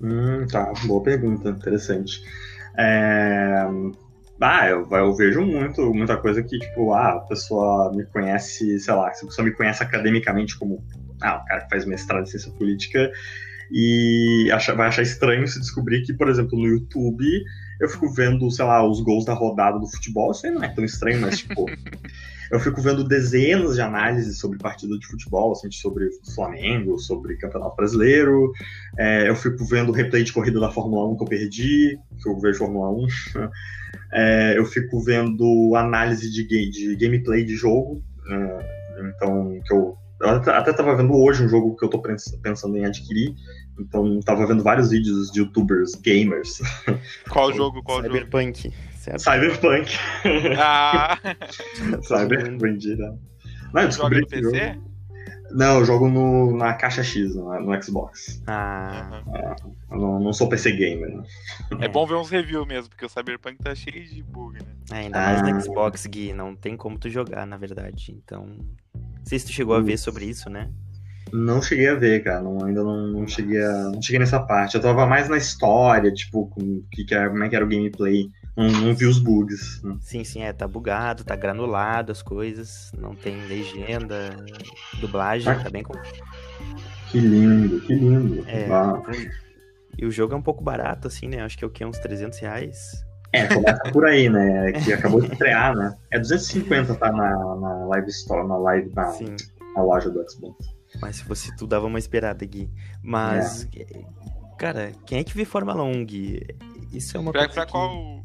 Hum, 0.00 0.46
tá, 0.46 0.72
boa 0.86 1.02
pergunta, 1.02 1.50
interessante. 1.50 2.22
É... 2.76 3.66
Ah, 4.40 4.68
eu, 4.68 4.88
eu, 4.90 5.14
vejo 5.14 5.42
muito, 5.42 5.92
muita 5.92 6.16
coisa 6.16 6.42
que, 6.42 6.58
tipo, 6.58 6.92
ah, 6.94 7.12
a 7.12 7.20
pessoa 7.20 7.92
me 7.94 8.06
conhece, 8.06 8.78
sei 8.78 8.94
lá, 8.94 9.12
se 9.12 9.24
a 9.24 9.28
pessoa 9.28 9.44
me 9.44 9.52
conhece 9.52 9.82
academicamente 9.82 10.58
como, 10.58 10.82
ah, 11.20 11.36
o 11.36 11.44
cara 11.44 11.60
que 11.62 11.68
faz 11.68 11.84
mestrado 11.84 12.22
em 12.22 12.26
ciência 12.26 12.50
política, 12.52 13.10
e 13.70 14.50
acha, 14.52 14.74
vai 14.74 14.88
achar 14.88 15.02
estranho 15.02 15.46
se 15.46 15.60
descobrir 15.60 16.02
que, 16.02 16.14
por 16.14 16.28
exemplo, 16.28 16.58
no 16.58 16.66
YouTube 16.66 17.24
eu 17.80 17.88
fico 17.88 18.12
vendo, 18.12 18.50
sei 18.50 18.64
lá, 18.64 18.86
os 18.86 19.00
gols 19.00 19.24
da 19.24 19.34
rodada 19.34 19.78
do 19.78 19.86
futebol, 19.86 20.30
isso 20.32 20.46
aí 20.46 20.52
não 20.52 20.64
é 20.64 20.68
tão 20.68 20.84
estranho, 20.84 21.20
mas, 21.20 21.38
tipo, 21.38 21.66
eu 22.50 22.58
fico 22.58 22.80
vendo 22.80 23.04
dezenas 23.04 23.74
de 23.74 23.80
análises 23.80 24.38
sobre 24.38 24.58
partida 24.58 24.98
de 24.98 25.06
futebol, 25.06 25.52
assim, 25.52 25.70
sobre 25.70 26.08
Flamengo, 26.34 26.98
sobre 26.98 27.36
Campeonato 27.36 27.76
Brasileiro, 27.76 28.52
é, 28.98 29.28
eu 29.28 29.36
fico 29.36 29.64
vendo 29.64 29.92
replay 29.92 30.24
de 30.24 30.32
corrida 30.32 30.58
da 30.58 30.70
Fórmula 30.70 31.08
1 31.08 31.16
que 31.16 31.22
eu 31.22 31.28
perdi, 31.28 31.98
que 32.22 32.28
eu 32.28 32.38
vejo 32.40 32.58
Fórmula 32.58 32.90
1, 32.90 33.06
é, 34.12 34.58
eu 34.58 34.64
fico 34.64 35.00
vendo 35.02 35.74
análise 35.76 36.30
de, 36.30 36.44
de 36.70 36.96
gameplay 36.96 37.44
de 37.44 37.54
jogo, 37.54 38.02
é, 38.28 39.10
então, 39.16 39.60
que 39.64 39.72
eu 39.72 39.96
eu 40.20 40.28
até 40.28 40.70
estava 40.70 40.94
vendo 40.94 41.14
hoje 41.14 41.42
um 41.42 41.48
jogo 41.48 41.74
que 41.76 41.82
eu 41.82 41.86
estou 41.86 42.02
pensando 42.42 42.76
em 42.76 42.84
adquirir. 42.84 43.34
Então, 43.78 44.18
estava 44.18 44.46
vendo 44.46 44.62
vários 44.62 44.90
vídeos 44.90 45.30
de 45.30 45.40
youtubers, 45.40 45.94
gamers. 45.94 46.60
Qual 47.30 47.50
jogo? 47.54 47.82
Qual 47.82 48.02
Cyberpunk. 48.02 48.64
jogo? 48.64 48.74
Cyberpunk. 49.18 49.90
Ah! 50.58 51.18
Cyberpunk, 52.02 52.96
né? 52.96 53.14
Não, 53.72 53.82
eu 53.82 53.88
descobri 53.88 54.20
Joga 54.20 54.40
no 54.40 54.50
PC? 54.52 54.80
Não, 55.52 55.80
eu 55.80 55.84
jogo 55.84 56.08
no, 56.08 56.56
na 56.56 56.74
caixa 56.74 57.02
X, 57.02 57.34
no, 57.34 57.58
no 57.60 57.82
Xbox. 57.82 58.40
Ah. 58.46 59.22
É, 59.34 59.56
eu 59.92 59.98
não, 59.98 60.20
não, 60.20 60.32
sou 60.32 60.48
PC 60.48 60.72
gamer, 60.72 61.16
né? 61.16 61.24
É 61.80 61.88
bom 61.88 62.06
ver 62.06 62.14
uns 62.14 62.30
reviews 62.30 62.66
mesmo, 62.66 62.88
porque 62.88 63.04
o 63.04 63.08
Cyberpunk 63.08 63.58
tá 63.58 63.74
cheio 63.74 64.04
de 64.06 64.22
bug, 64.22 64.58
né? 64.58 64.68
É, 64.92 64.96
ainda 64.98 65.18
mais 65.18 65.42
no 65.42 65.60
Xbox, 65.60 66.06
Gui, 66.06 66.32
não 66.32 66.54
tem 66.54 66.76
como 66.76 66.98
tu 66.98 67.10
jogar, 67.10 67.46
na 67.46 67.56
verdade. 67.56 68.16
Então, 68.16 68.46
não 68.94 69.24
sei 69.24 69.38
se 69.38 69.46
tu 69.46 69.52
chegou 69.52 69.74
a 69.74 69.80
ver 69.80 69.98
sobre 69.98 70.24
isso, 70.24 70.48
né? 70.48 70.70
Não 71.32 71.62
cheguei 71.62 71.88
a 71.88 71.94
ver, 71.94 72.22
cara. 72.22 72.42
Não, 72.42 72.64
ainda 72.64 72.82
não, 72.82 73.08
não 73.08 73.26
cheguei 73.26 73.62
a, 73.62 73.90
não 73.90 74.02
cheguei 74.02 74.20
nessa 74.20 74.40
parte. 74.40 74.76
Eu 74.76 74.80
tava 74.80 75.06
mais 75.06 75.28
na 75.28 75.36
história, 75.36 76.12
tipo, 76.12 76.48
com, 76.48 76.82
que, 76.92 77.04
que 77.04 77.14
era, 77.14 77.28
como 77.28 77.42
é 77.42 77.48
que 77.48 77.56
era 77.56 77.64
o 77.64 77.68
gameplay. 77.68 78.30
Não, 78.60 78.68
não 78.68 78.94
vi 78.94 79.06
os 79.06 79.18
bugs. 79.18 79.82
Né? 79.82 79.96
Sim, 80.02 80.22
sim, 80.22 80.42
é. 80.42 80.52
Tá 80.52 80.68
bugado, 80.68 81.24
tá 81.24 81.34
granulado 81.34 82.12
as 82.12 82.20
coisas. 82.20 82.92
Não 82.94 83.14
tem 83.14 83.46
legenda, 83.46 84.36
dublagem, 85.00 85.50
ah, 85.50 85.62
tá 85.62 85.70
bem 85.70 85.82
com. 85.82 85.94
Que 87.10 87.18
lindo, 87.18 87.80
que 87.80 87.94
lindo. 87.94 88.44
É, 88.46 88.68
ah. 88.70 89.00
E 89.96 90.04
o 90.04 90.10
jogo 90.10 90.34
é 90.34 90.36
um 90.36 90.42
pouco 90.42 90.62
barato, 90.62 91.08
assim, 91.08 91.26
né? 91.26 91.42
Acho 91.42 91.56
que 91.56 91.64
é 91.64 91.66
o 91.66 91.70
que? 91.70 91.82
Uns 91.86 91.98
300 91.98 92.38
reais. 92.38 93.02
É, 93.32 93.46
começa 93.46 93.82
por 93.92 94.04
aí, 94.04 94.28
né? 94.28 94.72
Que 94.72 94.92
acabou 94.92 95.22
de 95.22 95.32
estrear, 95.32 95.74
né? 95.74 95.96
É 96.10 96.18
250, 96.18 96.94
tá 96.96 97.10
na, 97.10 97.30
na 97.56 97.86
Live 97.86 98.10
Store, 98.10 98.46
na 98.46 98.58
live, 98.58 98.92
na, 98.94 99.10
na 99.74 99.82
loja 99.82 100.10
do 100.10 100.22
Xbox. 100.30 100.66
Mas 101.00 101.16
se 101.16 101.24
fosse 101.24 101.56
tu, 101.56 101.66
dava 101.66 101.86
uma 101.86 101.98
esperada, 101.98 102.44
Gui. 102.44 102.70
Mas, 103.02 103.66
é. 103.74 104.04
cara, 104.58 104.92
quem 105.06 105.20
é 105.20 105.24
que 105.24 105.34
vê 105.34 105.46
Fórmula 105.46 105.82
1, 105.82 106.04
Gui? 106.04 106.46
Isso 106.92 107.16
é 107.16 107.20
uma 107.20 107.32
pra, 107.32 107.42
coisa 107.42 107.54
pra 107.54 107.66
que... 107.66 107.72
qual 107.72 108.20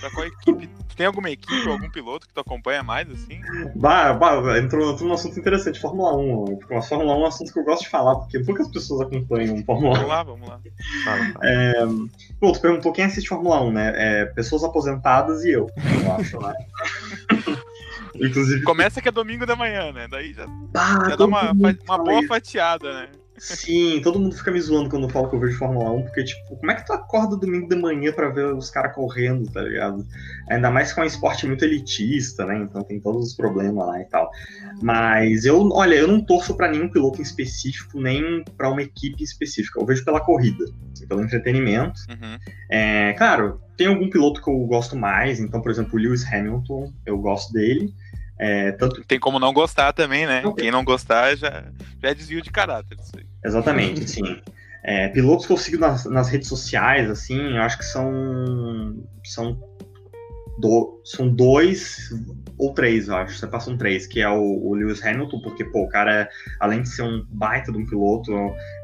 Pra 0.00 0.10
qual 0.10 0.26
equipe? 0.26 0.70
tem 1.00 1.06
alguma 1.06 1.30
equipe 1.30 1.66
ou 1.66 1.72
algum 1.72 1.88
piloto 1.88 2.28
que 2.28 2.34
tu 2.34 2.40
acompanha 2.40 2.82
mais, 2.82 3.10
assim? 3.10 3.40
Bah, 3.74 4.12
bah 4.12 4.58
entrou, 4.58 4.92
entrou 4.92 5.08
num 5.08 5.14
assunto 5.14 5.40
interessante, 5.40 5.80
Fórmula 5.80 6.14
1. 6.14 6.58
Porque 6.58 6.74
a 6.74 6.82
Fórmula 6.82 7.14
1 7.14 7.16
é 7.16 7.22
um 7.22 7.26
assunto 7.26 7.52
que 7.54 7.58
eu 7.58 7.64
gosto 7.64 7.84
de 7.84 7.88
falar, 7.88 8.16
porque 8.16 8.38
poucas 8.40 8.68
pessoas 8.68 9.00
acompanham 9.00 9.64
Fórmula 9.64 9.92
1. 9.92 9.94
Vamos 9.94 10.08
lá, 10.08 10.22
vamos 10.22 10.46
lá. 10.46 10.60
Fala, 11.02 11.32
fala. 11.32 11.40
É, 11.42 11.86
pô, 12.38 12.52
tu 12.52 12.60
perguntou 12.60 12.92
quem 12.92 13.06
assiste 13.06 13.30
Fórmula 13.30 13.62
1, 13.62 13.72
né? 13.72 13.92
É, 13.96 14.26
pessoas 14.26 14.62
aposentadas 14.62 15.42
e 15.42 15.52
eu, 15.52 15.70
eu 16.04 16.12
acho, 16.12 16.38
né? 16.38 16.52
Inclusive. 18.14 18.62
Começa 18.62 19.00
que 19.00 19.08
é 19.08 19.12
domingo 19.12 19.46
da 19.46 19.56
manhã, 19.56 19.92
né? 19.92 20.06
Daí 20.06 20.34
já, 20.34 20.46
bah, 20.46 21.08
já 21.08 21.16
dá 21.16 21.24
uma, 21.24 21.52
uma 21.52 21.98
boa 21.98 22.26
fatiada, 22.26 22.92
né? 22.92 23.08
Sim, 23.40 24.02
todo 24.02 24.20
mundo 24.20 24.36
fica 24.36 24.50
me 24.50 24.60
zoando 24.60 24.90
quando 24.90 25.04
eu 25.04 25.08
falo 25.08 25.28
que 25.30 25.34
eu 25.34 25.40
vejo 25.40 25.58
Fórmula 25.58 25.90
1, 25.90 26.02
porque, 26.02 26.24
tipo, 26.24 26.56
como 26.56 26.70
é 26.70 26.74
que 26.74 26.84
tu 26.84 26.92
acorda 26.92 27.36
domingo 27.36 27.68
de 27.68 27.74
manhã 27.74 28.12
pra 28.12 28.28
ver 28.28 28.54
os 28.54 28.68
caras 28.68 28.94
correndo, 28.94 29.50
tá 29.50 29.62
ligado? 29.62 30.06
Ainda 30.50 30.70
mais 30.70 30.92
que 30.92 31.00
é 31.00 31.02
um 31.02 31.06
esporte 31.06 31.46
muito 31.46 31.64
elitista, 31.64 32.44
né? 32.44 32.58
Então 32.58 32.84
tem 32.84 33.00
todos 33.00 33.28
os 33.28 33.34
problemas 33.34 33.86
lá 33.86 33.98
e 33.98 34.04
tal. 34.04 34.30
Mas 34.82 35.46
eu, 35.46 35.66
olha, 35.72 35.94
eu 35.94 36.06
não 36.06 36.20
torço 36.20 36.54
para 36.54 36.70
nenhum 36.70 36.90
piloto 36.90 37.20
em 37.20 37.22
específico, 37.22 37.98
nem 37.98 38.44
para 38.58 38.68
uma 38.68 38.82
equipe 38.82 39.24
específica. 39.24 39.80
Eu 39.80 39.86
vejo 39.86 40.04
pela 40.04 40.20
corrida, 40.20 40.66
assim, 40.92 41.06
pelo 41.06 41.22
entretenimento. 41.22 41.98
Uhum. 42.10 42.38
É, 42.70 43.14
claro, 43.14 43.58
tem 43.74 43.86
algum 43.86 44.10
piloto 44.10 44.42
que 44.42 44.50
eu 44.50 44.58
gosto 44.66 44.94
mais, 44.94 45.40
então, 45.40 45.62
por 45.62 45.70
exemplo, 45.70 45.94
o 45.94 45.98
Lewis 45.98 46.30
Hamilton, 46.30 46.92
eu 47.06 47.16
gosto 47.18 47.50
dele. 47.54 47.94
É, 48.42 48.72
tanto... 48.72 49.04
Tem 49.04 49.20
como 49.20 49.38
não 49.38 49.52
gostar 49.52 49.92
também, 49.92 50.26
né? 50.26 50.42
Quem 50.56 50.70
não 50.70 50.82
gostar 50.82 51.36
já, 51.36 51.62
já 52.02 52.08
é 52.08 52.14
desvio 52.14 52.40
de 52.40 52.50
caráter. 52.50 52.96
Exatamente, 53.44 54.08
sim. 54.08 54.40
É, 54.82 55.08
pilotos 55.08 55.44
que 55.44 55.52
eu 55.52 55.58
sigo 55.58 55.78
nas, 55.78 56.06
nas, 56.06 56.30
redes 56.30 56.48
sociais, 56.48 57.10
assim, 57.10 57.38
eu 57.38 57.60
acho 57.60 57.76
que 57.76 57.84
são. 57.84 59.04
São, 59.22 59.60
do, 60.60 61.00
são 61.04 61.28
dois 61.28 62.10
ou 62.58 62.74
três, 62.74 63.08
eu 63.08 63.16
acho. 63.16 63.38
Você 63.38 63.46
passa 63.46 63.70
um 63.70 63.76
três, 63.76 64.06
que 64.06 64.20
é 64.20 64.28
o, 64.28 64.42
o, 64.42 64.74
Lewis 64.74 65.04
Hamilton, 65.04 65.40
porque, 65.40 65.64
pô, 65.64 65.84
o 65.84 65.88
cara, 65.88 66.28
além 66.60 66.82
de 66.82 66.90
ser 66.90 67.02
um 67.02 67.24
baita 67.30 67.72
de 67.72 67.78
um 67.78 67.86
piloto, 67.86 68.32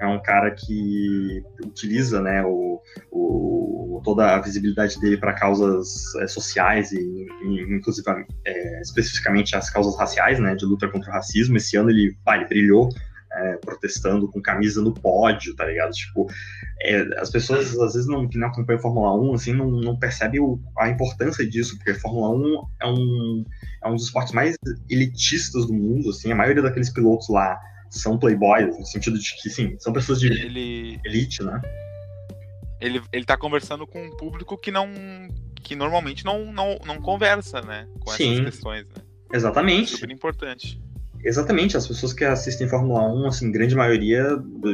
é 0.01 0.07
um 0.07 0.21
cara 0.23 0.51
que 0.51 1.43
utiliza, 1.63 2.21
né, 2.21 2.43
o, 2.43 2.81
o 3.13 4.01
toda 4.03 4.37
a 4.37 4.41
visibilidade 4.41 5.01
dele 5.01 5.17
para 5.17 5.33
causas 5.33 6.15
é, 6.17 6.27
sociais 6.29 6.93
e, 6.93 6.99
e 6.99 7.75
inclusive, 7.75 8.09
é, 8.45 8.81
especificamente 8.81 9.57
as 9.57 9.69
causas 9.69 9.99
raciais, 9.99 10.39
né, 10.39 10.55
de 10.55 10.65
luta 10.65 10.89
contra 10.89 11.11
o 11.11 11.13
racismo. 11.13 11.57
Esse 11.57 11.77
ano 11.77 11.91
ele, 11.91 12.17
pá, 12.25 12.37
ele 12.37 12.47
brilhou 12.47 12.89
é, 13.37 13.57
protestando 13.59 14.29
com 14.29 14.41
camisa 14.41 14.81
no 14.83 14.93
pódio, 14.93 15.55
tá 15.55 15.65
ligado? 15.67 15.93
Tipo, 15.93 16.27
é, 16.81 17.03
as 17.21 17.31
pessoas 17.31 17.79
às 17.79 17.95
vezes 17.95 18.09
não, 18.09 18.29
que 18.29 18.39
não 18.39 18.49
acompanham 18.49 18.81
Fórmula 18.81 19.15
1, 19.15 19.35
assim, 19.35 19.53
não, 19.53 19.71
não 19.71 19.99
percebem 19.99 20.41
o, 20.41 20.59
a 20.79 20.89
importância 20.89 21.49
disso, 21.49 21.77
porque 21.77 21.95
Fórmula 21.95 22.31
1 22.31 22.69
é 22.81 22.87
um, 22.87 23.45
é 23.85 23.89
um 23.89 23.95
dos 23.95 24.05
esportes 24.05 24.33
mais 24.33 24.57
elitistas 24.89 25.67
do 25.67 25.75
mundo, 25.75 26.11
assim, 26.11 26.33
a 26.33 26.37
maioria 26.37 26.63
daqueles 26.63 26.91
pilotos 26.91 27.29
lá 27.29 27.59
são 27.91 28.19
playboys, 28.19 28.79
no 28.79 28.87
sentido 28.87 29.19
de 29.19 29.43
que, 29.43 29.51
sim, 29.51 29.77
são 29.79 29.93
pessoas 29.93 30.21
de 30.21 30.27
ele, 30.27 31.01
elite, 31.05 31.43
né? 31.43 31.61
Ele, 32.81 33.01
ele 33.13 33.25
tá 33.25 33.37
conversando 33.37 33.87
com 33.87 34.03
um 34.03 34.17
público 34.17 34.59
que 34.59 34.71
não 34.71 34.91
que 35.63 35.75
normalmente 35.75 36.25
não, 36.25 36.53
não, 36.53 36.79
não 36.87 37.01
conversa, 37.01 37.61
né, 37.61 37.89
com 37.99 38.13
sim, 38.13 38.35
essas 38.35 38.45
questões, 38.45 38.87
né? 38.87 39.03
Exatamente. 39.33 39.91
Super 39.91 40.13
importante. 40.13 40.81
Exatamente, 41.25 41.77
as 41.77 41.87
pessoas 41.87 42.13
que 42.13 42.25
assistem 42.25 42.69
Fórmula 42.69 43.03
1, 43.13 43.27
assim, 43.27 43.53
grande 43.53 43.75
maioria, 43.75 44.25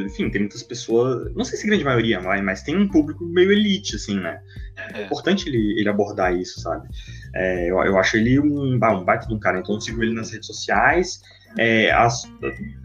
enfim, 0.05 0.29
tem 0.29 0.41
muitas 0.41 0.63
pessoas, 0.63 1.33
não 1.35 1.43
sei 1.43 1.57
se 1.57 1.67
grande 1.67 1.83
maioria, 1.83 2.21
mas 2.21 2.61
tem 2.61 2.77
um 2.77 2.87
público 2.87 3.25
meio 3.25 3.51
elite, 3.51 3.95
assim, 3.95 4.19
né? 4.19 4.39
É, 4.77 5.01
é 5.01 5.05
importante 5.05 5.49
ele, 5.49 5.79
ele 5.79 5.89
abordar 5.89 6.35
isso, 6.35 6.59
sabe? 6.59 6.87
É, 7.33 7.69
eu, 7.69 7.77
eu 7.83 7.97
acho 7.97 8.17
ele 8.17 8.39
um, 8.39 8.75
um 8.75 8.79
baita 8.79 9.27
de 9.27 9.33
um 9.33 9.39
cara, 9.39 9.59
então 9.59 9.75
eu 9.75 9.81
sigo 9.81 10.03
ele 10.03 10.13
nas 10.13 10.31
redes 10.31 10.47
sociais, 10.47 11.21
é, 11.57 11.91
as, 11.91 12.23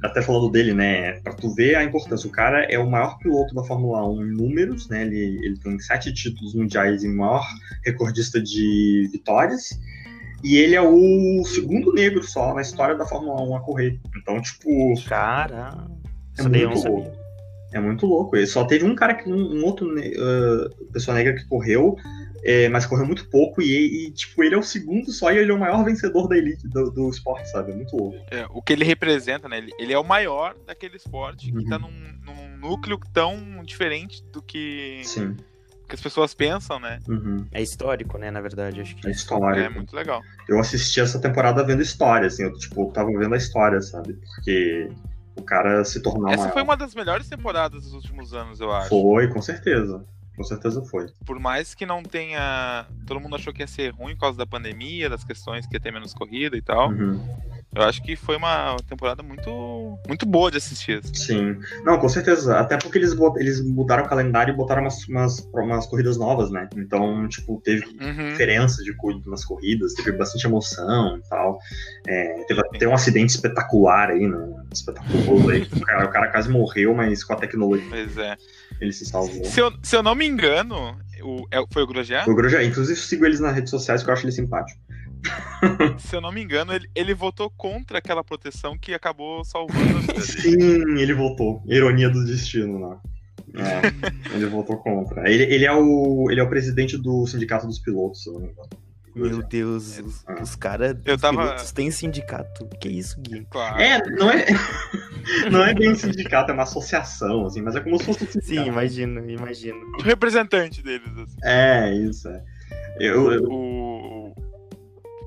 até 0.02 0.20
falando 0.20 0.50
dele, 0.50 0.74
né, 0.74 1.20
para 1.20 1.32
tu 1.32 1.54
ver 1.54 1.76
a 1.76 1.84
importância, 1.84 2.28
o 2.28 2.32
cara 2.32 2.64
é 2.64 2.78
o 2.78 2.88
maior 2.88 3.18
piloto 3.18 3.54
da 3.54 3.64
Fórmula 3.64 4.06
1 4.06 4.26
em 4.26 4.30
números, 4.30 4.88
né, 4.88 5.02
ele, 5.02 5.40
ele 5.42 5.58
tem 5.58 5.78
sete 5.78 6.12
títulos 6.12 6.54
mundiais 6.54 7.02
e 7.02 7.08
maior 7.08 7.46
recordista 7.84 8.40
de 8.40 9.08
vitórias, 9.10 9.78
e 10.42 10.56
ele 10.56 10.74
é 10.74 10.82
o 10.82 11.44
segundo 11.44 11.92
negro 11.92 12.22
só 12.22 12.54
na 12.54 12.62
história 12.62 12.94
da 12.94 13.06
Fórmula 13.06 13.42
1 13.42 13.56
a 13.56 13.60
correr. 13.60 14.00
Então, 14.16 14.40
tipo. 14.40 14.94
Cara. 15.06 15.86
É 16.38 16.42
muito 16.42 16.88
louco. 16.88 17.18
É 17.72 17.80
muito 17.80 18.06
louco. 18.06 18.36
Ele 18.36 18.46
só 18.46 18.64
teve 18.64 18.84
um 18.84 18.94
cara 18.94 19.14
que. 19.14 19.28
Um, 19.28 19.58
um 19.58 19.64
outro 19.64 19.88
uh, 19.88 20.92
pessoa 20.92 21.16
negra 21.16 21.34
que 21.34 21.46
correu. 21.46 21.96
É, 22.44 22.68
mas 22.68 22.86
correu 22.86 23.04
muito 23.04 23.28
pouco 23.28 23.60
e, 23.60 24.06
e, 24.06 24.10
tipo, 24.12 24.44
ele 24.44 24.54
é 24.54 24.58
o 24.58 24.62
segundo 24.62 25.10
só 25.10 25.32
e 25.32 25.38
ele 25.38 25.50
é 25.50 25.54
o 25.54 25.58
maior 25.58 25.84
vencedor 25.84 26.28
da 26.28 26.36
elite 26.36 26.68
do, 26.68 26.88
do 26.88 27.10
esporte, 27.10 27.50
sabe? 27.50 27.72
É 27.72 27.74
muito 27.74 27.96
louco. 27.96 28.16
É, 28.30 28.46
o 28.50 28.62
que 28.62 28.72
ele 28.72 28.84
representa, 28.84 29.48
né? 29.48 29.58
Ele, 29.58 29.72
ele, 29.76 29.92
é 29.92 29.98
o 29.98 30.04
maior 30.04 30.54
daquele 30.64 30.96
esporte 30.96 31.52
uhum. 31.52 31.58
que 31.58 31.68
tá 31.68 31.80
num, 31.80 31.90
num 32.24 32.56
núcleo 32.58 32.98
tão 33.12 33.36
diferente 33.64 34.22
do 34.32 34.40
que. 34.40 35.00
Sim 35.02 35.36
que 35.88 35.94
as 35.94 36.00
pessoas 36.00 36.34
pensam, 36.34 36.78
né? 36.78 37.00
Uhum. 37.08 37.46
É 37.50 37.62
histórico, 37.62 38.18
né, 38.18 38.30
na 38.30 38.40
verdade, 38.40 38.80
acho 38.80 38.94
que. 38.94 39.08
É 39.08 39.10
histórico. 39.10 39.66
É 39.66 39.68
muito 39.68 39.96
legal. 39.96 40.22
Eu 40.48 40.60
assisti 40.60 41.00
essa 41.00 41.18
temporada 41.18 41.64
vendo 41.64 41.82
história, 41.82 42.26
assim, 42.26 42.44
eu, 42.44 42.52
tipo, 42.58 42.92
tava 42.92 43.10
vendo 43.10 43.34
a 43.34 43.38
história, 43.38 43.80
sabe? 43.80 44.12
Porque 44.12 44.90
o 45.36 45.42
cara 45.42 45.84
se 45.84 46.00
tornou 46.00 46.28
Essa 46.28 46.42
maior. 46.42 46.52
foi 46.52 46.62
uma 46.62 46.76
das 46.76 46.94
melhores 46.94 47.28
temporadas 47.28 47.84
dos 47.84 47.94
últimos 47.94 48.34
anos, 48.34 48.60
eu 48.60 48.70
acho. 48.70 48.88
Foi, 48.90 49.28
com 49.28 49.40
certeza. 49.40 50.04
Com 50.36 50.44
certeza 50.44 50.80
foi. 50.82 51.06
Por 51.26 51.40
mais 51.40 51.74
que 51.74 51.84
não 51.84 52.00
tenha. 52.00 52.86
Todo 53.06 53.18
mundo 53.18 53.34
achou 53.34 53.52
que 53.52 53.60
ia 53.60 53.66
ser 53.66 53.92
ruim 53.92 54.14
por 54.14 54.20
causa 54.20 54.38
da 54.38 54.46
pandemia, 54.46 55.10
das 55.10 55.24
questões 55.24 55.66
que 55.66 55.74
ia 55.74 55.80
ter 55.80 55.92
menos 55.92 56.14
corrida 56.14 56.56
e 56.56 56.62
tal. 56.62 56.90
Uhum. 56.90 57.20
Eu 57.78 57.84
acho 57.84 58.02
que 58.02 58.16
foi 58.16 58.36
uma 58.36 58.76
temporada 58.88 59.22
muito, 59.22 59.96
muito 60.08 60.26
boa 60.26 60.50
de 60.50 60.56
assistir. 60.56 61.00
Sim. 61.14 61.56
Não, 61.84 61.96
com 61.96 62.08
certeza. 62.08 62.58
Até 62.58 62.76
porque 62.76 62.98
eles, 62.98 63.14
eles 63.36 63.64
mudaram 63.64 64.02
o 64.02 64.08
calendário 64.08 64.52
e 64.52 64.56
botaram 64.56 64.82
umas, 64.82 65.06
umas, 65.06 65.48
umas 65.54 65.86
corridas 65.86 66.16
novas, 66.16 66.50
né? 66.50 66.68
Então, 66.76 67.28
tipo, 67.28 67.62
teve 67.64 67.86
uhum. 67.86 68.30
diferença 68.30 68.82
de 68.82 68.92
nas 69.26 69.44
corridas, 69.44 69.94
teve 69.94 70.10
bastante 70.10 70.44
emoção 70.44 71.18
e 71.18 71.28
tal. 71.28 71.60
É, 72.08 72.44
teve 72.48 72.60
até 72.60 72.88
um 72.88 72.94
acidente 72.94 73.30
espetacular 73.30 74.10
aí, 74.10 74.26
né? 74.26 74.64
Espetaculoso 74.72 75.48
aí. 75.48 75.62
O 75.62 75.80
cara, 75.80 76.04
o 76.04 76.10
cara 76.10 76.28
quase 76.32 76.50
morreu, 76.50 76.92
mas 76.96 77.22
com 77.22 77.32
a 77.32 77.36
tecnologia. 77.36 77.86
Pois 77.88 78.18
é. 78.18 78.36
Ele 78.80 78.92
se 78.92 79.06
salvou. 79.06 79.44
Se 79.44 79.60
eu, 79.60 79.72
se 79.84 79.94
eu 79.94 80.02
não 80.02 80.16
me 80.16 80.26
engano, 80.26 80.98
o, 81.22 81.46
é, 81.52 81.64
foi 81.72 81.84
o 81.84 81.86
Grosjean? 81.86 82.24
Foi 82.24 82.32
o 82.32 82.36
Grosjean. 82.36 82.64
Inclusive, 82.64 82.98
eu 82.98 83.04
sigo 83.04 83.24
eles 83.24 83.38
nas 83.38 83.54
redes 83.54 83.70
sociais 83.70 84.00
porque 84.00 84.10
eu 84.10 84.14
acho 84.14 84.24
ele 84.24 84.32
simpático. 84.32 84.80
Se 85.98 86.16
eu 86.16 86.20
não 86.20 86.32
me 86.32 86.42
engano, 86.42 86.72
ele, 86.72 86.88
ele 86.94 87.14
votou 87.14 87.50
contra 87.50 87.98
aquela 87.98 88.22
proteção 88.22 88.78
que 88.78 88.94
acabou 88.94 89.44
salvando 89.44 89.98
a 89.98 90.00
vida 90.00 90.20
Sim, 90.20 90.98
ele 90.98 91.14
votou. 91.14 91.62
Ironia 91.66 92.08
do 92.08 92.24
destino, 92.24 92.78
né? 92.78 92.96
É, 93.54 94.34
ele 94.34 94.46
votou 94.46 94.76
contra. 94.78 95.30
Ele, 95.30 95.44
ele, 95.44 95.64
é 95.64 95.72
o, 95.72 96.30
ele 96.30 96.40
é 96.40 96.42
o 96.42 96.48
presidente 96.48 96.96
do 96.96 97.26
sindicato 97.26 97.66
dos 97.66 97.78
pilotos, 97.78 98.22
se 98.22 98.28
eu 98.28 98.34
não 98.34 98.40
me 98.40 98.48
engano. 98.48 98.68
Meu 99.14 99.42
Deus, 99.42 99.98
os, 99.98 100.24
ah. 100.28 100.40
os 100.40 100.54
caras 100.54 100.94
dos 100.94 101.20
tava... 101.20 101.42
pilotos 101.42 101.72
têm 101.72 101.90
sindicato. 101.90 102.66
Que 102.80 102.88
isso, 102.88 103.20
Gui? 103.20 103.46
Claro. 103.50 103.80
É, 103.80 104.00
não 104.10 104.30
é, 104.30 104.46
não 105.50 105.64
é 105.64 105.74
bem 105.74 105.90
um 105.90 105.94
sindicato, 105.96 106.52
é 106.52 106.54
uma 106.54 106.62
associação, 106.62 107.46
assim, 107.46 107.60
mas 107.60 107.74
é 107.74 107.80
como 107.80 107.98
se 107.98 108.04
fosse 108.04 108.24
um 108.24 108.26
sindicato. 108.28 108.46
Sim, 108.46 108.68
imagino, 108.68 109.28
imagino. 109.28 109.78
O 109.98 110.02
representante 110.02 110.82
deles, 110.82 111.10
assim. 111.18 111.36
É, 111.42 111.94
isso, 111.94 112.28
é. 112.28 112.42
Eu, 113.00 113.32
eu... 113.32 113.42
O... 113.44 114.17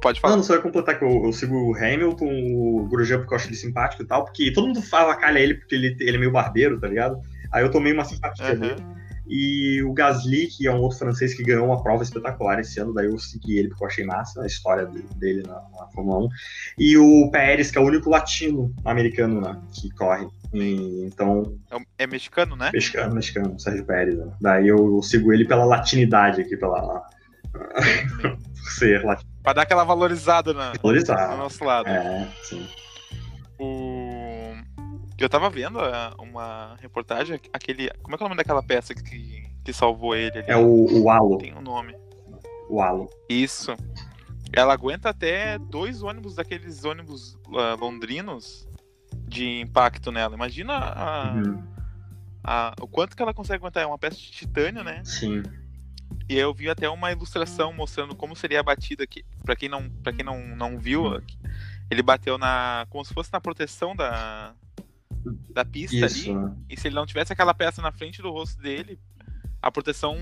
Pode 0.02 0.20
falar. 0.20 0.36
Não, 0.36 0.43
só 0.43 0.56
ia 0.56 0.62
completar 0.62 0.97
que 0.97 1.06
eu, 1.06 1.26
eu, 1.26 1.32
sigo 1.32 1.56
o 1.56 1.76
Hamilton, 1.76 2.26
o 2.26 2.88
Grosjean 2.89 3.20
porque 3.20 3.34
eu 3.34 3.38
acho 3.38 3.47
ele 3.47 3.56
simpático 3.56 4.02
e 4.02 4.06
tal, 4.06 4.26
porque 4.26 4.52
todo 4.52 4.68
mundo 4.68 4.82
fala 4.82 5.16
calha 5.16 5.39
ele 5.39 5.56
porque 5.56 5.76
ele, 5.76 5.95
ele 5.99 6.18
é 6.18 6.20
meio 6.20 6.32
barbeiro, 6.32 6.80
tá 6.80 6.88
ligado? 6.88 7.22
Aí 7.52 7.64
eu 7.64 7.70
tomei 7.70 7.93
uma 7.93 8.04
simpatia 8.04 8.54
uhum. 8.54 8.60
dele. 8.60 8.84
E 9.28 9.82
o 9.84 9.93
Gasly, 9.93 10.47
que 10.47 10.68
é 10.68 10.74
um 10.74 10.82
outro 10.82 10.97
francês 10.97 11.34
que 11.34 11.43
ganhou 11.43 11.66
uma 11.66 11.82
prova 11.82 12.04
espetacular 12.04 12.60
esse 12.60 12.82
ano, 12.82 12.93
daí 12.93 13.06
eu 13.06 13.18
segui 13.18 13.60
ele 13.60 13.70
porque 13.70 13.84
eu 13.84 13.88
achei 13.88 14.04
massa 14.04 14.41
a 14.41 14.45
história 14.45 14.86
dele 15.16 15.43
na, 15.43 15.54
na 15.54 15.88
Fórmula 15.93 16.26
1. 16.26 16.30
E 16.78 16.97
o 16.97 17.30
Pérez, 17.32 17.72
que 17.72 17.78
é 17.78 17.82
o 17.82 17.86
único 17.86 18.10
latino 18.10 18.74
americano 18.84 19.39
né, 19.39 19.58
que 19.72 19.89
corre. 19.91 20.28
E, 20.54 21.06
então. 21.06 21.58
É, 21.72 22.04
é, 22.04 22.08
mexicano, 22.08 22.58
né? 22.58 22.72
Mexicano, 22.74 23.16
mexicano, 23.16 23.58
Sérgio 23.58 23.86
Pérez. 23.86 24.18
Né? 24.18 24.34
Daí 24.41 24.68
eu, 24.68 24.95
eu 24.95 25.02
sigo 25.02 25.32
ele 25.32 25.45
pela 25.45 25.64
latinidade 25.64 26.41
aqui, 26.41 26.58
pela. 26.58 27.02
por 28.22 28.72
ser 28.72 29.02
latino. 29.06 29.31
Pra 29.44 29.54
dar 29.54 29.64
aquela 29.64 29.84
valorizada 29.84 30.54
na, 30.54 30.74
no 31.32 31.38
nosso 31.38 31.64
lado. 31.64 31.88
É, 31.89 32.28
sim. 32.44 32.68
O... 33.60 34.54
Eu 35.18 35.30
tava 35.30 35.50
vendo 35.50 35.80
é, 35.80 36.12
uma 36.20 36.76
reportagem, 36.82 37.39
aquele. 37.54 37.89
Como 38.02 38.16
é 38.16 38.18
que 38.18 38.24
é 38.24 38.26
o 38.26 38.30
nome 38.30 38.38
daquela 38.38 38.64
peça 38.64 38.94
que, 38.96 39.44
que 39.64 39.74
salvou 39.74 40.16
ele 40.16 40.39
ali? 40.39 40.50
É 40.52 40.58
o, 40.58 41.04
o 41.04 41.10
Halo. 41.10 41.38
Tem 41.38 41.54
um 41.56 41.62
nome. 41.62 41.96
O 42.70 42.82
Halo. 42.82 43.08
Isso. 43.30 43.76
Ela 44.54 44.74
aguenta 44.74 45.10
até 45.10 45.58
dois 45.60 46.02
ônibus 46.02 46.36
daqueles 46.36 46.84
ônibus 46.84 47.36
uh, 47.48 47.76
londrinos 47.80 48.68
de 49.28 49.62
impacto 49.62 50.12
nela. 50.12 50.36
Imagina 50.36 50.74
a, 50.76 51.34
Uhum. 51.36 51.64
a- 52.44 52.74
o 52.82 52.88
quanto 52.88 53.16
que 53.16 53.22
ela 53.22 53.34
consegue 53.34 53.60
aguentar. 53.64 53.84
É 53.84 53.86
uma 53.86 53.98
peça 54.00 54.18
de 54.18 54.32
titânio, 54.32 54.84
né? 54.84 55.02
Sim. 55.06 55.44
E 56.30 56.38
eu 56.38 56.54
vi 56.54 56.70
até 56.70 56.88
uma 56.90 57.12
ilustração 57.12 57.74
mostrando 57.74 58.16
como 58.16 58.36
seria 58.36 58.60
a 58.60 58.64
batida 58.64 59.04
aqui. 59.04 59.24
Pra 59.44 59.56
quem 59.56 59.68
não, 59.68 59.90
pra 59.90 60.14
quem 60.14 60.24
não, 60.24 60.40
não 60.56 60.78
viu, 60.80 61.22
ele 61.90 62.02
bateu 62.02 62.38
na. 62.38 62.86
como 62.90 63.04
se 63.04 63.14
fosse 63.14 63.32
na 63.34 63.42
proteção 63.42 63.96
da. 63.96 64.54
da 65.50 65.66
pista 65.66 65.96
Isso. 65.98 66.30
ali. 66.32 66.34
né? 66.34 66.56
E 66.70 66.80
se 66.80 66.88
ele 66.88 66.96
não 66.96 67.06
tivesse 67.06 67.34
aquela 67.34 67.54
peça 67.54 67.82
na 67.82 67.92
frente 67.92 68.22
do 68.22 68.32
rosto 68.32 68.62
dele, 68.62 68.98
a 69.62 69.72
proteção 69.72 70.18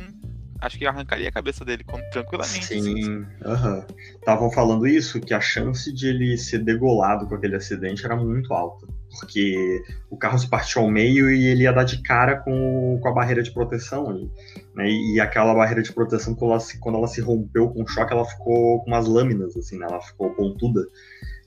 acho 0.62 0.78
que 0.78 0.86
arrancaria 0.86 1.30
a 1.30 1.32
cabeça 1.32 1.64
dele 1.64 1.84
com- 1.86 2.02
tranquilamente. 2.10 2.74
assim. 2.74 2.82
Sim, 2.82 3.26
aham. 3.45 3.86
Estavam 4.16 4.52
falando 4.52 4.86
isso, 4.88 5.22
que 5.22 5.34
a 5.34 5.39
chance 5.39 5.93
de 5.93 6.08
ele 6.08 6.38
ser 6.38 6.60
degolado 6.60 7.28
com 7.28 7.36
aquele 7.36 7.56
acidente 7.56 8.04
era 8.04 8.16
muito 8.16 8.54
alta. 8.54 8.86
Porque 9.20 9.84
o 10.09 10.17
carro 10.17 10.38
se 10.39 10.47
partiu 10.47 10.82
ao 10.82 10.89
meio 10.89 11.30
e 11.30 11.47
ele 11.47 11.63
ia 11.63 11.74
dar 11.74 11.84
de 11.84 12.01
cara 12.01 12.38
com, 12.38 12.99
com 13.01 13.07
a 13.09 13.13
barreira 13.13 13.43
de 13.43 13.51
proteção 13.51 14.09
ali. 14.09 14.32
Né? 14.76 14.89
E 14.89 15.20
aquela 15.20 15.53
barreira 15.53 15.82
de 15.82 15.91
proteção, 15.91 16.34
quando 16.34 16.51
ela, 16.51 16.59
se, 16.59 16.80
quando 16.80 16.97
ela 16.97 17.07
se 17.07 17.22
rompeu 17.22 17.70
com 17.70 17.84
o 17.84 17.88
choque, 17.88 18.13
ela 18.13 18.26
ficou 18.26 18.84
com 18.84 18.91
umas 18.91 19.07
lâminas, 19.07 19.55
assim, 19.55 19.78
né? 19.78 19.86
Ela 19.89 20.01
ficou 20.01 20.34
pontuda. 20.34 20.82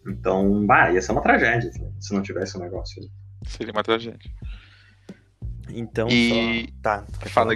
Então, 0.06 0.66
bah, 0.66 0.90
ia 0.90 1.00
ser 1.00 1.12
uma 1.12 1.22
tragédia 1.22 1.70
assim, 1.70 1.92
se 2.00 2.12
não 2.12 2.22
tivesse 2.22 2.56
o 2.56 2.60
um 2.60 2.62
negócio 2.62 3.00
ali. 3.00 3.10
Seria 3.46 3.72
uma 3.72 3.82
tragédia. 3.82 4.30
Então, 5.68 6.08
E- 6.08 6.66
só... 6.66 6.72
Tá, 6.82 7.04
Fala. 7.28 7.54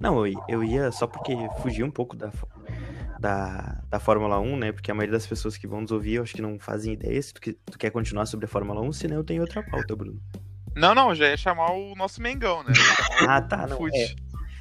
Não, 0.00 0.26
eu, 0.26 0.34
eu 0.48 0.64
ia 0.64 0.90
só 0.90 1.06
porque 1.06 1.34
fugir 1.62 1.82
um 1.82 1.90
pouco 1.90 2.16
da, 2.16 2.30
da, 3.24 3.82
da 3.88 3.98
Fórmula 3.98 4.38
1, 4.38 4.56
né? 4.58 4.72
Porque 4.72 4.90
a 4.90 4.94
maioria 4.94 5.12
das 5.16 5.26
pessoas 5.26 5.56
que 5.56 5.66
vão 5.66 5.80
nos 5.80 5.90
ouvir, 5.90 6.14
eu 6.14 6.22
acho 6.22 6.34
que 6.34 6.42
não 6.42 6.58
fazem 6.58 6.92
ideia. 6.92 7.20
Se 7.22 7.32
tu, 7.32 7.40
que- 7.40 7.54
tu 7.54 7.78
quer 7.78 7.90
continuar 7.90 8.26
sobre 8.26 8.44
a 8.44 8.48
Fórmula 8.48 8.82
1, 8.82 8.92
senão 8.92 9.16
eu 9.16 9.24
tenho 9.24 9.40
outra 9.40 9.62
pauta, 9.62 9.96
Bruno. 9.96 10.20
Não, 10.76 10.94
não, 10.94 11.14
já 11.14 11.28
ia 11.28 11.36
chamar 11.36 11.72
o 11.72 11.94
nosso 11.94 12.20
Mengão, 12.20 12.62
né? 12.64 12.72
Ah, 13.26 13.40
tá, 13.40 13.66
não, 13.66 13.78
é. 13.88 14.14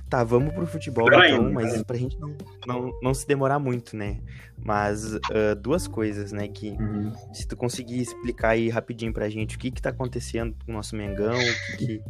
Tá, 0.10 0.24
vamos 0.24 0.54
pro 0.54 0.66
futebol 0.68 1.06
Pera 1.10 1.28
então, 1.28 1.48
aí, 1.48 1.54
mas 1.54 1.74
aí. 1.74 1.84
pra 1.84 1.98
gente 1.98 2.18
não, 2.20 2.38
não, 2.68 2.92
não 3.02 3.14
se 3.16 3.28
demorar 3.28 3.58
muito, 3.60 3.98
né? 3.98 4.22
Mas 4.58 5.16
ah, 5.16 5.56
duas 5.60 5.88
coisas, 5.88 6.32
né? 6.32 6.48
Que 6.48 6.70
Uhum. 6.72 7.12
se 7.34 7.48
tu 7.48 7.58
conseguir 7.58 8.00
explicar 8.00 8.50
aí 8.50 8.70
rapidinho 8.70 9.12
pra 9.12 9.28
gente 9.28 9.56
o 9.56 9.60
que 9.60 9.72
que 9.72 9.82
tá 9.82 9.90
acontecendo 9.90 10.56
com 10.66 10.72
o 10.72 10.76
nosso 10.76 10.96
Mengão, 10.96 11.34
o 11.36 11.78
que 11.78 11.86
que, 11.88 12.02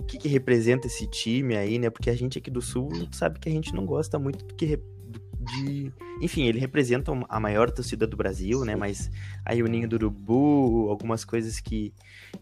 o 0.00 0.04
que 0.04 0.18
que 0.18 0.28
representa 0.28 0.86
esse 0.86 1.06
time 1.06 1.56
aí, 1.56 1.78
né? 1.78 1.88
Porque 1.90 2.10
a 2.10 2.14
gente 2.16 2.36
aqui 2.38 2.50
do 2.50 2.60
Sul 2.60 2.90
sabe 3.12 3.38
que 3.40 3.48
a 3.48 3.52
gente 3.52 3.74
não 3.74 3.86
gosta 3.86 4.18
muito 4.18 4.44
do 4.44 4.54
que 4.54 4.66
re- 4.66 4.76
do- 4.76 5.29
de... 5.40 5.92
Enfim, 6.20 6.44
ele 6.44 6.58
representa 6.58 7.12
a 7.28 7.40
maior 7.40 7.70
torcida 7.70 8.06
do 8.06 8.16
Brasil, 8.16 8.64
né? 8.64 8.76
Mas 8.76 9.10
aí 9.44 9.62
o 9.62 9.66
Ninho 9.66 9.88
do 9.88 9.96
Urubu, 9.96 10.88
algumas 10.90 11.24
coisas 11.24 11.60
que, 11.60 11.92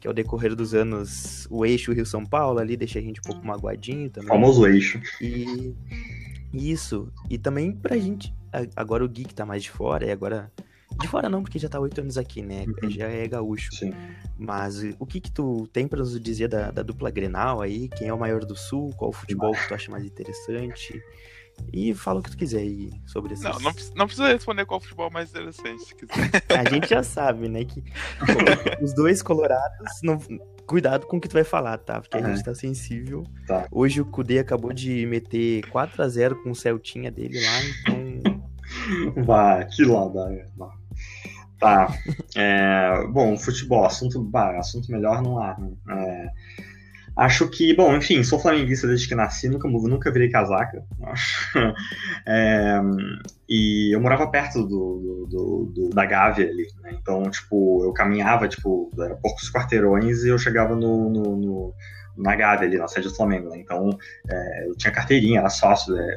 que 0.01 0.09
ao 0.09 0.15
decorrer 0.15 0.55
dos 0.55 0.75
anos, 0.75 1.47
o 1.51 1.65
eixo 1.65 1.93
Rio-São 1.93 2.27
Paulo 2.27 2.59
ali 2.59 2.77
deixa 2.77 2.99
a 2.99 3.03
gente 3.03 3.21
um 3.21 3.23
pouco 3.23 3.47
magoadinho 3.47 4.11
também. 4.11 4.29
Famoso 4.29 4.67
eixo. 4.67 5.01
E 5.21 5.75
isso. 6.53 7.13
E 7.31 7.39
também 7.39 7.73
pra 7.73 7.97
gente. 7.97 8.35
Agora 8.75 9.05
o 9.05 9.09
Gui 9.09 9.25
que 9.25 9.35
tá 9.35 9.47
mais 9.47 9.63
de 9.63 9.71
fora, 9.71 10.05
e 10.07 10.11
agora. 10.11 10.51
De 11.01 11.07
fora 11.07 11.29
não, 11.29 11.43
porque 11.43 11.59
já 11.59 11.69
tá 11.69 11.79
oito 11.79 12.01
anos 12.01 12.19
aqui, 12.19 12.43
né? 12.43 12.65
Uhum. 12.83 12.91
Já 12.91 13.07
é 13.07 13.29
gaúcho. 13.29 13.73
Sim. 13.73 13.93
Mas 14.37 14.83
o 14.99 15.07
que 15.07 15.21
que 15.21 15.31
tu 15.31 15.69
tem 15.73 15.87
pra 15.87 15.99
nos 15.99 16.19
dizer 16.21 16.49
da, 16.49 16.71
da 16.71 16.83
dupla 16.83 17.11
Grenal 17.11 17.61
aí? 17.61 17.89
Quem 17.89 18.09
é 18.09 18.15
o 18.15 18.19
maior 18.19 18.45
do 18.45 18.57
Sul? 18.57 18.93
Qual 18.97 19.11
o 19.11 19.13
futebol 19.13 19.53
que 19.53 19.69
tu 19.69 19.75
acha 19.75 19.91
mais 19.91 20.05
interessante? 20.05 21.01
E 21.73 21.93
fala 21.95 22.21
o 22.21 22.23
que 22.23 22.31
tu 22.31 22.37
quiser 22.37 22.61
aí 22.61 22.91
sobre 23.07 23.35
isso. 23.35 23.43
Não, 23.45 23.59
não, 23.61 23.73
precisa- 23.73 23.95
não 23.97 24.07
precisa 24.07 24.29
responder 24.29 24.65
qual 24.67 24.81
futebol 24.81 25.11
mais 25.11 25.31
interessante, 25.31 25.85
se 25.85 25.95
quiser. 25.95 26.31
A 26.59 26.69
gente 26.69 26.89
já 26.89 27.03
sabe, 27.03 27.49
né? 27.49 27.65
Que 27.65 27.83
os 28.83 28.95
dois 28.95 29.23
colorados. 29.23 30.01
Não... 30.03 30.19
Cuidado 30.67 31.07
com 31.07 31.17
o 31.17 31.21
que 31.21 31.29
tu 31.29 31.33
vai 31.33 31.45
falar, 31.45 31.79
tá? 31.79 31.99
Porque 31.99 32.19
a 32.19 32.29
gente 32.29 32.45
tá 32.45 32.55
sensível. 32.55 33.25
Tá. 33.47 33.67
Hoje 33.71 34.03
o 34.03 34.05
Kudê 34.05 34.39
acabou 34.39 34.71
de 34.71 35.07
meter 35.07 35.67
4 35.71 36.03
a 36.03 36.07
0 36.09 36.43
com 36.43 36.51
o 36.51 36.55
Celtinha 36.55 37.11
dele 37.11 37.41
lá, 37.41 37.61
então. 37.63 38.43
Vai, 39.25 39.65
que 39.67 39.83
ladaia. 39.83 40.47
Não. 40.59 40.71
Tá. 41.59 41.89
É, 42.37 43.03
bom, 43.11 43.35
futebol, 43.39 43.87
assunto, 43.87 44.23
bah, 44.23 44.59
assunto 44.59 44.93
melhor 44.93 45.23
não 45.23 45.39
há. 45.43 45.57
né? 45.59 45.71
É, 45.89 46.29
acho 47.19 47.49
que, 47.51 47.75
bom, 47.75 47.97
enfim, 47.97 48.23
sou 48.23 48.39
flamenguista 48.39 48.87
desde 48.87 49.09
que 49.09 49.15
nasci, 49.15 49.49
nunca, 49.49 49.69
nunca 49.69 50.11
virei 50.13 50.31
casaca. 50.31 50.83
É, 52.27 52.79
e 53.49 53.95
eu 53.95 54.01
morava 54.01 54.31
perto 54.31 54.63
do, 54.63 55.27
do- 55.31 55.73
do- 55.75 55.91
da 55.91 56.05
Gávea 56.05 56.49
ali, 56.49 56.67
né? 56.83 56.97
Então, 57.01 57.23
tipo, 57.31 57.85
eu 57.85 57.93
caminhava, 57.93 58.47
tipo, 58.49 58.91
era 59.01 59.17
poucos 59.17 59.51
quarteirões 59.51 60.25
e 60.25 60.29
eu 60.29 60.39
chegava 60.39 60.75
no, 60.77 61.11
no- 61.11 61.37
no- 61.37 61.75
na 62.17 62.35
Gávea 62.35 62.67
ali, 62.69 62.77
na 62.79 62.89
sede 62.89 63.09
do 63.09 63.15
Flamengo, 63.15 63.49
né? 63.51 63.59
Então, 63.59 63.91
é, 64.29 64.69
eu 64.69 64.77
tinha 64.77 64.93
carteirinha, 64.93 65.39
era 65.41 65.49
sócio, 65.51 65.95
né? 65.95 66.15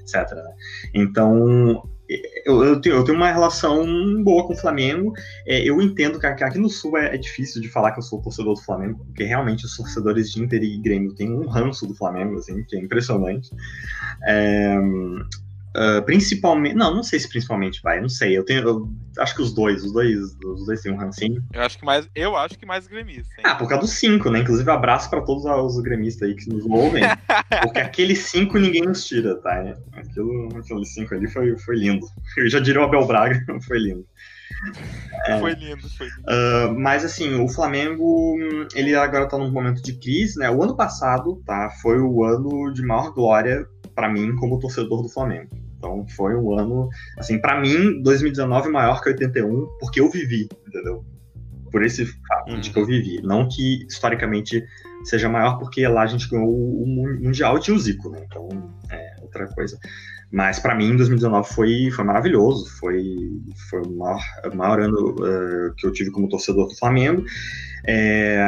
etc, 0.00 0.32
né? 0.32 0.54
Então, 0.94 1.82
eu, 2.08 2.62
eu 2.62 2.80
tenho, 2.80 2.96
eu 2.96 3.04
tenho 3.04 3.16
uma 3.16 3.32
relação 3.32 4.22
boa 4.22 4.46
com 4.46 4.52
o 4.52 4.56
Flamengo. 4.56 5.12
É, 5.46 5.62
eu 5.62 5.80
entendo 5.80 6.18
que 6.18 6.26
aqui 6.26 6.58
no 6.58 6.68
Sul 6.68 6.98
é, 6.98 7.14
é 7.14 7.18
difícil 7.18 7.60
de 7.60 7.68
falar 7.68 7.92
que 7.92 7.98
eu 7.98 8.02
sou 8.02 8.20
torcedor 8.20 8.54
do 8.54 8.60
Flamengo, 8.60 9.04
porque 9.06 9.24
realmente 9.24 9.64
os 9.64 9.76
torcedores 9.76 10.30
de 10.30 10.42
Inter 10.42 10.62
e 10.62 10.78
Grêmio 10.78 11.14
têm 11.14 11.32
um 11.32 11.46
ranço 11.46 11.86
do 11.86 11.94
Flamengo, 11.94 12.36
assim, 12.36 12.62
que 12.64 12.76
é 12.76 12.80
impressionante. 12.80 13.50
É, 14.26 14.76
ah, 15.74 16.00
principalmente. 16.02 16.74
Não, 16.74 16.94
não 16.94 17.02
sei 17.02 17.18
se 17.18 17.28
principalmente 17.28 17.82
vai, 17.82 18.00
não 18.00 18.08
sei. 18.08 18.36
Eu 18.36 18.44
tenho. 18.44 18.62
eu 18.62 18.88
acho 19.18 19.34
que 19.34 19.42
os 19.42 19.52
dois, 19.52 19.82
os 19.82 19.92
dois, 19.92 20.18
os 20.44 20.66
dois 20.66 20.80
têm 20.80 20.92
um 20.92 20.96
rancinho. 20.96 21.42
Eu 21.52 21.62
acho 21.62 21.78
que 21.78 21.84
mais, 21.84 22.08
eu 22.14 22.36
acho 22.36 22.56
que 22.56 22.64
mais 22.64 22.86
gremista, 22.86 23.34
hein? 23.38 23.42
Ah, 23.44 23.56
por 23.56 23.68
causa 23.68 23.84
dos 23.84 23.94
cinco, 23.94 24.30
né? 24.30 24.40
Inclusive, 24.40 24.70
abraço 24.70 25.10
pra 25.10 25.22
todos 25.22 25.44
os 25.44 25.82
gremistas 25.82 26.28
aí 26.28 26.36
que 26.36 26.48
nos 26.48 26.64
ouvem. 26.64 27.02
porque 27.62 27.80
aqueles 27.80 28.20
cinco 28.20 28.58
ninguém 28.58 28.82
nos 28.82 29.04
tira, 29.04 29.34
tá? 29.36 29.74
Aquilo, 29.94 30.48
aqueles 30.56 30.94
cinco 30.94 31.14
ali 31.14 31.28
foi, 31.28 31.58
foi 31.58 31.76
lindo. 31.76 32.06
Eu 32.36 32.48
já 32.48 32.60
diria 32.60 32.80
o 32.80 32.84
Abel 32.84 33.06
Braga, 33.06 33.44
foi 33.66 33.78
lindo. 33.78 34.06
é. 35.26 35.40
Foi 35.40 35.54
lindo, 35.54 35.88
foi 35.90 36.06
lindo. 36.06 36.22
Ah, 36.28 36.72
mas 36.76 37.04
assim, 37.04 37.34
o 37.34 37.48
Flamengo, 37.48 38.36
ele 38.76 38.94
agora 38.94 39.28
tá 39.28 39.36
num 39.36 39.50
momento 39.50 39.82
de 39.82 39.98
crise, 39.98 40.38
né? 40.38 40.48
O 40.48 40.62
ano 40.62 40.76
passado, 40.76 41.42
tá? 41.44 41.68
Foi 41.82 41.98
o 41.98 42.22
ano 42.22 42.72
de 42.72 42.82
maior 42.82 43.12
glória 43.12 43.66
pra 43.92 44.08
mim 44.08 44.36
como 44.36 44.60
torcedor 44.60 45.02
do 45.02 45.08
Flamengo. 45.08 45.63
Então 45.84 46.06
foi 46.16 46.34
um 46.34 46.58
ano, 46.58 46.88
assim, 47.18 47.38
pra 47.38 47.60
mim, 47.60 48.00
2019 48.02 48.70
maior 48.70 49.02
que 49.02 49.10
81, 49.10 49.66
porque 49.78 50.00
eu 50.00 50.10
vivi, 50.10 50.48
entendeu? 50.66 51.04
Por 51.70 51.82
esse 51.84 52.06
fato 52.06 52.58
de 52.58 52.70
que 52.70 52.78
eu 52.78 52.86
vivi. 52.86 53.20
Não 53.22 53.46
que 53.46 53.84
historicamente 53.86 54.64
seja 55.04 55.28
maior, 55.28 55.58
porque 55.58 55.86
lá 55.86 56.02
a 56.02 56.06
gente 56.06 56.28
ganhou 56.30 56.48
o 56.48 56.86
Mun- 56.86 57.18
Mundial 57.20 57.58
e 57.58 57.60
tinha 57.60 57.76
o 57.76 57.78
Zico, 57.78 58.08
né? 58.08 58.24
Então 58.24 58.48
é 58.90 59.16
outra 59.20 59.46
coisa. 59.48 59.78
Mas 60.32 60.58
pra 60.58 60.74
mim, 60.74 60.96
2019 60.96 61.48
foi, 61.52 61.90
foi 61.90 62.04
maravilhoso. 62.04 62.70
Foi, 62.78 63.04
foi 63.68 63.82
o 63.82 63.90
maior, 63.90 64.20
o 64.52 64.56
maior 64.56 64.80
ano 64.80 65.14
eh, 65.22 65.72
que 65.76 65.86
eu 65.86 65.92
tive 65.92 66.10
como 66.10 66.28
torcedor 66.28 66.68
do 66.68 66.76
Flamengo. 66.76 67.24
É, 67.86 68.40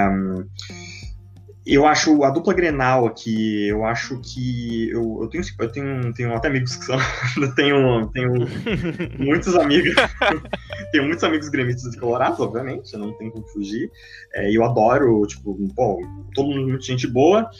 eu 1.74 1.84
acho 1.84 2.22
a 2.22 2.30
dupla 2.30 2.54
Grenal 2.54 3.06
aqui, 3.06 3.66
eu 3.66 3.84
acho 3.84 4.20
que. 4.20 4.88
Eu, 4.90 5.18
eu, 5.22 5.28
tenho, 5.28 5.44
eu 5.58 5.72
tenho, 5.72 6.14
tenho 6.14 6.34
até 6.34 6.46
amigos 6.46 6.76
que 6.76 6.84
são. 6.84 6.96
eu 7.42 7.54
tenho, 7.54 8.06
tenho 8.08 8.32
muitos 9.18 9.54
amigos. 9.56 9.94
tenho 10.92 11.04
muitos 11.04 11.24
amigos 11.24 11.48
gremistas 11.48 11.90
de 11.90 11.98
Colorado, 11.98 12.40
obviamente, 12.40 12.96
não 12.96 13.12
tem 13.14 13.30
como 13.30 13.46
fugir. 13.48 13.90
É, 14.32 14.50
eu 14.50 14.64
adoro, 14.64 15.26
tipo, 15.26 15.56
bom, 15.74 15.98
todo 16.34 16.50
mundo 16.50 16.68
muito 16.68 16.84
gente 16.84 17.08
boa. 17.08 17.50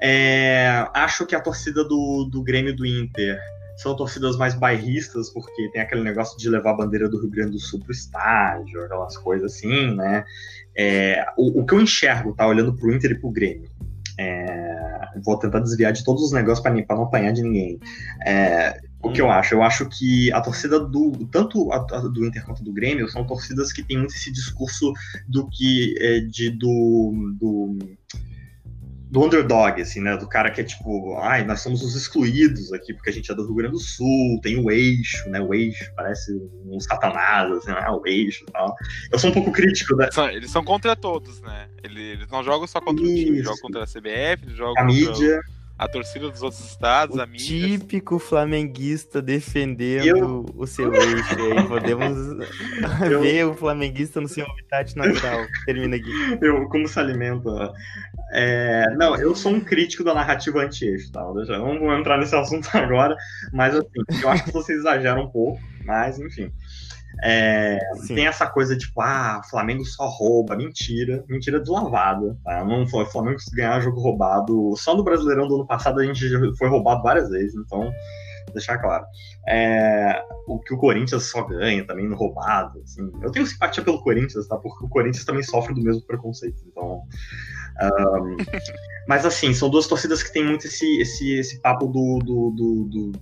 É, 0.00 0.86
acho 0.94 1.26
que 1.26 1.36
a 1.36 1.40
torcida 1.40 1.84
do, 1.84 2.24
do 2.24 2.42
Grêmio 2.42 2.70
e 2.70 2.76
do 2.76 2.86
Inter 2.86 3.38
são 3.76 3.94
torcidas 3.94 4.36
mais 4.36 4.54
bairristas, 4.54 5.30
porque 5.30 5.68
tem 5.70 5.82
aquele 5.82 6.02
negócio 6.02 6.38
de 6.38 6.48
levar 6.48 6.70
a 6.70 6.76
bandeira 6.76 7.08
do 7.08 7.20
Rio 7.20 7.30
Grande 7.30 7.52
do 7.52 7.58
Sul 7.58 7.80
pro 7.80 7.92
estádio, 7.92 8.82
aquelas 8.82 9.16
coisas 9.16 9.52
assim, 9.52 9.94
né? 9.94 10.24
É, 10.76 11.24
o, 11.36 11.60
o 11.60 11.66
que 11.66 11.74
eu 11.74 11.80
enxergo, 11.80 12.34
tá? 12.34 12.46
Olhando 12.46 12.74
pro 12.74 12.94
Inter 12.94 13.12
e 13.12 13.18
pro 13.18 13.30
Grêmio. 13.30 13.68
É, 14.18 15.08
vou 15.24 15.38
tentar 15.38 15.60
desviar 15.60 15.92
de 15.92 16.04
todos 16.04 16.22
os 16.22 16.32
negócios 16.32 16.60
para 16.60 16.96
não 16.96 17.04
apanhar 17.04 17.32
de 17.32 17.42
ninguém. 17.42 17.78
É, 18.24 18.80
o 19.02 19.12
que 19.12 19.20
eu 19.20 19.30
acho? 19.30 19.54
Eu 19.54 19.62
acho 19.62 19.86
que 19.88 20.32
a 20.32 20.40
torcida 20.40 20.80
do. 20.80 21.12
Tanto 21.30 21.70
a, 21.72 21.76
a 21.76 22.00
do 22.00 22.24
Inter 22.24 22.44
quanto 22.44 22.64
do 22.64 22.72
Grêmio 22.72 23.08
são 23.08 23.26
torcidas 23.26 23.72
que 23.72 23.82
têm 23.82 23.98
muito 23.98 24.14
esse 24.14 24.32
discurso 24.32 24.92
do 25.28 25.48
que. 25.48 25.94
É, 25.98 26.20
de, 26.20 26.50
do, 26.50 27.34
do 27.38 27.78
do 29.14 29.22
underdog, 29.24 29.80
assim, 29.80 30.00
né? 30.00 30.16
Do 30.16 30.28
cara 30.28 30.50
que 30.50 30.60
é 30.60 30.64
tipo, 30.64 31.16
ai, 31.18 31.44
nós 31.44 31.60
somos 31.60 31.84
os 31.84 31.94
excluídos 31.94 32.72
aqui, 32.72 32.92
porque 32.92 33.10
a 33.10 33.12
gente 33.12 33.30
é 33.30 33.34
do 33.34 33.44
Rio 33.46 33.54
Grande 33.54 33.74
do 33.74 33.78
Sul, 33.78 34.40
tem 34.42 34.58
o 34.58 34.72
eixo, 34.72 35.30
né? 35.30 35.40
O 35.40 35.54
eixo 35.54 35.88
parece 35.94 36.32
um 36.66 36.80
satanás, 36.80 37.48
assim, 37.52 37.70
né? 37.70 37.88
O 37.90 38.04
eixo 38.04 38.44
e 38.48 38.50
tal. 38.50 38.74
Eu 39.12 39.18
sou 39.20 39.30
um 39.30 39.32
pouco 39.32 39.52
crítico 39.52 39.94
da 39.96 40.10
São- 40.10 40.28
eles 40.28 40.50
são 40.50 40.64
contra 40.64 40.96
todos, 40.96 41.40
né? 41.40 41.68
Eles, 41.84 42.28
não 42.28 42.42
jogam 42.42 42.66
só 42.66 42.80
contra 42.80 43.04
o 43.04 43.06
time, 43.06 43.20
Isso. 43.20 43.30
eles 43.34 43.44
jogam 43.44 43.60
contra 43.60 43.84
a 43.84 43.86
CBF, 43.86 44.44
eles 44.46 44.56
jogam 44.56 44.72
a 44.82 44.84
contra 44.84 44.92
mídia. 44.92 45.40
A 45.76 45.88
torcida 45.88 46.30
dos 46.30 46.40
outros 46.42 46.64
estados, 46.64 47.18
a 47.18 47.24
O 47.24 47.26
mídia. 47.28 47.46
típico 47.78 48.18
flamenguista 48.18 49.20
defendendo 49.20 50.06
Eu- 50.06 50.46
o 50.56 50.66
seu 50.66 50.92
eixo 50.94 51.34
aí. 51.36 51.66
Podemos 51.68 52.16
Eu- 53.10 53.20
ver 53.20 53.44
o 53.46 53.54
flamenguista 53.54 54.20
no 54.20 54.28
seu 54.28 54.46
habitat 54.46 54.94
natural. 54.96 55.44
Termina 55.66 55.96
aqui. 55.96 56.10
Eu, 56.40 56.68
como 56.68 56.86
se 56.86 56.98
alimenta. 56.98 57.72
É, 58.32 58.84
não, 58.96 59.16
eu 59.16 59.34
sou 59.34 59.52
um 59.52 59.60
crítico 59.60 60.02
da 60.04 60.14
narrativa 60.14 60.60
anti-eixo, 60.62 61.10
tá? 61.12 61.22
Deixa, 61.32 61.58
não 61.58 61.78
vou 61.78 61.92
entrar 61.92 62.18
nesse 62.18 62.34
assunto 62.36 62.68
agora, 62.76 63.16
mas 63.52 63.74
assim, 63.74 63.88
eu 64.22 64.28
acho 64.28 64.44
que 64.44 64.52
vocês 64.52 64.78
exageram 64.78 65.22
um 65.24 65.28
pouco, 65.30 65.60
mas 65.84 66.18
enfim. 66.18 66.50
É, 67.22 67.78
tem 68.08 68.26
essa 68.26 68.46
coisa 68.46 68.76
tipo, 68.76 69.00
ah, 69.00 69.40
Flamengo 69.48 69.84
só 69.84 70.06
rouba. 70.08 70.56
Mentira, 70.56 71.24
mentira 71.28 71.60
deslavada. 71.60 72.36
Tá? 72.44 72.64
Não 72.64 72.86
foi 72.86 73.06
Flamengo 73.06 73.38
ganhar 73.54 73.80
jogo 73.80 74.00
roubado. 74.00 74.74
Só 74.76 74.96
no 74.96 75.04
Brasileirão 75.04 75.48
do 75.48 75.56
ano 75.56 75.66
passado 75.66 76.00
a 76.00 76.04
gente 76.04 76.24
foi 76.56 76.68
roubado 76.68 77.02
várias 77.02 77.28
vezes, 77.28 77.54
então 77.54 77.90
deixar 78.52 78.78
claro. 78.78 79.04
É, 79.48 80.22
o 80.46 80.58
que 80.58 80.74
o 80.74 80.78
Corinthians 80.78 81.24
só 81.24 81.42
ganha 81.44 81.86
também 81.86 82.08
no 82.08 82.16
roubado. 82.16 82.80
Assim. 82.82 83.10
Eu 83.22 83.30
tenho 83.30 83.46
simpatia 83.46 83.82
pelo 83.82 84.02
Corinthians, 84.02 84.46
tá? 84.46 84.56
Porque 84.56 84.84
o 84.84 84.88
Corinthians 84.88 85.24
também 85.24 85.42
sofre 85.42 85.74
do 85.74 85.82
mesmo 85.82 86.02
preconceito. 86.02 86.62
Então. 86.66 87.02
Um, 87.82 88.36
mas 89.08 89.26
assim, 89.26 89.52
são 89.52 89.68
duas 89.68 89.86
torcidas 89.86 90.22
que 90.22 90.32
têm 90.32 90.44
muito 90.44 90.66
esse, 90.66 91.00
esse, 91.00 91.34
esse 91.34 91.60
papo 91.60 91.86
do, 91.86 92.18
do, 92.18 92.50
do, 92.50 92.84
do 92.84 93.12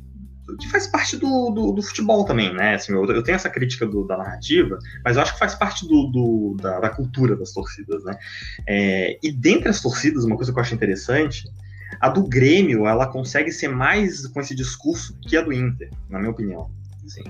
que 0.59 0.69
faz 0.69 0.87
parte 0.87 1.17
do, 1.17 1.51
do, 1.51 1.73
do, 1.73 1.83
futebol 1.83 2.25
também, 2.25 2.53
né? 2.53 2.75
Assim, 2.75 2.93
eu, 2.93 3.05
eu 3.07 3.23
tenho 3.23 3.37
essa 3.37 3.49
crítica 3.49 3.87
do, 3.87 4.07
da 4.07 4.17
narrativa, 4.17 4.79
mas 5.05 5.17
eu 5.17 5.23
acho 5.23 5.33
que 5.35 5.39
faz 5.39 5.55
parte 5.55 5.87
do, 5.87 6.57
da, 6.61 6.81
da, 6.81 6.91
cultura 6.91 7.37
das 7.37 7.53
torcidas, 7.53 8.05
né? 8.05 8.19
É, 8.67 9.19
e 9.23 9.33
dentre 9.33 9.69
as 9.69 9.81
torcidas, 9.81 10.25
uma 10.25 10.37
coisa 10.37 10.53
que 10.53 10.59
eu 10.59 10.63
acho 10.63 10.75
interessante, 10.75 11.49
a 12.01 12.09
do 12.09 12.23
Grêmio, 12.25 12.87
ela 12.87 13.07
consegue 13.07 13.53
ser 13.53 13.69
mais 13.69 14.27
com 14.27 14.41
esse 14.41 14.55
discurso 14.55 15.17
que 15.23 15.37
a 15.37 15.43
do 15.43 15.53
Inter, 15.53 15.91
na 16.09 16.19
minha 16.19 16.31
opinião. 16.31 16.71
Assim. 17.05 17.23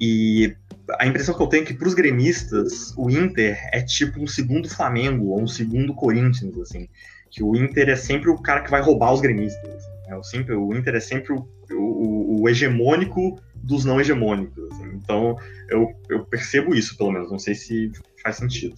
E 0.00 0.54
a 0.98 1.06
impressão 1.06 1.34
que 1.34 1.42
eu 1.42 1.46
tenho 1.46 1.62
é 1.62 1.66
que 1.66 1.74
para 1.74 1.88
os 1.88 1.94
gremistas, 1.94 2.92
o 2.96 3.10
Inter 3.10 3.58
é 3.72 3.82
tipo 3.82 4.20
um 4.20 4.26
segundo 4.26 4.68
Flamengo 4.68 5.30
ou 5.30 5.42
um 5.42 5.46
segundo 5.46 5.94
Corinthians, 5.94 6.56
assim. 6.58 6.88
Que 7.30 7.42
o 7.42 7.56
Inter 7.56 7.88
é 7.88 7.96
sempre 7.96 8.30
o 8.30 8.38
cara 8.38 8.60
que 8.60 8.70
vai 8.70 8.80
roubar 8.80 9.12
os 9.12 9.20
gremistas. 9.20 9.82
É, 10.06 10.16
o, 10.16 10.22
sempre, 10.22 10.54
o 10.54 10.72
Inter 10.74 10.94
é 10.94 11.00
sempre 11.00 11.32
o, 11.32 11.48
o, 11.72 12.42
o 12.42 12.48
hegemônico 12.48 13.40
dos 13.54 13.84
não 13.84 14.00
hegemônicos. 14.00 14.72
Assim. 14.72 14.90
Então, 14.94 15.36
eu, 15.68 15.94
eu 16.08 16.24
percebo 16.24 16.74
isso, 16.74 16.96
pelo 16.96 17.12
menos. 17.12 17.30
Não 17.30 17.38
sei 17.38 17.54
se 17.54 17.90
faz 18.22 18.36
sentido. 18.36 18.76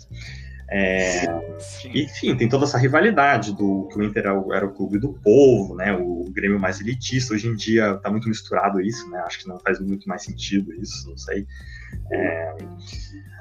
É, 0.69 1.27
enfim, 1.95 2.37
tem 2.37 2.49
toda 2.49 2.65
essa 2.65 2.77
rivalidade 2.77 3.55
do 3.55 3.87
que 3.89 3.99
o 3.99 4.03
Inter 4.03 4.25
era 4.25 4.39
o, 4.39 4.53
era 4.53 4.67
o, 4.67 4.73
clube 4.73 4.99
do 4.99 5.13
povo, 5.13 5.77
né? 5.77 5.93
O 5.93 6.25
Grêmio 6.31 6.59
mais 6.59 6.81
elitista. 6.81 7.35
Hoje 7.35 7.47
em 7.47 7.55
dia 7.55 7.93
está 7.93 8.11
muito 8.11 8.29
misturado 8.29 8.81
isso, 8.81 9.09
né? 9.09 9.23
Acho 9.25 9.39
que 9.41 9.49
não 9.49 9.61
faz 9.61 9.79
muito 9.79 10.09
mais 10.09 10.25
sentido 10.25 10.73
isso, 10.75 11.09
não 11.09 11.17
sei. 11.17 11.47
É, 12.13 12.57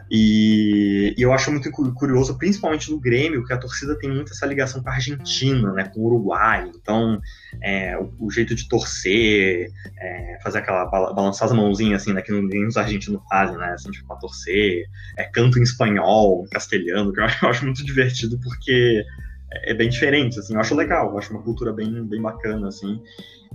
e, 0.09 1.15
e, 1.17 1.21
eu 1.21 1.33
acho 1.33 1.51
muito 1.51 1.71
curioso, 1.71 2.37
principalmente 2.37 2.91
no 2.91 2.99
Grêmio, 2.99 3.43
que 3.43 3.53
a 3.53 3.57
torcida 3.57 3.97
tem 3.97 4.11
muito 4.11 4.31
essa 4.31 4.45
ligação 4.45 4.81
com 4.83 4.89
a 4.89 4.93
Argentina, 4.93 5.71
né, 5.73 5.85
com 5.85 6.01
o 6.01 6.05
Uruguai. 6.05 6.69
Então, 6.75 7.19
é, 7.61 7.97
o, 7.97 8.13
o, 8.19 8.31
jeito 8.31 8.53
de 8.53 8.67
torcer, 8.67 9.71
é, 9.99 10.39
fazer 10.43 10.59
aquela 10.59 10.85
balançar 10.85 11.47
as 11.47 11.53
mãozinhas 11.53 12.03
assim, 12.03 12.13
né, 12.13 12.21
que 12.21 12.31
nem 12.31 12.67
os 12.67 12.77
argentinos 12.77 13.21
fazem, 13.27 13.57
né, 13.57 13.73
assim, 13.73 13.89
tipo, 13.89 14.07
pra 14.07 14.17
torcer, 14.17 14.85
é, 15.17 15.23
canto 15.23 15.57
em 15.57 15.63
espanhol, 15.63 16.43
em 16.45 16.49
castelhano, 16.49 17.11
que 17.11 17.19
eu 17.41 17.49
acho, 17.49 17.65
muito 17.65 17.83
divertido 17.83 18.39
porque 18.43 19.03
é, 19.51 19.71
é 19.71 19.73
bem 19.73 19.89
diferente, 19.89 20.37
assim, 20.37 20.53
eu 20.53 20.59
acho 20.59 20.75
legal, 20.75 21.09
eu 21.09 21.17
acho 21.17 21.31
uma 21.31 21.41
cultura 21.41 21.73
bem, 21.73 22.05
bem 22.05 22.21
bacana, 22.21 22.67
assim. 22.67 23.01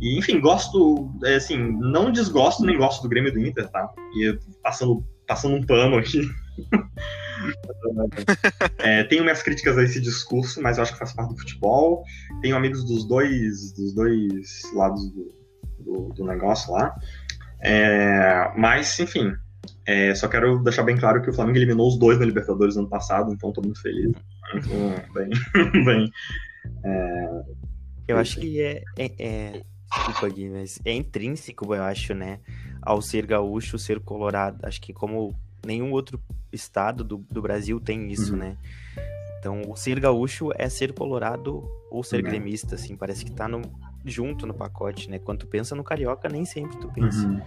E, 0.01 0.19
enfim, 0.19 0.41
gosto, 0.41 1.13
é, 1.25 1.37
assim, 1.37 1.59
não 1.59 2.11
desgosto 2.11 2.65
nem 2.65 2.77
gosto 2.77 3.03
do 3.03 3.09
Grêmio 3.09 3.33
do 3.33 3.39
Inter, 3.39 3.69
tá? 3.69 3.89
E 4.17 4.37
passando 4.63 5.05
passando 5.31 5.55
um 5.55 5.63
pano 5.63 5.97
aqui. 5.97 6.29
é, 8.79 9.05
tenho 9.05 9.23
minhas 9.23 9.45
críticas 9.45 9.79
a 9.79 9.85
esse 9.85 10.01
discurso, 10.01 10.61
mas 10.61 10.77
eu 10.77 10.83
acho 10.83 10.93
que 10.93 10.99
faz 10.99 11.13
parte 11.13 11.33
do 11.33 11.39
futebol. 11.39 12.03
Tenho 12.43 12.57
amigos 12.57 12.85
dos 12.85 13.07
dois, 13.07 13.73
dos 13.75 13.95
dois 13.95 14.63
lados 14.75 15.09
do, 15.13 15.33
do, 15.79 16.09
do 16.15 16.25
negócio 16.25 16.73
lá. 16.73 16.93
É, 17.63 18.51
mas, 18.57 18.99
enfim, 18.99 19.33
é, 19.87 20.13
só 20.17 20.27
quero 20.27 20.59
deixar 20.65 20.83
bem 20.83 20.97
claro 20.97 21.23
que 21.23 21.31
o 21.31 21.33
Flamengo 21.33 21.59
eliminou 21.59 21.87
os 21.87 21.97
dois 21.97 22.19
na 22.19 22.27
Libertadores 22.27 22.75
no 22.75 22.83
ano 22.83 22.91
passado, 22.91 23.33
então 23.33 23.51
estou 23.51 23.63
muito 23.63 23.81
feliz. 23.81 24.13
Então, 24.53 24.97
bem, 25.15 25.31
bem 25.85 26.11
é, 26.85 27.43
eu 28.09 28.19
acho 28.19 28.41
que 28.41 28.61
é, 28.61 28.83
é, 28.99 29.13
é, 29.21 29.63
Desculpa, 29.93 30.29
Gui, 30.29 30.49
mas 30.49 30.79
é 30.85 30.93
intrínseco, 30.93 31.75
eu 31.75 31.83
acho, 31.83 32.15
né? 32.15 32.41
Ao 32.81 33.03
ser 33.03 33.27
gaúcho, 33.27 33.79
ser 33.79 34.01
colorado. 34.01 34.65
Acho 34.65 34.81
que 34.81 34.93
como 34.93 35.35
nenhum 35.67 35.93
outro 35.93 36.21
estado 36.53 37.03
do, 37.03 37.19
do 37.31 37.43
Brasil 37.43 37.81
tem 37.81 38.11
isso, 38.11 38.33
uhum. 38.33 38.39
né? 38.39 38.57
Então, 39.39 39.63
o 39.69 39.75
ser 39.75 39.99
gaúcho 39.99 40.51
é 40.57 40.69
ser 40.69 40.93
colorado 40.93 41.69
ou 41.91 42.05
ser 42.05 42.17
uhum. 42.17 42.31
gremista, 42.31 42.75
assim. 42.75 42.97
Parece 42.97 43.25
que 43.25 43.33
tá 43.33 43.49
no, 43.49 43.63
junto 44.05 44.47
no 44.47 44.55
pacote, 44.55 45.11
né? 45.11 45.19
Quando 45.19 45.41
tu 45.41 45.47
pensa 45.47 45.75
no 45.75 45.83
Carioca, 45.83 46.29
nem 46.29 46.45
sempre 46.45 46.79
tu 46.79 46.89
pensa 46.93 47.27
uhum. 47.27 47.41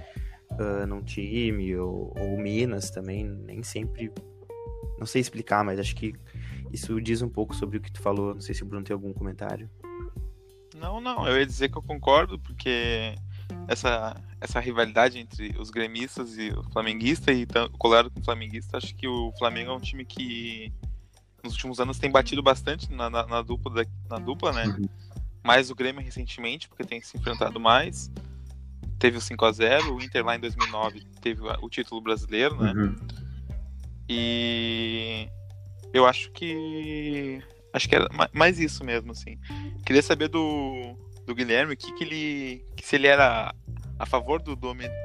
uh, 0.54 0.88
num 0.88 1.02
time, 1.02 1.76
ou, 1.78 2.14
ou 2.20 2.38
Minas 2.38 2.89
também, 2.89 3.24
nem 3.24 3.64
sempre... 3.64 4.12
Não 5.00 5.06
sei 5.06 5.22
explicar, 5.22 5.64
mas 5.64 5.80
acho 5.80 5.96
que 5.96 6.14
isso 6.72 7.00
diz 7.00 7.22
um 7.22 7.30
pouco 7.30 7.56
sobre 7.56 7.78
o 7.78 7.82
que 7.82 7.91
tu 7.91 8.02
falou. 8.02 8.34
Não 8.34 8.41
sei 8.41 8.56
se 8.56 8.64
o 8.64 8.66
Bruno 8.66 8.84
tem 8.84 8.94
algum 8.94 9.14
comentário. 9.14 9.70
Não, 10.76 10.99
não, 10.99 11.28
eu 11.28 11.38
ia 11.38 11.45
dizer 11.45 11.69
que 11.69 11.78
eu 11.78 11.82
concordo, 11.82 12.39
porque 12.39 13.15
essa, 13.67 14.15
essa 14.39 14.59
rivalidade 14.59 15.19
entre 15.19 15.55
os 15.57 15.69
gremistas 15.69 16.38
e 16.38 16.49
o 16.49 16.63
flamenguista 16.71 17.32
e 17.32 17.43
o 17.43 17.78
Colorado 17.78 18.11
com 18.11 18.19
o 18.19 18.24
flamenguista, 18.24 18.78
acho 18.78 18.95
que 18.95 19.07
o 19.07 19.32
Flamengo 19.38 19.71
é 19.71 19.76
um 19.76 19.80
time 19.80 20.05
que 20.05 20.71
nos 21.43 21.53
últimos 21.53 21.80
anos 21.80 21.99
tem 21.99 22.09
batido 22.09 22.41
bastante 22.41 22.91
na, 22.91 23.09
na, 23.09 23.26
na 23.26 23.41
dupla, 23.41 23.84
da, 23.84 23.89
na 24.09 24.17
dupla, 24.17 24.51
né? 24.53 24.65
Uhum. 24.65 24.88
Mais 25.43 25.69
o 25.69 25.76
Grêmio 25.76 26.01
recentemente, 26.01 26.69
porque 26.69 26.86
tem 26.86 27.01
se 27.01 27.17
enfrentado 27.17 27.59
mais. 27.59 28.09
Teve 28.97 29.17
o 29.17 29.21
5 29.21 29.45
a 29.45 29.51
0 29.51 29.95
o 29.95 30.01
Inter 30.01 30.26
lá 30.26 30.36
em 30.36 30.39
2009 30.39 31.03
teve 31.19 31.41
o 31.41 31.69
título 31.69 32.01
brasileiro, 32.01 32.55
né? 32.61 32.71
Uhum. 32.74 32.95
E 34.07 35.28
eu 35.93 36.05
acho 36.05 36.32
que 36.32 37.41
Acho 37.74 37.89
que 37.89 37.95
era 37.95 38.07
mais 38.32 38.59
isso 38.59 38.84
mesmo, 38.84 39.11
assim. 39.11 39.38
Queria 39.86 40.01
saber 40.01 40.28
do, 40.30 40.95
do 41.26 41.36
Guilherme 41.36 41.76
que, 41.76 41.91
que 41.93 42.03
ele. 42.03 42.65
Que 42.76 42.86
se 42.86 42.95
ele 42.95 43.07
era 43.07 43.53
a 43.97 44.05
favor 44.05 44.41
do 44.41 44.55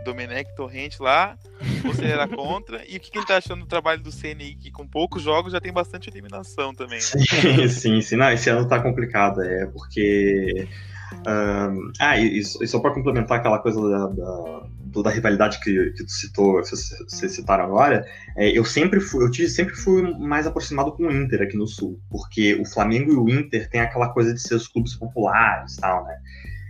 Domenech 0.04 0.54
Torrente 0.56 1.00
lá, 1.00 1.38
ou 1.86 1.94
se 1.94 2.02
ele 2.02 2.12
era 2.12 2.26
contra, 2.26 2.84
e 2.88 2.96
o 2.96 3.00
que, 3.00 3.10
que 3.10 3.18
ele 3.18 3.26
tá 3.26 3.36
achando 3.36 3.60
do 3.60 3.66
trabalho 3.66 4.02
do 4.02 4.10
CNI, 4.10 4.56
que 4.56 4.70
com 4.70 4.86
poucos 4.86 5.22
jogos 5.22 5.52
já 5.52 5.60
tem 5.60 5.72
bastante 5.72 6.10
eliminação 6.10 6.74
também. 6.74 7.00
Sim, 7.00 7.68
sim, 7.68 8.00
sim. 8.00 8.16
Não, 8.16 8.30
esse 8.30 8.50
ano 8.50 8.66
tá 8.66 8.80
complicado, 8.80 9.42
é 9.42 9.66
porque 9.66 10.68
um, 11.12 11.92
ah, 12.00 12.18
e, 12.18 12.38
e 12.38 12.66
só 12.66 12.80
para 12.80 12.92
complementar 12.92 13.38
aquela 13.38 13.58
coisa 13.58 13.80
da, 13.80 14.06
da, 14.08 14.62
da 15.02 15.10
rivalidade 15.10 15.60
que, 15.60 15.90
que 15.92 16.04
tu 16.04 16.10
citou, 16.10 16.54
vocês 16.54 17.32
citaram 17.32 17.64
agora, 17.64 18.06
é, 18.36 18.50
eu 18.50 18.64
sempre 18.64 19.00
fui, 19.00 19.24
eu 19.24 19.48
sempre 19.48 19.74
fui 19.74 20.02
mais 20.18 20.46
aproximado 20.46 20.92
com 20.92 21.04
o 21.04 21.12
Inter 21.12 21.42
aqui 21.42 21.56
no 21.56 21.66
Sul, 21.66 22.00
porque 22.10 22.54
o 22.54 22.64
Flamengo 22.64 23.12
e 23.12 23.16
o 23.16 23.28
Inter 23.28 23.68
tem 23.70 23.80
aquela 23.80 24.08
coisa 24.08 24.32
de 24.32 24.40
ser 24.40 24.54
os 24.54 24.68
clubes 24.68 24.94
populares 24.94 25.74
e 25.74 25.80
tal, 25.80 26.04
né? 26.04 26.16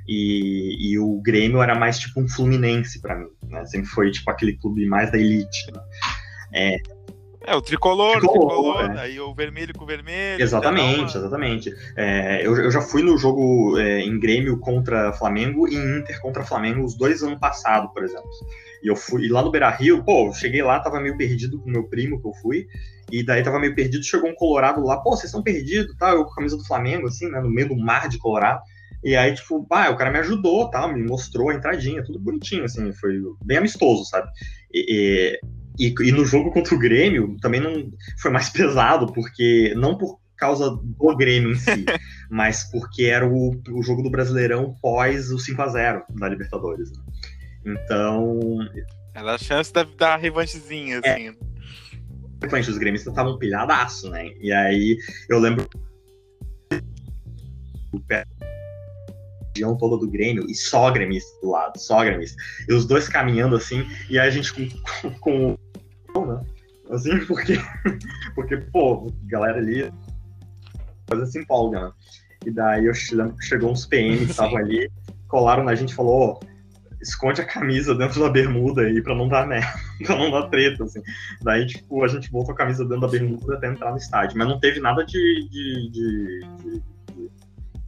E, 0.07 0.93
e 0.93 0.99
o 0.99 1.21
Grêmio 1.21 1.61
era 1.63 1.75
mais 1.75 1.99
tipo 1.99 2.21
um 2.21 2.29
Fluminense 2.29 3.01
para 3.01 3.17
mim, 3.17 3.29
né? 3.45 3.65
Sempre 3.67 3.89
foi 3.89 4.11
tipo 4.11 4.31
aquele 4.31 4.55
clube 4.57 4.87
mais 4.87 5.13
da 5.13 5.19
elite. 5.19 5.71
Né? 5.73 5.81
É, 6.55 6.77
é, 7.49 7.57
o 7.57 7.63
tricolor, 7.63 8.19
tricolor, 8.19 8.45
o 8.45 8.73
tricolor 8.75 8.97
é. 8.97 9.01
aí 9.01 9.21
o 9.21 9.35
vermelho 9.35 9.75
com 9.75 9.85
o 9.85 9.87
vermelho. 9.87 10.43
Exatamente, 10.43 11.17
exatamente. 11.17 11.75
É, 11.97 12.47
eu, 12.47 12.57
eu 12.57 12.71
já 12.71 12.81
fui 12.81 13.03
no 13.03 13.17
jogo 13.17 13.79
é, 13.79 14.01
em 14.01 14.19
Grêmio 14.19 14.59
contra 14.59 15.13
Flamengo 15.13 15.67
e 15.67 15.75
Inter 15.75 16.21
contra 16.21 16.45
Flamengo 16.45 16.85
os 16.85 16.95
dois 16.95 17.23
anos 17.23 17.39
passados, 17.39 17.91
por 17.93 18.05
exemplo. 18.05 18.29
E 18.83 18.89
eu 18.89 18.95
fui 18.97 19.25
e 19.25 19.29
lá 19.29 19.43
no 19.43 19.51
Beira 19.51 19.71
Rio, 19.71 20.05
pô, 20.05 20.33
cheguei 20.33 20.63
lá, 20.63 20.81
tava 20.81 21.01
meio 21.01 21.17
perdido 21.17 21.59
com 21.59 21.71
meu 21.71 21.85
primo 21.85 22.21
que 22.21 22.29
eu 22.29 22.33
fui, 22.35 22.69
e 23.11 23.25
daí 23.25 23.43
tava 23.43 23.59
meio 23.59 23.75
perdido, 23.75 24.05
chegou 24.05 24.31
um 24.31 24.35
Colorado 24.35 24.83
lá, 24.85 24.99
pô, 24.99 25.11
vocês 25.11 25.25
estão 25.25 25.43
perdidos, 25.43 25.97
tá? 25.97 26.11
Eu 26.11 26.25
com 26.25 26.33
a 26.33 26.35
camisa 26.37 26.57
do 26.57 26.65
Flamengo, 26.65 27.09
assim, 27.09 27.29
né, 27.29 27.41
no 27.41 27.51
meio 27.51 27.69
do 27.69 27.77
mar 27.77 28.09
de 28.09 28.19
Colorado. 28.19 28.61
E 29.03 29.17
aí, 29.17 29.33
tipo, 29.33 29.65
pá, 29.65 29.89
o 29.91 29.97
cara 29.97 30.11
me 30.11 30.19
ajudou, 30.19 30.69
tá? 30.71 30.87
Me 30.89 31.03
mostrou 31.05 31.51
a 31.51 31.55
entradinha, 31.55 32.05
tudo 32.05 32.19
bonitinho, 32.19 32.65
assim, 32.65 32.93
foi 32.93 33.21
bem 33.45 33.59
amistoso, 33.59 34.05
sabe? 34.05 34.29
E, 34.73 34.87
e, 34.89 35.41
e, 35.79 36.13
no 36.13 36.25
jogo 36.25 36.51
contra 36.51 36.75
o 36.75 36.79
Grêmio 36.79 37.37
também 37.41 37.61
não 37.61 37.91
foi 38.21 38.31
mais 38.31 38.49
pesado, 38.51 39.13
porque 39.13 39.73
não 39.77 39.97
por 39.97 40.19
causa 40.37 40.71
do 40.71 41.17
Grêmio 41.17 41.53
em 41.53 41.57
si, 41.57 41.85
mas 42.31 42.65
porque 42.71 43.05
era 43.05 43.27
o, 43.27 43.51
o 43.71 43.83
jogo 43.83 44.03
do 44.03 44.11
Brasileirão 44.11 44.77
pós 44.81 45.31
o 45.31 45.39
5 45.39 45.63
a 45.63 45.69
0 45.69 46.03
da 46.11 46.29
Libertadores. 46.29 46.91
Né? 46.93 47.05
Então. 47.67 48.59
Era 49.15 49.35
a 49.35 49.39
chance 49.39 49.73
da, 49.73 49.85
da 49.85 50.17
revanchezinha, 50.17 51.01
é. 51.05 51.13
assim. 51.13 51.37
Os 52.71 52.79
gremistas 52.79 53.13
estavam 53.13 53.37
pilhadaço, 53.37 54.09
né? 54.11 54.31
E 54.41 54.53
aí 54.53 54.97
eu 55.29 55.41
lembro 55.41 55.69
o 57.93 58.01
pé 58.01 58.25
região 59.59 59.77
toda 59.77 59.97
do 59.97 60.09
Grêmio 60.09 60.47
e 60.49 60.55
só 60.55 60.91
gremista 60.91 61.29
do 61.41 61.51
lado, 61.51 61.79
só 61.79 62.05
gremista. 62.05 62.41
E 62.69 62.73
os 62.73 62.87
dois 62.87 63.09
caminhando 63.09 63.57
assim, 63.57 63.85
e 64.09 64.19
aí 64.19 64.29
a 64.29 64.31
gente 64.31 64.53
com, 64.55 65.11
com, 65.21 65.59
né? 66.15 66.41
Assim, 66.91 67.19
porque, 67.27 67.55
porque, 68.35 68.57
pô, 68.57 69.13
galera 69.27 69.59
ali 69.59 69.91
coisa 71.09 71.27
se 71.27 71.39
empolga, 71.39 71.81
né? 71.81 71.93
E 72.47 72.51
daí 72.51 72.87
eu 72.87 72.95
chegou 72.95 73.73
uns 73.73 73.87
PM 73.87 74.19
que 74.19 74.31
estavam 74.31 74.59
ali, 74.59 74.91
colaram 75.27 75.65
na 75.65 75.75
gente 75.75 75.91
e 75.91 75.95
falou, 75.95 76.41
oh, 76.41 76.47
esconde 77.01 77.41
a 77.41 77.47
camisa 77.47 77.95
dentro 77.95 78.21
da 78.21 78.29
bermuda 78.29 78.83
aí 78.83 79.03
pra 79.03 79.15
não 79.15 79.29
dar 79.29 79.47
merda, 79.47 79.73
pra 80.05 80.17
não 80.17 80.31
dar 80.31 80.49
treta, 80.49 80.85
assim. 80.85 81.03
Daí, 81.43 81.67
tipo, 81.67 82.05
a 82.05 82.09
gente 82.09 82.31
botou 82.31 82.53
a 82.53 82.57
camisa 82.57 82.85
dentro 82.85 83.01
da 83.01 83.09
bermuda 83.09 83.55
até 83.55 83.69
entrar 83.69 83.91
no 83.91 83.97
estádio, 83.97 84.39
mas 84.39 84.49
não 84.49 84.61
teve 84.61 84.81
nada 84.81 85.05
de, 85.05 85.49
de, 85.51 85.91
de, 85.91 86.41
de 86.63 86.83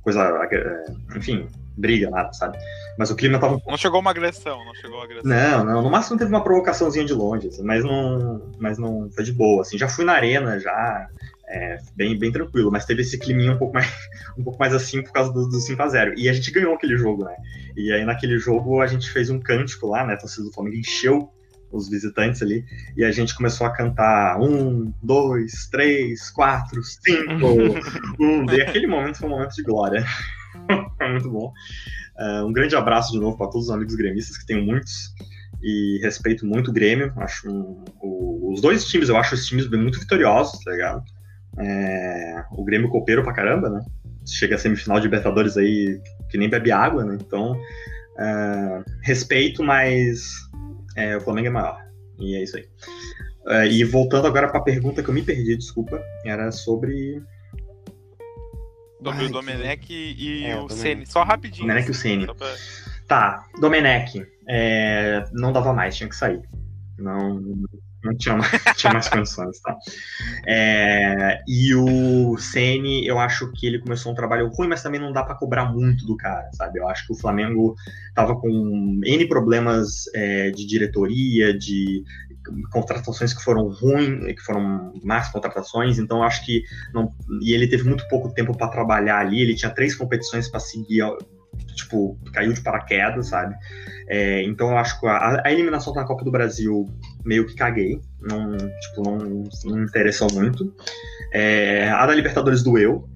coisa, 0.03 0.23
é, 0.51 0.85
enfim, 1.17 1.47
briga, 1.81 2.11
nada, 2.11 2.33
sabe? 2.33 2.59
Mas 2.99 3.11
o 3.11 3.17
clima 3.17 3.39
tava. 3.39 3.61
Não 3.67 3.77
chegou 3.77 4.01
uma 4.01 4.11
agressão, 4.11 4.65
não 4.65 4.75
chegou 4.75 4.97
uma 4.97 5.05
agressão. 5.05 5.31
Não, 5.31 5.65
não. 5.65 5.83
No 5.83 5.91
máximo 5.91 6.19
teve 6.19 6.31
uma 6.31 6.45
provocaçãozinha 6.45 7.05
de 7.05 7.13
longe, 7.13 7.49
assim, 7.49 7.63
mas 7.63 7.83
não. 7.83 8.43
Mas 8.59 8.79
não 8.79 9.11
foi 9.11 9.25
de 9.25 9.33
boa. 9.33 9.63
Assim, 9.63 9.79
já 9.79 9.89
fui 9.89 10.05
na 10.05 10.13
arena, 10.13 10.59
já. 10.59 11.09
É, 11.53 11.79
bem, 11.97 12.17
bem 12.17 12.31
tranquilo, 12.31 12.71
mas 12.71 12.85
teve 12.85 13.03
esse 13.03 13.19
climinha 13.19 13.51
um 13.51 13.59
pouco 13.59 13.75
mais, 13.75 13.93
um 14.39 14.45
pouco 14.45 14.57
mais 14.57 14.73
assim 14.73 15.03
por 15.03 15.11
causa 15.11 15.33
do, 15.33 15.49
do 15.49 15.59
5x0. 15.59 16.15
E 16.17 16.29
a 16.29 16.33
gente 16.33 16.49
ganhou 16.53 16.75
aquele 16.75 16.97
jogo, 16.97 17.25
né? 17.25 17.35
E 17.77 17.93
aí 17.93 18.05
naquele 18.05 18.39
jogo 18.39 18.81
a 18.81 18.87
gente 18.87 19.11
fez 19.11 19.31
um 19.31 19.41
cântico 19.41 19.89
lá, 19.89 20.07
né? 20.07 20.15
A 20.15 20.17
torcida 20.17 20.47
do 20.47 20.53
Flamengo 20.53 20.77
encheu 20.77 21.29
os 21.73 21.89
visitantes 21.89 22.43
ali, 22.43 22.65
e 22.97 23.05
a 23.05 23.13
gente 23.13 23.35
começou 23.35 23.67
a 23.67 23.71
cantar 23.71 24.41
um, 24.41 24.93
dois, 25.03 25.69
três, 25.71 26.31
quatro, 26.31 26.83
cinco, 26.83 27.47
um. 28.19 28.53
E 28.53 28.61
aquele 28.61 28.87
momento 28.87 29.19
foi 29.19 29.29
um 29.29 29.33
momento 29.33 29.55
de 29.55 29.63
glória. 29.63 30.05
Foi 30.97 31.09
muito 31.13 31.31
bom. 31.31 31.53
Uh, 32.19 32.47
um 32.47 32.53
grande 32.53 32.77
abraço 32.77 33.13
de 33.13 33.19
novo 33.19 33.37
para 33.37 33.49
todos 33.49 33.69
os 33.69 33.75
amigos 33.75 33.95
gremistas, 33.95 34.37
que 34.37 34.47
tenho 34.47 34.65
muitos, 34.65 35.15
e 35.63 35.99
respeito 36.03 36.47
muito 36.47 36.71
o 36.71 36.75
Grêmio. 36.75 37.13
Acho 37.17 37.51
um, 37.51 37.85
o, 38.01 38.53
os 38.53 38.61
dois 38.61 38.85
times, 38.85 39.09
eu 39.09 39.17
acho 39.17 39.35
os 39.35 39.47
times 39.47 39.69
muito 39.69 39.99
vitoriosos, 39.99 40.63
tá 40.65 40.71
ligado? 40.71 41.03
É, 41.59 42.45
o 42.53 42.65
Grêmio 42.65 42.89
copeiro 42.89 43.23
pra 43.23 43.33
caramba, 43.33 43.69
né? 43.69 43.85
Chega 44.27 44.57
a 44.57 44.59
semifinal 44.59 44.99
de 44.99 45.07
Libertadores 45.07 45.57
aí 45.57 46.01
que 46.29 46.39
nem 46.39 46.49
bebe 46.49 46.71
água, 46.71 47.05
né? 47.05 47.19
Então, 47.21 47.53
uh, 47.53 48.85
respeito, 49.03 49.63
mas 49.63 50.35
é, 50.97 51.17
o 51.17 51.21
Flamengo 51.21 51.49
é 51.49 51.51
maior. 51.51 51.79
E 52.19 52.37
é 52.37 52.43
isso 52.43 52.57
aí. 52.57 52.69
E 53.71 53.83
voltando 53.85 54.27
agora 54.27 54.49
para 54.49 54.61
a 54.61 54.63
pergunta 54.63 55.03
que 55.03 55.09
eu 55.09 55.15
me 55.15 55.23
perdi, 55.23 55.57
desculpa, 55.57 56.01
era 56.25 56.53
sobre. 56.53 57.21
Sobre 59.03 59.25
o 59.25 59.31
Domenech 59.31 59.93
e 59.93 60.45
é, 60.45 60.61
o 60.61 60.69
Ceni. 60.69 61.07
Só 61.07 61.23
rapidinho. 61.23 61.67
Domenech 61.67 61.89
e 61.89 61.91
o 61.91 61.95
Ceni. 61.95 62.27
Pra... 62.27 62.55
Tá, 63.07 63.45
Domenech. 63.61 64.27
É, 64.49 65.25
não 65.33 65.53
dava 65.53 65.73
mais, 65.73 65.97
tinha 65.97 66.09
que 66.09 66.17
sair. 66.17 66.43
Não, 66.99 67.41
não 68.05 68.17
tinha 68.17 68.37
mais, 68.37 68.51
tinha 68.77 68.93
mais 68.93 69.09
condições, 69.09 69.61
tá? 69.61 69.77
É, 70.47 71.41
e 71.47 71.75
o 71.75 72.37
Ceni, 72.39 73.07
eu 73.07 73.19
acho 73.19 73.51
que 73.53 73.67
ele 73.67 73.79
começou 73.79 74.13
um 74.13 74.15
trabalho 74.15 74.49
ruim, 74.49 74.69
mas 74.69 74.83
também 74.83 75.01
não 75.01 75.13
dá 75.13 75.23
para 75.23 75.35
cobrar 75.35 75.67
muito 75.67 76.07
do 76.07 76.17
cara, 76.17 76.51
sabe? 76.53 76.79
Eu 76.79 76.89
acho 76.89 77.07
que 77.07 77.13
o 77.13 77.17
Flamengo 77.17 77.75
tava 78.15 78.39
com 78.39 79.01
N 79.05 79.29
problemas 79.29 80.05
é, 80.15 80.51
de 80.51 80.67
diretoria, 80.67 81.57
de 81.57 82.05
contratações 82.71 83.35
que 83.35 83.43
foram 83.43 83.69
ruins, 83.69 84.35
que 84.35 84.41
foram 84.41 84.93
más 85.03 85.29
contratações, 85.31 85.99
então 85.99 86.23
acho 86.23 86.45
que 86.45 86.63
não, 86.93 87.13
e 87.43 87.53
ele 87.53 87.69
teve 87.69 87.85
muito 87.85 88.07
pouco 88.09 88.33
tempo 88.33 88.57
para 88.57 88.69
trabalhar 88.69 89.19
ali, 89.19 89.41
ele 89.41 89.55
tinha 89.55 89.71
três 89.71 89.95
competições 89.95 90.49
para 90.49 90.61
seguir 90.61 91.03
tipo, 91.75 92.19
caiu 92.33 92.53
de 92.53 92.61
paraquedas, 92.61 93.29
sabe? 93.29 93.55
É, 94.09 94.43
então 94.45 94.71
eu 94.71 94.77
acho 94.77 94.99
que 95.01 95.07
a, 95.07 95.43
a, 95.45 95.53
eliminação 95.53 95.93
da 95.93 96.05
Copa 96.05 96.25
do 96.25 96.31
Brasil 96.31 96.87
meio 97.25 97.47
que 97.47 97.55
caguei, 97.55 98.01
não, 98.21 98.57
tipo, 98.57 99.03
não, 99.03 99.45
não 99.65 99.83
interessou 99.83 100.29
muito. 100.33 100.75
É, 101.33 101.89
a 101.89 102.07
da 102.07 102.15
Libertadores 102.15 102.63
doeu, 102.63 103.09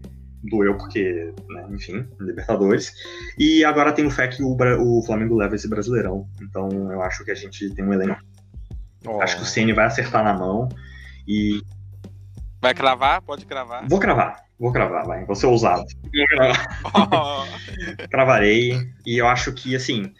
doeu 0.42 0.76
porque, 0.76 1.32
né, 1.48 1.66
enfim, 1.70 2.06
Libertadores. 2.20 2.92
E 3.38 3.64
agora 3.64 3.92
tenho 3.92 4.10
fé 4.10 4.28
que 4.28 4.42
o, 4.42 4.56
o 4.56 5.02
Flamengo 5.02 5.36
leva 5.36 5.54
esse 5.54 5.68
Brasileirão, 5.68 6.26
então 6.42 6.68
eu 6.92 7.02
acho 7.02 7.24
que 7.24 7.30
a 7.30 7.36
gente 7.36 7.70
tem 7.74 7.84
um 7.84 7.92
elenco. 7.92 8.20
Oh. 9.06 9.20
Acho 9.20 9.36
que 9.36 9.42
o 9.42 9.46
Ceni 9.46 9.72
vai 9.72 9.86
acertar 9.86 10.24
na 10.24 10.34
mão 10.34 10.68
e 11.26 11.62
Vai 12.64 12.72
cravar? 12.72 13.20
Pode 13.20 13.44
cravar? 13.44 13.86
Vou 13.86 14.00
cravar. 14.00 14.42
Vou 14.58 14.72
cravar, 14.72 15.04
vai. 15.04 15.24
Vou 15.26 15.36
ser 15.36 15.44
ousado. 15.44 15.84
Vou 16.02 16.26
cravar. 16.26 16.80
Oh. 17.12 18.08
Cravarei. 18.08 18.90
E 19.04 19.18
eu 19.18 19.28
acho 19.28 19.52
que, 19.52 19.76
assim, 19.76 20.14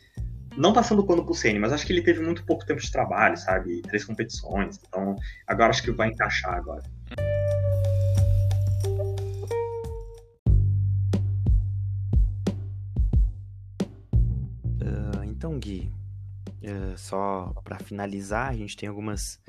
não 0.55 0.75
passando 0.75 1.07
pano 1.07 1.25
pro 1.25 1.33
Ceni, 1.33 1.59
mas 1.59 1.73
acho 1.73 1.87
que 1.87 1.93
ele 1.95 2.03
teve 2.03 2.21
muito 2.21 2.45
pouco 2.45 2.67
tempo 2.67 2.83
de 2.83 2.93
trabalho, 2.93 3.35
sabe? 3.39 3.81
Três 3.83 4.05
competições. 4.05 4.79
Então, 4.87 5.17
agora 5.47 5.71
acho 5.71 5.83
que 5.83 5.91
vai 5.91 6.09
encaixar 6.09 6.55
agora. 6.55 6.83
Uh, 14.83 15.25
então, 15.25 15.59
Gui, 15.59 15.91
uh, 16.67 16.97
só 16.97 17.53
para 17.63 17.79
finalizar, 17.79 18.51
a 18.51 18.55
gente 18.55 18.77
tem 18.77 18.89
algumas 18.89 19.41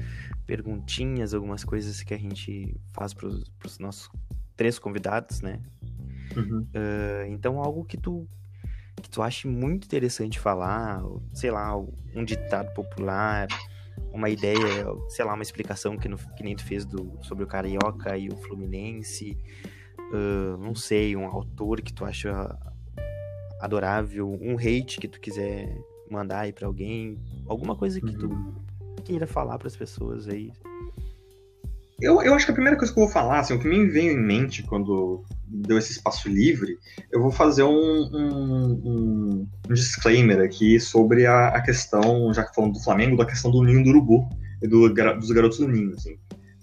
perguntinhas, 0.45 1.33
algumas 1.33 1.63
coisas 1.63 2.03
que 2.03 2.13
a 2.13 2.17
gente 2.17 2.75
faz 2.93 3.13
para 3.13 3.27
os 3.27 3.79
nossos 3.79 4.09
três 4.55 4.79
convidados, 4.79 5.41
né? 5.41 5.61
Uhum. 6.35 6.61
Uh, 6.61 7.27
então, 7.27 7.59
algo 7.59 7.83
que 7.83 7.97
tu, 7.97 8.27
que 9.01 9.09
tu 9.09 9.21
ache 9.21 9.47
muito 9.47 9.85
interessante 9.85 10.39
falar, 10.39 11.01
sei 11.33 11.51
lá, 11.51 11.75
um 11.77 12.23
ditado 12.23 12.73
popular, 12.73 13.47
uma 14.11 14.29
ideia, 14.29 14.85
sei 15.09 15.25
lá, 15.25 15.33
uma 15.33 15.43
explicação 15.43 15.97
que, 15.97 16.07
no, 16.07 16.17
que 16.17 16.43
nem 16.43 16.55
tu 16.55 16.65
fez 16.65 16.85
do, 16.85 17.17
sobre 17.21 17.43
o 17.43 17.47
Carioca 17.47 18.17
e 18.17 18.29
o 18.29 18.37
Fluminense, 18.37 19.37
uh, 20.11 20.57
não 20.57 20.75
sei, 20.75 21.15
um 21.15 21.25
autor 21.25 21.81
que 21.81 21.93
tu 21.93 22.05
acha 22.05 22.57
adorável, 23.59 24.37
um 24.41 24.57
hate 24.57 24.99
que 24.99 25.07
tu 25.07 25.19
quiser 25.19 25.77
mandar 26.09 26.41
aí 26.41 26.53
para 26.53 26.67
alguém, 26.67 27.17
alguma 27.47 27.75
coisa 27.75 27.99
que 27.99 28.13
tu 28.13 28.27
uhum 28.27 28.65
queira 29.05 29.27
falar 29.27 29.57
para 29.57 29.67
as 29.67 29.75
pessoas 29.75 30.27
aí? 30.27 30.51
Eu, 32.01 32.21
eu 32.21 32.33
acho 32.33 32.45
que 32.45 32.51
a 32.51 32.55
primeira 32.55 32.77
coisa 32.77 32.93
que 32.93 32.99
eu 32.99 33.05
vou 33.05 33.13
falar, 33.13 33.39
assim, 33.39 33.53
o 33.53 33.59
que 33.59 33.67
me 33.67 33.85
veio 33.85 34.11
em 34.11 34.21
mente 34.21 34.63
quando 34.63 35.23
deu 35.47 35.77
esse 35.77 35.93
espaço 35.93 36.27
livre, 36.27 36.77
eu 37.09 37.21
vou 37.21 37.31
fazer 37.31 37.63
um, 37.63 37.69
um, 37.71 38.81
um, 38.83 39.47
um 39.69 39.73
disclaimer 39.73 40.41
aqui 40.41 40.77
sobre 40.77 41.25
a, 41.25 41.49
a, 41.49 41.61
questão, 41.61 42.33
já 42.33 42.43
que 42.43 42.53
falando 42.53 42.73
do 42.73 42.83
Flamengo, 42.83 43.15
da 43.15 43.25
questão 43.25 43.49
do 43.49 43.63
ninho 43.63 43.81
do 43.81 43.91
urubu 43.91 44.27
e 44.61 44.67
do, 44.67 44.89
dos 44.89 45.31
garotos 45.31 45.59
do 45.59 45.69
ninho, 45.69 45.93
assim. 45.93 46.17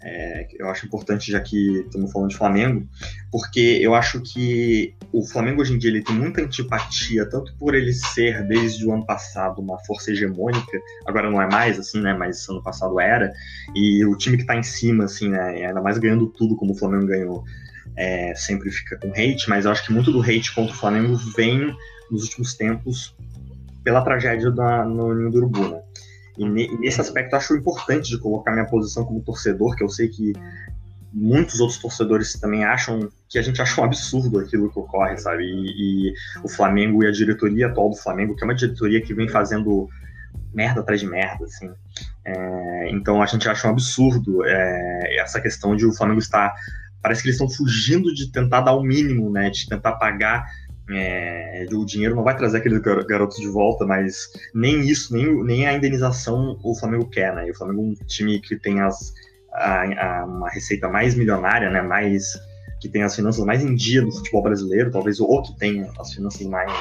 É, 0.05 0.49
eu 0.59 0.69
acho 0.69 0.87
importante, 0.87 1.31
já 1.31 1.41
que 1.41 1.81
estamos 1.81 2.11
falando 2.11 2.31
de 2.31 2.37
Flamengo, 2.37 2.87
porque 3.31 3.79
eu 3.81 3.95
acho 3.95 4.21
que 4.21 4.95
o 5.13 5.25
Flamengo 5.25 5.61
hoje 5.61 5.75
em 5.75 5.79
dia 5.79 5.91
ele 5.91 6.03
tem 6.03 6.15
muita 6.15 6.43
antipatia, 6.43 7.25
tanto 7.29 7.55
por 7.57 7.75
ele 7.75 7.93
ser, 7.93 8.43
desde 8.47 8.85
o 8.85 8.93
ano 8.93 9.07
passado, 9.07 9.61
uma 9.61 9.79
força 9.85 10.11
hegemônica, 10.11 10.81
agora 11.07 11.31
não 11.31 11.41
é 11.41 11.49
mais, 11.49 11.79
assim, 11.79 12.01
né, 12.01 12.13
mas 12.15 12.49
ano 12.49 12.63
passado 12.63 12.99
era, 12.99 13.33
e 13.75 14.05
o 14.05 14.17
time 14.17 14.37
que 14.37 14.43
está 14.43 14.57
em 14.57 14.63
cima, 14.63 15.05
assim, 15.05 15.29
né, 15.31 15.67
ainda 15.67 15.81
mais 15.81 15.99
ganhando 15.99 16.27
tudo 16.27 16.57
como 16.57 16.73
o 16.73 16.77
Flamengo 16.77 17.07
ganhou, 17.07 17.45
é, 17.97 18.35
sempre 18.35 18.71
fica 18.71 18.97
com 18.97 19.11
hate, 19.11 19.49
mas 19.49 19.65
eu 19.65 19.71
acho 19.71 19.87
que 19.87 19.93
muito 19.93 20.11
do 20.11 20.21
hate 20.21 20.53
contra 20.55 20.75
o 20.75 20.77
Flamengo 20.77 21.17
vem 21.37 21.73
nos 22.11 22.25
últimos 22.25 22.55
tempos 22.55 23.15
pela 23.85 24.03
tragédia 24.03 24.51
da, 24.51 24.85
no 24.85 25.15
Ninho 25.15 25.31
do 25.31 25.39
Urubu, 25.39 25.69
né. 25.69 25.83
E, 26.39 26.45
nesse 26.79 27.01
aspecto 27.01 27.35
acho 27.35 27.55
importante 27.55 28.09
de 28.09 28.19
colocar 28.19 28.53
minha 28.53 28.67
posição 28.67 29.05
como 29.05 29.23
torcedor, 29.23 29.77
que 29.77 29.85
eu 29.85 29.89
sei 29.89 30.09
que 30.09 30.33
muitos 31.13 31.61
outros 31.61 31.79
torcedores 31.79 32.33
também 32.41 32.65
acham 32.65 33.09
que 33.29 33.39
a 33.39 33.43
gente 33.43 33.61
acha 33.61 33.81
um 33.81 33.85
absurdo 33.85 34.39
aquilo 34.39 34.71
que 34.71 34.79
ocorre, 34.79 35.17
sabe? 35.19 35.45
E, 35.45 36.09
e, 36.09 36.15
o 36.43 36.49
Flamengo 36.49 37.05
e 37.05 37.07
a 37.07 37.13
diretoria 37.13 37.67
atual 37.67 37.91
do 37.91 37.97
Flamengo, 37.97 38.35
que 38.35 38.43
é 38.43 38.47
uma 38.47 38.55
diretoria 38.55 39.01
que 39.01 39.13
vem 39.13 39.29
fazendo 39.29 39.89
merda 40.55 40.81
atrás 40.81 41.01
de 41.01 41.07
merda, 41.07 41.45
assim. 41.45 41.71
É, 42.25 42.91
então 42.91 43.23
a 43.23 43.27
gente 43.27 43.49
acha 43.49 43.69
um 43.69 43.73
absurdo 43.73 44.45
é, 44.45 45.17
essa 45.21 45.41
questão 45.41 45.77
de 45.77 45.87
o 45.87 45.93
Flamengo 45.93 46.21
estar. 46.21 46.55
Parece 47.03 47.23
que 47.23 47.29
eles 47.29 47.41
estão 47.41 47.51
fugindo 47.51 48.15
de 48.15 48.31
tentar 48.31 48.61
dar 48.61 48.75
o 48.75 48.83
mínimo, 48.83 49.31
né? 49.31 49.51
De 49.51 49.69
tentar 49.69 49.93
pagar 49.93 50.47
é, 50.95 51.67
o 51.73 51.85
dinheiro 51.85 52.15
não 52.15 52.23
vai 52.23 52.37
trazer 52.37 52.59
aqueles 52.59 52.81
garotos 52.81 53.39
de 53.39 53.49
volta, 53.49 53.85
mas 53.85 54.31
nem 54.55 54.81
isso, 54.81 55.15
nem, 55.15 55.45
nem 55.45 55.67
a 55.67 55.75
indenização 55.75 56.59
o 56.63 56.75
Flamengo 56.75 57.09
quer, 57.09 57.35
né? 57.35 57.49
E 57.49 57.51
o 57.51 57.55
Flamengo 57.55 57.81
é 57.81 57.85
um 57.85 58.07
time 58.07 58.41
que 58.41 58.57
tem 58.57 58.81
as, 58.81 59.13
a, 59.53 60.21
a, 60.21 60.25
uma 60.25 60.51
receita 60.51 60.89
mais 60.89 61.15
milionária, 61.15 61.71
né? 61.71 61.83
Mais 61.83 62.33
que 62.81 62.89
tem 62.89 63.03
as 63.03 63.15
finanças 63.15 63.45
mais 63.45 63.63
em 63.63 63.75
dia 63.75 64.03
do 64.03 64.11
futebol 64.11 64.43
brasileiro, 64.43 64.91
talvez 64.91 65.21
o 65.21 65.43
que 65.43 65.57
tenha 65.57 65.89
as 65.99 66.13
finanças 66.13 66.45
mais 66.47 66.73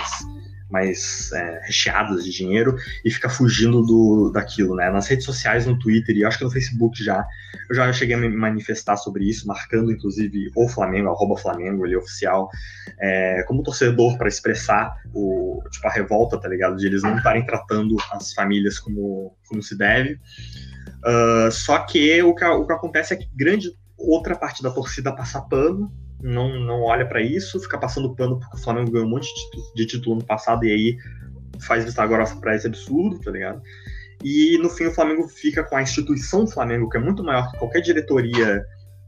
mais 0.72 1.32
é, 1.34 1.61
recheadas 1.65 2.24
de 2.24 2.32
dinheiro 2.32 2.76
e 3.03 3.11
fica 3.11 3.30
fugindo 3.30 3.82
do, 3.82 4.32
daquilo, 4.32 4.76
né? 4.76 4.89
Nas 4.89 5.07
redes 5.07 5.26
sociais, 5.26 5.65
no 5.65 5.78
Twitter 5.78 6.15
e 6.15 6.26
acho 6.26 6.38
que 6.38 6.43
no 6.43 6.51
Facebook 6.51 7.03
já, 7.03 7.26
eu 7.69 7.76
já 7.76 7.91
cheguei 7.93 8.15
a 8.15 8.19
me 8.19 8.30
manifestar 8.30 8.97
sobre 8.97 9.26
isso, 9.26 9.47
marcando 9.47 9.91
inclusive 9.91 10.51
o 10.55 10.67
Flamengo, 10.67 11.09
arroba 11.09 11.38
Flamengo, 11.38 11.86
ele 11.86 11.95
oficial, 11.95 12.49
é, 12.99 13.43
como 13.47 13.63
torcedor 13.63 14.17
para 14.17 14.28
expressar 14.28 14.95
o, 15.13 15.61
tipo, 15.69 15.88
a 15.88 15.91
revolta, 15.91 16.39
tá 16.39 16.47
ligado? 16.47 16.78
De 16.78 16.86
eles 16.86 17.03
não 17.03 17.17
estarem 17.17 17.45
tratando 17.45 17.97
as 18.11 18.34
famílias 18.34 18.80
como, 18.80 19.36
como 19.47 19.61
se 19.61 19.78
deve. 19.78 20.19
Uh, 21.03 21.51
só 21.51 21.80
que 21.80 22.22
o, 22.22 22.36
que 22.36 22.45
o 22.45 22.65
que 22.65 22.74
acontece 22.74 23.13
é 23.13 23.17
que 23.17 23.28
grande 23.36 23.72
outra 23.97 24.36
parte 24.36 24.61
da 24.61 24.72
torcida 24.72 25.11
passa 25.11 25.41
pano 25.41 25.91
não, 26.22 26.59
não 26.59 26.82
olha 26.82 27.05
para 27.05 27.22
isso, 27.22 27.59
fica 27.59 27.78
passando 27.78 28.15
pano 28.15 28.39
porque 28.39 28.57
o 28.57 28.59
Flamengo 28.59 28.91
ganhou 28.91 29.07
um 29.07 29.11
monte 29.11 29.28
de 29.28 29.41
título, 29.41 29.74
de 29.76 29.86
título 29.86 30.15
no 30.17 30.24
passado 30.24 30.65
e 30.65 30.72
aí 30.72 30.97
faz 31.61 31.86
vista 31.86 32.05
grossa 32.05 32.36
para 32.38 32.55
esse 32.55 32.67
absurdo, 32.67 33.19
tá 33.19 33.32
ligado? 33.32 33.61
E 34.24 34.57
no 34.59 34.69
fim 34.69 34.86
o 34.86 34.93
Flamengo 34.93 35.28
fica 35.28 35.63
com 35.63 35.76
a 35.76 35.82
instituição 35.82 36.47
Flamengo, 36.47 36.89
que 36.89 36.97
é 36.97 36.99
muito 36.99 37.24
maior 37.24 37.51
que 37.51 37.57
qualquer 37.57 37.82
diretoria, 37.82 38.63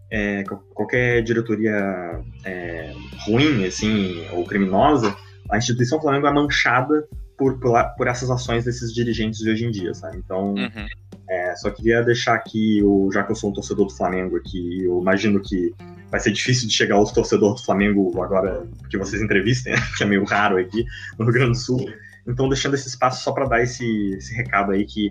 é, 0.09 0.43
qualquer 0.73 1.21
diretoria 1.23 2.19
é, 2.43 2.93
ruim, 3.25 3.65
assim, 3.65 4.25
ou 4.31 4.43
criminosa, 4.45 5.15
a 5.49 5.57
instituição 5.57 6.01
Flamengo 6.01 6.27
é 6.27 6.33
manchada 6.33 7.07
por, 7.37 7.59
por, 7.59 7.73
por 7.95 8.07
essas 8.07 8.29
ações 8.29 8.65
desses 8.65 8.93
dirigentes 8.93 9.39
de 9.39 9.49
hoje 9.49 9.65
em 9.65 9.71
dia, 9.71 9.93
sabe? 9.93 10.17
Então, 10.17 10.53
Uhum. 10.53 10.87
É, 11.29 11.55
só 11.55 11.69
queria 11.69 12.01
deixar 12.03 12.35
aqui, 12.35 12.81
o, 12.83 13.09
já 13.11 13.23
que 13.23 13.31
eu 13.31 13.35
sou 13.35 13.49
um 13.49 13.53
torcedor 13.53 13.87
do 13.87 13.93
Flamengo 13.93 14.37
aqui, 14.37 14.83
eu 14.83 14.99
imagino 14.99 15.39
que 15.39 15.73
vai 16.11 16.19
ser 16.19 16.31
difícil 16.31 16.67
de 16.67 16.73
chegar 16.73 16.97
outro 16.97 17.15
torcedor 17.15 17.55
do 17.55 17.63
Flamengo 17.63 18.21
agora 18.21 18.67
que 18.89 18.97
vocês 18.97 19.21
entrevistem, 19.21 19.73
né? 19.73 19.79
que 19.97 20.03
é 20.03 20.07
meio 20.07 20.23
raro 20.23 20.57
aqui 20.57 20.85
no 21.17 21.25
Rio 21.25 21.33
Grande 21.33 21.51
do 21.51 21.57
Sul. 21.57 21.89
Então, 22.27 22.47
deixando 22.47 22.75
esse 22.75 22.87
espaço 22.87 23.23
só 23.23 23.31
para 23.31 23.47
dar 23.47 23.61
esse, 23.63 24.13
esse 24.15 24.33
recado 24.33 24.71
aí 24.71 24.85
que 24.85 25.09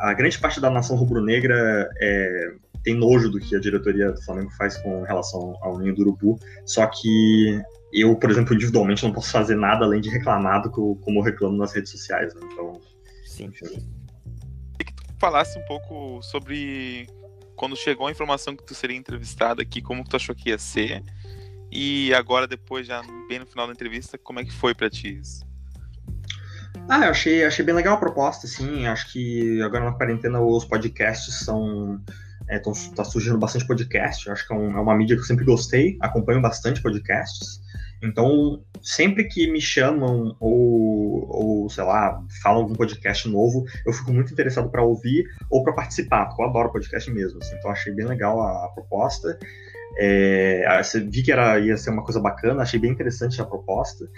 a 0.00 0.12
grande 0.14 0.38
parte 0.38 0.60
da 0.60 0.68
nação 0.70 0.96
rubro-negra 0.96 1.88
é, 2.00 2.54
tem 2.82 2.94
nojo 2.94 3.30
do 3.30 3.38
que 3.38 3.54
a 3.54 3.60
diretoria 3.60 4.10
do 4.10 4.22
Flamengo 4.22 4.50
faz 4.52 4.76
com 4.78 5.02
relação 5.02 5.56
ao 5.62 5.78
Ninho 5.78 5.94
do 5.94 6.02
Urubu, 6.02 6.38
só 6.66 6.86
que 6.86 7.60
eu, 7.92 8.16
por 8.16 8.30
exemplo, 8.30 8.54
individualmente 8.54 9.04
não 9.04 9.12
posso 9.12 9.30
fazer 9.30 9.54
nada 9.54 9.84
além 9.84 10.00
de 10.00 10.08
reclamar 10.08 10.62
do 10.62 10.72
que 10.72 10.78
eu- 10.78 10.98
como 11.02 11.20
eu 11.20 11.22
reclamo 11.22 11.56
nas 11.56 11.72
redes 11.72 11.90
sociais, 11.92 12.34
né? 12.34 12.40
Então, 12.52 12.80
Sim. 13.24 13.44
enfim. 13.44 14.01
Falasse 15.22 15.56
um 15.56 15.62
pouco 15.62 16.20
sobre 16.20 17.06
quando 17.54 17.76
chegou 17.76 18.08
a 18.08 18.10
informação 18.10 18.56
que 18.56 18.64
tu 18.66 18.74
seria 18.74 18.96
entrevistado 18.96 19.62
aqui, 19.62 19.80
como 19.80 20.02
tu 20.02 20.16
achou 20.16 20.34
que 20.34 20.48
ia 20.48 20.58
ser. 20.58 21.00
E 21.70 22.12
agora, 22.12 22.44
depois, 22.48 22.88
já 22.88 23.00
bem 23.28 23.38
no 23.38 23.46
final 23.46 23.68
da 23.68 23.72
entrevista, 23.72 24.18
como 24.18 24.40
é 24.40 24.44
que 24.44 24.50
foi 24.52 24.74
pra 24.74 24.90
ti 24.90 25.20
isso? 25.20 25.46
Ah, 26.88 27.04
eu 27.04 27.10
achei, 27.12 27.44
achei 27.44 27.64
bem 27.64 27.72
legal 27.72 27.94
a 27.94 27.98
proposta, 27.98 28.48
assim. 28.48 28.84
Acho 28.88 29.12
que 29.12 29.62
agora 29.62 29.84
na 29.84 29.92
quarentena 29.92 30.40
os 30.40 30.64
podcasts 30.64 31.36
são. 31.44 32.02
É, 32.48 32.58
tão, 32.58 32.72
tá 32.96 33.04
surgindo 33.04 33.38
bastante 33.38 33.64
podcast. 33.64 34.28
Acho 34.28 34.44
que 34.44 34.52
é, 34.52 34.56
um- 34.56 34.76
é 34.76 34.80
uma 34.80 34.96
mídia 34.96 35.14
que 35.14 35.22
eu 35.22 35.26
sempre 35.26 35.44
gostei. 35.44 35.96
Acompanho 36.00 36.42
bastante 36.42 36.82
podcasts. 36.82 37.60
Então, 38.02 38.60
sempre 38.82 39.24
que 39.24 39.50
me 39.50 39.60
chamam 39.60 40.36
ou, 40.40 41.62
ou 41.62 41.70
sei 41.70 41.84
lá, 41.84 42.20
falam 42.42 42.62
algum 42.62 42.74
podcast 42.74 43.28
novo, 43.28 43.64
eu 43.86 43.92
fico 43.92 44.12
muito 44.12 44.32
interessado 44.32 44.68
para 44.70 44.82
ouvir 44.82 45.24
ou 45.48 45.62
para 45.62 45.72
participar, 45.72 46.26
porque 46.26 46.42
eu 46.42 46.46
adoro 46.46 46.72
podcast 46.72 47.10
mesmo. 47.10 47.38
assim. 47.40 47.54
Então, 47.56 47.70
achei 47.70 47.92
bem 47.94 48.06
legal 48.06 48.40
a, 48.40 48.66
a 48.66 48.68
proposta. 48.70 49.38
É, 49.98 50.64
vi 51.10 51.22
que 51.22 51.30
era, 51.30 51.58
ia 51.60 51.76
ser 51.76 51.90
uma 51.90 52.02
coisa 52.04 52.18
bacana, 52.18 52.62
achei 52.62 52.80
bem 52.80 52.90
interessante 52.90 53.40
a 53.40 53.44
proposta. 53.44 54.08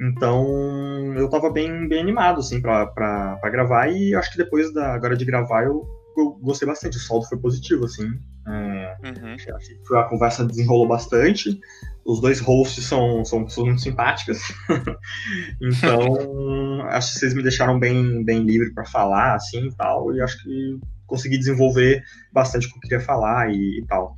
Então, 0.00 1.14
eu 1.16 1.28
tava 1.28 1.50
bem, 1.50 1.88
bem 1.88 2.00
animado, 2.00 2.40
assim, 2.40 2.60
pra 2.60 3.38
gravar, 3.44 3.88
e 3.88 4.14
acho 4.14 4.30
que 4.32 4.38
depois 4.38 4.72
da, 4.72 4.94
agora 4.94 5.16
de 5.16 5.24
gravar 5.24 5.64
eu, 5.64 5.86
eu 6.20 6.32
gostei 6.40 6.66
bastante, 6.66 6.96
o 6.96 7.00
saldo 7.00 7.26
foi 7.26 7.38
positivo, 7.38 7.84
assim. 7.84 8.08
É, 8.46 8.96
Uhum. 9.04 9.98
a 9.98 10.04
conversa 10.04 10.44
desenrolou 10.44 10.88
bastante, 10.88 11.58
os 12.04 12.20
dois 12.20 12.40
hosts 12.40 12.84
são, 12.84 13.24
são 13.24 13.44
pessoas 13.44 13.68
muito 13.68 13.82
simpáticas, 13.82 14.40
então 15.60 16.82
acho 16.88 17.12
que 17.12 17.18
vocês 17.18 17.34
me 17.34 17.42
deixaram 17.42 17.78
bem, 17.78 18.24
bem 18.24 18.42
livre 18.42 18.72
pra 18.72 18.84
falar, 18.84 19.34
assim, 19.34 19.66
e 19.66 19.74
tal, 19.74 20.14
e 20.14 20.20
acho 20.20 20.42
que 20.42 20.78
consegui 21.06 21.38
desenvolver 21.38 22.02
bastante 22.32 22.66
o 22.66 22.70
que 22.70 22.76
eu 22.76 22.80
queria 22.80 23.00
falar 23.00 23.50
e, 23.50 23.80
e 23.80 23.86
tal. 23.86 24.14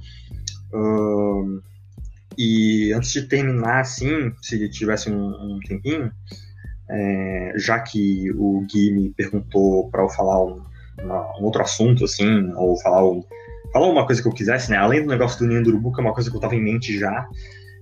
E 2.37 2.93
antes 2.93 3.13
de 3.13 3.23
terminar, 3.23 3.81
assim, 3.81 4.33
se 4.41 4.69
tivesse 4.69 5.11
um, 5.11 5.29
um 5.29 5.61
tempinho, 5.61 6.13
é, 6.89 7.53
já 7.57 7.79
que 7.81 8.31
o 8.33 8.65
Gui 8.67 8.93
me 8.93 9.11
perguntou 9.11 9.91
para 9.91 10.03
eu 10.03 10.09
falar 10.09 10.45
um, 10.45 10.63
um 11.01 11.45
outro 11.45 11.63
assunto, 11.63 12.05
assim, 12.05 12.53
ou 12.55 12.81
falar, 12.81 13.05
um, 13.05 13.23
falar 13.73 13.89
uma 13.89 14.07
coisa 14.07 14.23
que 14.23 14.29
eu 14.29 14.33
quisesse, 14.33 14.71
né? 14.71 14.77
Além 14.77 15.03
do 15.03 15.09
negócio 15.09 15.39
do 15.39 15.47
Ninho 15.47 15.63
do 15.63 15.71
Urubu, 15.71 15.93
que 15.93 16.01
é 16.01 16.05
uma 16.05 16.15
coisa 16.15 16.31
que 16.31 16.37
eu 16.37 16.41
tava 16.41 16.55
em 16.55 16.63
mente 16.63 16.99
já, 16.99 17.27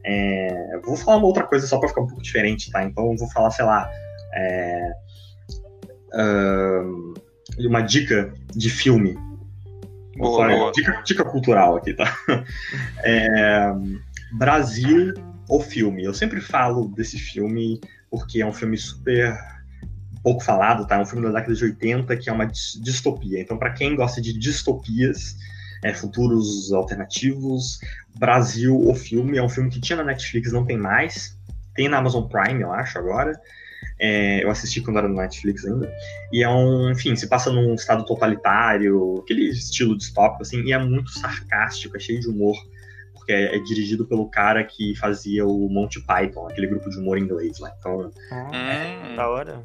é, 0.04 0.78
vou 0.84 0.96
falar 0.96 1.18
uma 1.18 1.26
outra 1.26 1.44
coisa 1.44 1.66
só 1.66 1.78
para 1.78 1.88
ficar 1.88 2.02
um 2.02 2.06
pouco 2.06 2.22
diferente, 2.22 2.70
tá? 2.70 2.84
Então 2.84 3.10
eu 3.12 3.16
vou 3.16 3.28
falar, 3.30 3.50
sei 3.50 3.64
lá, 3.64 3.90
é, 4.34 4.92
uma 7.58 7.82
dica 7.82 8.32
de 8.54 8.70
filme. 8.70 9.14
Vou 10.16 10.30
Boa, 10.30 10.42
falar, 10.42 10.58
boa. 10.58 10.72
Dica, 10.72 11.02
dica 11.04 11.24
cultural 11.24 11.76
aqui, 11.76 11.94
tá? 11.94 12.12
É, 13.02 13.72
Brasil, 14.32 15.14
o 15.48 15.60
filme. 15.60 16.04
Eu 16.04 16.14
sempre 16.14 16.40
falo 16.40 16.88
desse 16.88 17.18
filme 17.18 17.80
porque 18.10 18.40
é 18.42 18.46
um 18.46 18.52
filme 18.52 18.76
super 18.76 19.36
pouco 20.22 20.42
falado, 20.42 20.86
tá? 20.86 20.96
É 20.96 20.98
um 21.00 21.06
filme 21.06 21.24
da 21.26 21.32
década 21.32 21.54
de 21.54 21.64
80 21.64 22.16
que 22.16 22.28
é 22.28 22.32
uma 22.32 22.46
dis- 22.46 22.78
distopia. 22.82 23.40
Então, 23.40 23.56
para 23.58 23.72
quem 23.72 23.94
gosta 23.96 24.20
de 24.20 24.32
distopias, 24.38 25.36
é, 25.82 25.94
futuros 25.94 26.72
alternativos, 26.72 27.80
Brasil, 28.18 28.78
o 28.78 28.94
filme 28.94 29.38
é 29.38 29.42
um 29.42 29.48
filme 29.48 29.70
que 29.70 29.80
tinha 29.80 29.96
na 29.96 30.04
Netflix, 30.04 30.52
não 30.52 30.64
tem 30.66 30.76
mais. 30.76 31.38
Tem 31.74 31.88
na 31.88 31.98
Amazon 31.98 32.24
Prime, 32.24 32.60
eu 32.60 32.72
acho, 32.72 32.98
agora. 32.98 33.32
É, 33.98 34.42
eu 34.44 34.50
assisti 34.50 34.80
quando 34.82 34.98
era 34.98 35.08
no 35.08 35.16
Netflix 35.16 35.64
ainda. 35.64 35.90
E 36.32 36.42
é 36.42 36.48
um, 36.48 36.90
enfim, 36.90 37.14
se 37.16 37.26
passa 37.28 37.50
num 37.50 37.74
estado 37.74 38.04
totalitário, 38.04 39.20
aquele 39.22 39.48
estilo 39.50 39.96
distópico, 39.96 40.42
assim, 40.42 40.62
e 40.64 40.72
é 40.72 40.78
muito 40.78 41.10
sarcástico, 41.18 41.96
é 41.96 42.00
cheio 42.00 42.20
de 42.20 42.28
humor, 42.28 42.56
porque 43.14 43.32
é, 43.32 43.56
é 43.56 43.58
dirigido 43.60 44.06
pelo 44.06 44.28
cara 44.28 44.64
que 44.64 44.94
fazia 44.96 45.46
o 45.46 45.68
Monty 45.68 46.00
Python, 46.04 46.46
aquele 46.48 46.66
grupo 46.66 46.90
de 46.90 46.98
humor 46.98 47.16
inglês 47.18 47.58
lá. 47.58 47.72
Então, 47.78 48.10
Hum, 48.32 49.16
Da 49.16 49.28
hora. 49.28 49.62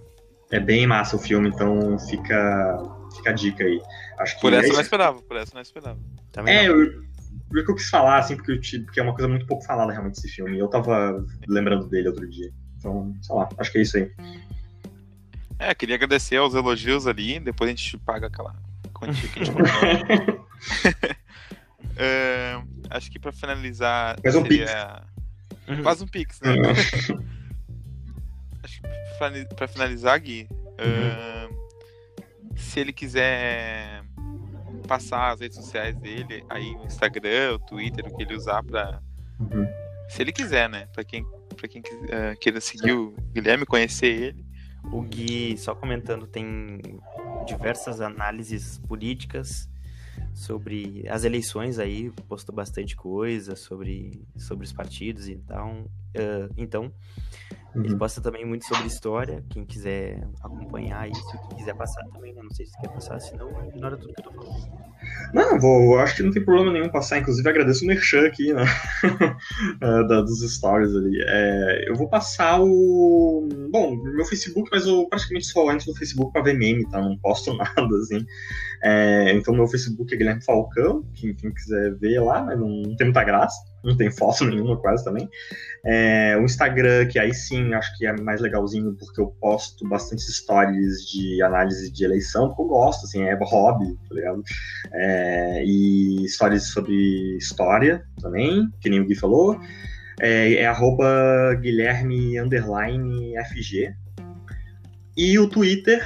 É 0.52 0.60
bem 0.60 0.86
massa 0.88 1.16
o 1.16 1.20
filme, 1.20 1.50
então 1.50 1.98
fica, 2.00 2.78
fica 3.16 3.30
a 3.30 3.34
dica 3.34 3.64
aí. 3.64 3.82
Acho 4.20 4.36
que 4.36 4.42
por 4.42 4.54
é 4.54 4.58
essa 4.58 4.66
eu 4.66 4.70
isso. 4.70 4.74
não 4.76 4.82
esperava, 4.82 5.22
por 5.22 5.38
essa 5.38 5.52
eu 5.52 5.56
não 5.56 5.62
esperava. 5.62 6.00
Também 6.32 6.54
É, 6.56 6.68
não. 6.68 6.76
eu, 6.76 7.04
por 7.50 7.64
que 7.66 7.72
eu 7.72 7.76
quis 7.76 7.90
falar, 7.90 8.20
assim, 8.20 8.36
porque, 8.36 8.52
eu 8.54 8.62
te- 8.62 8.80
porque 8.80 9.00
é 9.00 9.04
uma 9.04 9.14
coisa 9.14 9.28
muito 9.28 9.46
pouco 9.46 9.64
falada 9.66 9.92
realmente 9.92 10.18
esse 10.18 10.30
filme. 10.30 10.58
Eu 10.58 10.68
tava 10.68 11.24
lembrando 11.48 11.88
dele 11.88 12.08
outro 12.10 12.28
dia. 12.30 12.52
Então, 12.78 13.16
sei 13.22 13.36
lá, 13.36 13.50
acho 13.58 13.72
que 13.72 13.78
é 13.78 13.82
isso 13.82 13.98
aí. 13.98 14.12
É, 15.58 15.74
queria 15.74 15.96
agradecer 15.96 16.36
aos 16.38 16.54
elogios 16.54 17.08
ali, 17.08 17.40
depois 17.40 17.70
a 17.70 17.72
gente 17.74 17.98
paga 18.00 18.28
aquela 18.28 18.54
quantia 18.94 19.30
que 19.30 19.40
a 19.40 19.44
gente. 19.46 19.56
É, 21.98 22.62
acho 22.90 23.10
que 23.10 23.18
pra 23.18 23.32
finalizar. 23.32 24.20
Faz 24.22 24.36
um 24.36 24.42
seria... 24.42 25.02
Uhum. 25.68 25.82
Faz 25.84 26.02
um 26.02 26.08
pix, 26.08 26.42
né? 26.42 26.52
Pra 29.56 29.68
finalizar, 29.68 30.20
Gui, 30.20 30.48
ahn, 30.80 31.50
se 32.56 32.80
ele 32.80 32.94
quiser 32.94 34.04
passar 34.88 35.32
as 35.32 35.40
redes 35.40 35.58
sociais 35.58 35.96
dele, 35.98 36.44
aí 36.50 36.76
o 36.76 36.86
Instagram, 36.86 37.56
o 37.56 37.60
Twitter, 37.60 38.06
o 38.06 38.16
que 38.16 38.24
ele 38.24 38.36
usar 38.36 38.64
pra. 38.64 39.02
Uhum. 39.40 39.68
Se 40.10 40.22
ele 40.22 40.32
quiser, 40.32 40.70
né? 40.70 40.88
Pra 40.94 41.04
quem, 41.04 41.26
pra 41.58 41.68
quem 41.68 41.82
ah, 42.12 42.36
queira 42.40 42.62
seguir 42.62 42.94
o 42.94 43.16
Guilherme, 43.34 43.66
conhecer 43.66 44.08
ele. 44.08 44.46
O 44.92 45.02
Gui, 45.02 45.58
só 45.58 45.74
comentando, 45.74 46.28
tem 46.28 46.80
diversas 47.48 48.02
análises 48.02 48.78
políticas 48.88 49.68
sobre 50.34 51.06
as 51.10 51.24
eleições 51.24 51.80
aí, 51.80 52.12
postou 52.28 52.54
bastante 52.54 52.96
coisa 52.96 53.56
sobre, 53.56 54.26
sobre 54.38 54.66
os 54.66 54.74
partidos 54.74 55.28
e 55.28 55.36
tal. 55.38 55.86
eh, 56.14 56.50
então, 56.58 56.94
ele 57.76 57.94
Uhum. 57.94 57.98
posta 57.98 58.22
também 58.22 58.46
muito 58.46 58.66
sobre 58.66 58.88
história, 58.88 59.44
quem 59.50 59.66
quiser 59.66 60.28
acompanhar 60.42 61.10
isso, 61.10 61.38
quem 61.48 61.58
quiser 61.58 61.76
passar 61.76 62.04
também, 62.14 62.34
né? 62.34 62.42
Não 62.42 62.52
sei 62.52 62.66
se 62.66 62.78
quer 62.80 62.90
passar, 62.90 63.20
senão 63.20 63.50
ignora 63.70 63.98
tudo 63.98 64.14
que 64.14 64.20
eu 64.22 64.24
tô 64.24 64.32
falando. 64.32 64.56
Não, 65.34 65.60
vou, 65.60 66.00
acho 66.00 66.16
que 66.16 66.24
não 66.24 66.32
tem 66.32 66.44
problema 66.44 66.72
nenhum 66.72 66.90
passar. 66.90 67.20
Inclusive, 67.20 67.48
agradeço 67.48 67.84
o 67.84 67.88
Merchan 67.88 68.26
aqui, 68.26 68.54
né? 68.54 68.64
É, 69.82 70.08
da- 70.08 70.22
dos 70.22 70.42
stories 70.56 70.96
ali. 70.96 71.22
É, 71.28 71.90
eu 71.90 71.96
vou 71.96 72.08
passar 72.10 72.60
o. 72.62 73.48
Bom, 73.72 73.96
meu 73.96 74.26
Facebook, 74.26 74.70
mas 74.72 74.86
eu 74.86 75.08
praticamente 75.10 75.46
só 75.48 75.70
entro 75.72 75.88
no 75.92 75.98
Facebook 75.98 76.32
pra 76.32 76.42
ver 76.42 76.54
meme, 76.58 76.88
tá? 76.90 77.02
Não 77.02 77.18
posto 77.18 77.54
nada, 77.58 77.96
assim. 77.98 78.26
É, 78.84 79.32
então, 79.34 79.54
meu 79.54 79.68
Facebook 79.68 80.14
é 80.14 80.18
Guilherme 80.18 80.44
Falcão, 80.44 81.04
quem, 81.14 81.36
quem 81.36 81.54
quiser 81.54 81.94
ver 81.96 82.20
lá, 82.22 82.44
mas 82.44 82.58
não, 82.60 82.68
não 82.70 82.96
tem 82.96 83.08
muita 83.08 83.24
graça. 83.24 83.56
Não 83.86 83.96
tem 83.96 84.12
foto 84.12 84.44
nenhuma, 84.50 84.78
quase 84.78 85.04
também. 85.04 85.30
É, 85.86 86.36
o 86.38 86.44
Instagram, 86.44 87.08
que 87.08 87.20
aí 87.20 87.34
sim 87.34 87.74
acho 87.74 87.96
que 87.98 88.06
é 88.06 88.14
mais 88.14 88.42
legalzinho, 88.42 88.96
porque 88.96 89.22
eu 89.22 89.28
posto 89.40 89.88
bastante 89.88 90.24
stories 90.24 91.08
de 91.10 91.42
análise 91.42 91.92
de 91.92 92.04
eleição, 92.04 92.48
porque 92.48 92.64
eu 92.64 92.68
gosto, 92.68 93.06
assim, 93.06 93.24
é 93.24 93.36
hobby, 93.36 93.96
tá 94.10 94.16
ligado? 94.16 94.44
É, 94.92 95.64
e 95.64 96.28
stories 96.28 96.68
sobre 96.70 97.38
história 97.38 98.04
também, 98.20 98.68
que 98.82 98.90
nem 98.90 99.00
o 99.00 99.06
Gui 99.06 99.16
falou. 99.16 99.60
É, 100.20 100.56
é 100.56 100.66
arroba 100.66 101.54
Guilherme 101.62 102.40
FG. 103.52 103.94
E 105.18 105.40
o 105.40 105.48
Twitter, 105.48 106.06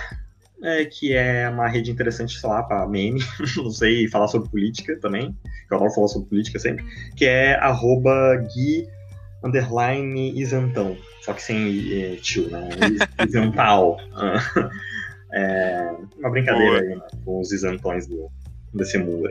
é, 0.64 0.86
que 0.86 1.14
é 1.14 1.49
uma 1.49 1.68
rede 1.68 1.91
interessante, 1.91 2.39
sei 2.39 2.49
lá, 2.49 2.64
para 2.64 2.88
meme, 2.88 3.22
não 3.57 3.72
sei, 3.72 4.07
falar 4.07 4.28
sobre 4.28 4.49
política 4.49 4.97
também, 4.99 5.36
que 5.68 5.74
eu 5.74 5.78
adoro 5.78 5.93
falar 5.93 6.07
sobre 6.07 6.30
política 6.30 6.60
sempre, 6.60 6.86
que 7.16 7.26
é 7.26 7.55
arroba 7.55 8.36
Gui 8.38 8.88
underline 9.43 10.39
isentão, 10.39 10.97
só 11.22 11.34
que 11.34 11.41
sem 11.41 12.01
é, 12.01 12.16
tio, 12.18 12.49
né? 12.49 12.70
Is- 12.91 13.07
Isental. 13.28 13.97
É 15.32 15.95
uma 16.18 16.32
brincadeira 16.32 16.80
Boa. 16.80 16.82
aí, 16.82 16.95
né, 16.95 17.07
com 17.24 17.39
os 17.39 17.51
isentões 17.51 18.07
do, 18.07 18.32
desse 18.74 18.97
mundo. 18.97 19.30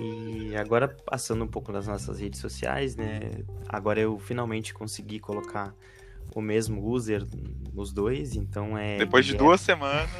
E 0.00 0.56
agora, 0.56 0.88
passando 0.88 1.44
um 1.44 1.46
pouco 1.46 1.70
nas 1.70 1.86
nossas 1.86 2.18
redes 2.18 2.40
sociais, 2.40 2.96
né? 2.96 3.20
Agora 3.68 4.00
eu 4.00 4.18
finalmente 4.18 4.72
consegui 4.72 5.18
colocar 5.18 5.74
o 6.34 6.40
mesmo 6.40 6.84
user 6.86 7.24
nos 7.72 7.92
dois, 7.92 8.36
então 8.36 8.76
é. 8.76 8.98
Depois 8.98 9.24
de 9.24 9.32
Guilherme... 9.32 9.48
duas 9.48 9.60
semanas. 9.60 10.10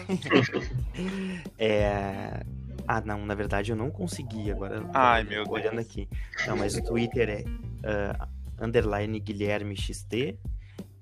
é. 1.59 2.45
Ah, 2.89 3.01
não, 3.01 3.27
na 3.27 3.35
verdade 3.35 3.73
eu 3.73 3.77
não 3.77 3.91
consegui 3.91 4.51
agora. 4.51 4.89
Ai, 4.95 5.25
meu 5.25 5.45
Deus. 5.45 5.49
Olhando 5.49 5.81
aqui. 5.81 6.09
Não, 6.47 6.57
mas 6.57 6.77
o 6.77 6.85
Twitter 6.85 7.29
é 7.29 7.43
uh, 7.43 8.65
underline 8.65 9.19
Guilherme 9.19 9.77
XT 9.77 10.39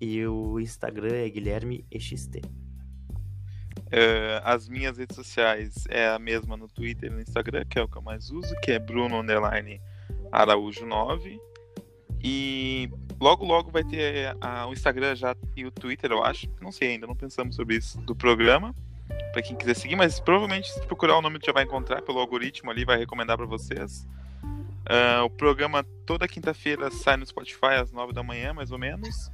e 0.00 0.26
o 0.26 0.58
Instagram 0.58 1.14
é 1.14 1.28
Guilherme 1.28 1.84
EXT. 1.90 2.42
Uh, 3.84 4.40
as 4.42 4.68
minhas 4.68 4.96
redes 4.96 5.14
sociais 5.14 5.84
é 5.88 6.08
a 6.08 6.18
mesma 6.18 6.56
no 6.56 6.68
Twitter 6.68 7.10
e 7.10 7.14
no 7.14 7.20
Instagram, 7.20 7.64
que 7.64 7.78
é 7.78 7.82
o 7.82 7.88
que 7.88 7.96
eu 7.96 8.02
mais 8.02 8.30
uso, 8.30 8.54
que 8.62 8.72
é 8.72 8.78
Bruno 8.78 9.20
Underline 9.20 9.80
Araújo 10.32 10.86
9. 10.86 11.38
E 12.26 12.88
logo 13.20 13.44
logo 13.44 13.70
vai 13.70 13.84
ter 13.84 14.34
a, 14.40 14.66
o 14.66 14.72
Instagram 14.72 15.14
já 15.14 15.36
e 15.54 15.66
o 15.66 15.70
Twitter, 15.70 16.10
eu 16.10 16.24
acho. 16.24 16.48
Não 16.58 16.72
sei 16.72 16.92
ainda, 16.92 17.06
não 17.06 17.14
pensamos 17.14 17.54
sobre 17.54 17.76
isso 17.76 18.00
do 18.00 18.16
programa. 18.16 18.74
Para 19.30 19.42
quem 19.42 19.54
quiser 19.54 19.74
seguir, 19.74 19.94
mas 19.96 20.18
provavelmente 20.18 20.72
se 20.72 20.80
procurar 20.86 21.18
o 21.18 21.20
nome 21.20 21.38
já 21.44 21.52
vai 21.52 21.64
encontrar 21.64 22.00
pelo 22.00 22.18
algoritmo 22.18 22.70
ali, 22.70 22.82
vai 22.84 22.96
recomendar 22.96 23.36
para 23.36 23.44
vocês. 23.44 24.08
Uh, 24.42 25.24
o 25.24 25.30
programa 25.30 25.84
toda 26.06 26.26
quinta-feira 26.26 26.90
sai 26.90 27.18
no 27.18 27.26
Spotify 27.26 27.74
às 27.80 27.92
nove 27.92 28.14
da 28.14 28.22
manhã, 28.22 28.54
mais 28.54 28.70
ou 28.70 28.78
menos. 28.78 29.30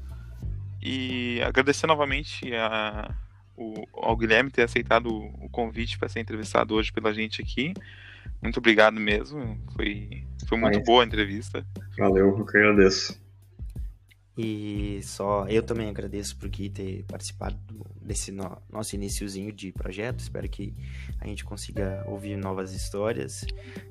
E 0.83 1.41
agradecer 1.43 1.87
novamente 1.87 2.53
a, 2.57 3.15
o, 3.57 3.87
ao 3.93 4.17
Guilherme 4.17 4.51
ter 4.51 4.63
aceitado 4.63 5.15
o, 5.15 5.49
convite 5.51 5.99
para 5.99 6.09
ser 6.09 6.21
entrevistado 6.21 6.75
hoje 6.75 6.91
pela 6.93 7.13
gente 7.13 7.43
aqui. 7.43 7.75
Muito 8.43 8.59
obrigado 8.59 8.99
mesmo. 8.99 9.59
Foi, 9.77 10.25
foi 10.49 10.59
muito 10.59 10.83
boa 10.83 11.03
a 11.03 11.07
entrevista. 11.07 11.65
Valeu, 11.99 12.39
eu 12.39 12.47
que 12.47 12.57
agradeço. 12.57 13.21
E 14.39 15.01
só 15.03 15.47
eu 15.49 15.63
também 15.63 15.89
agradeço 15.89 16.37
por 16.37 16.49
ter 16.49 17.05
participado 17.05 17.59
desse 18.01 18.31
no, 18.31 18.57
nosso 18.73 18.95
iníciozinho 18.95 19.53
de 19.53 19.73
projeto. 19.73 20.21
Espero 20.21 20.49
que 20.49 20.75
a 21.19 21.27
gente 21.27 21.45
consiga 21.45 22.05
ouvir 22.07 22.37
novas 22.37 22.73
histórias. 22.73 23.45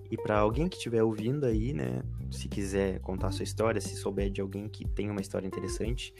E 0.09 0.17
para 0.17 0.39
alguém 0.39 0.67
que 0.67 0.77
estiver 0.77 1.03
ouvindo 1.03 1.45
aí, 1.45 1.71
né, 1.71 2.01
se 2.31 2.47
quiser 2.47 2.99
contar 3.01 3.31
sua 3.31 3.43
história, 3.43 3.79
se 3.79 3.95
souber 3.95 4.31
de 4.31 4.41
alguém 4.41 4.67
que 4.67 4.87
tem 4.87 5.09
uma 5.11 5.21
história 5.21 5.45
interessante 5.45 6.13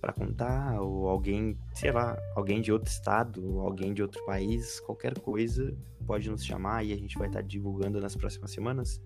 para 0.00 0.12
contar, 0.12 0.78
ou 0.80 1.08
alguém, 1.08 1.56
sei 1.72 1.90
lá, 1.90 2.18
alguém 2.34 2.60
de 2.60 2.70
outro 2.70 2.90
estado, 2.90 3.60
alguém 3.60 3.94
de 3.94 4.02
outro 4.02 4.22
país, 4.26 4.78
qualquer 4.80 5.18
coisa, 5.18 5.74
pode 6.06 6.28
nos 6.28 6.44
chamar 6.44 6.84
e 6.84 6.92
a 6.92 6.96
gente 6.96 7.16
vai 7.16 7.28
estar 7.28 7.40
divulgando 7.40 8.00
nas 8.00 8.14
próximas 8.14 8.50
semanas. 8.50 9.00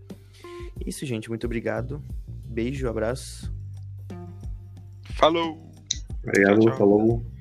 É 0.80 0.88
isso, 0.88 1.06
gente. 1.06 1.28
Muito 1.28 1.44
obrigado. 1.44 2.02
Beijo, 2.44 2.88
abraço. 2.88 3.52
Falou! 5.14 5.72
Obrigado, 6.22 6.60
tchau, 6.60 6.68
tchau. 6.68 6.78
falou. 6.78 7.33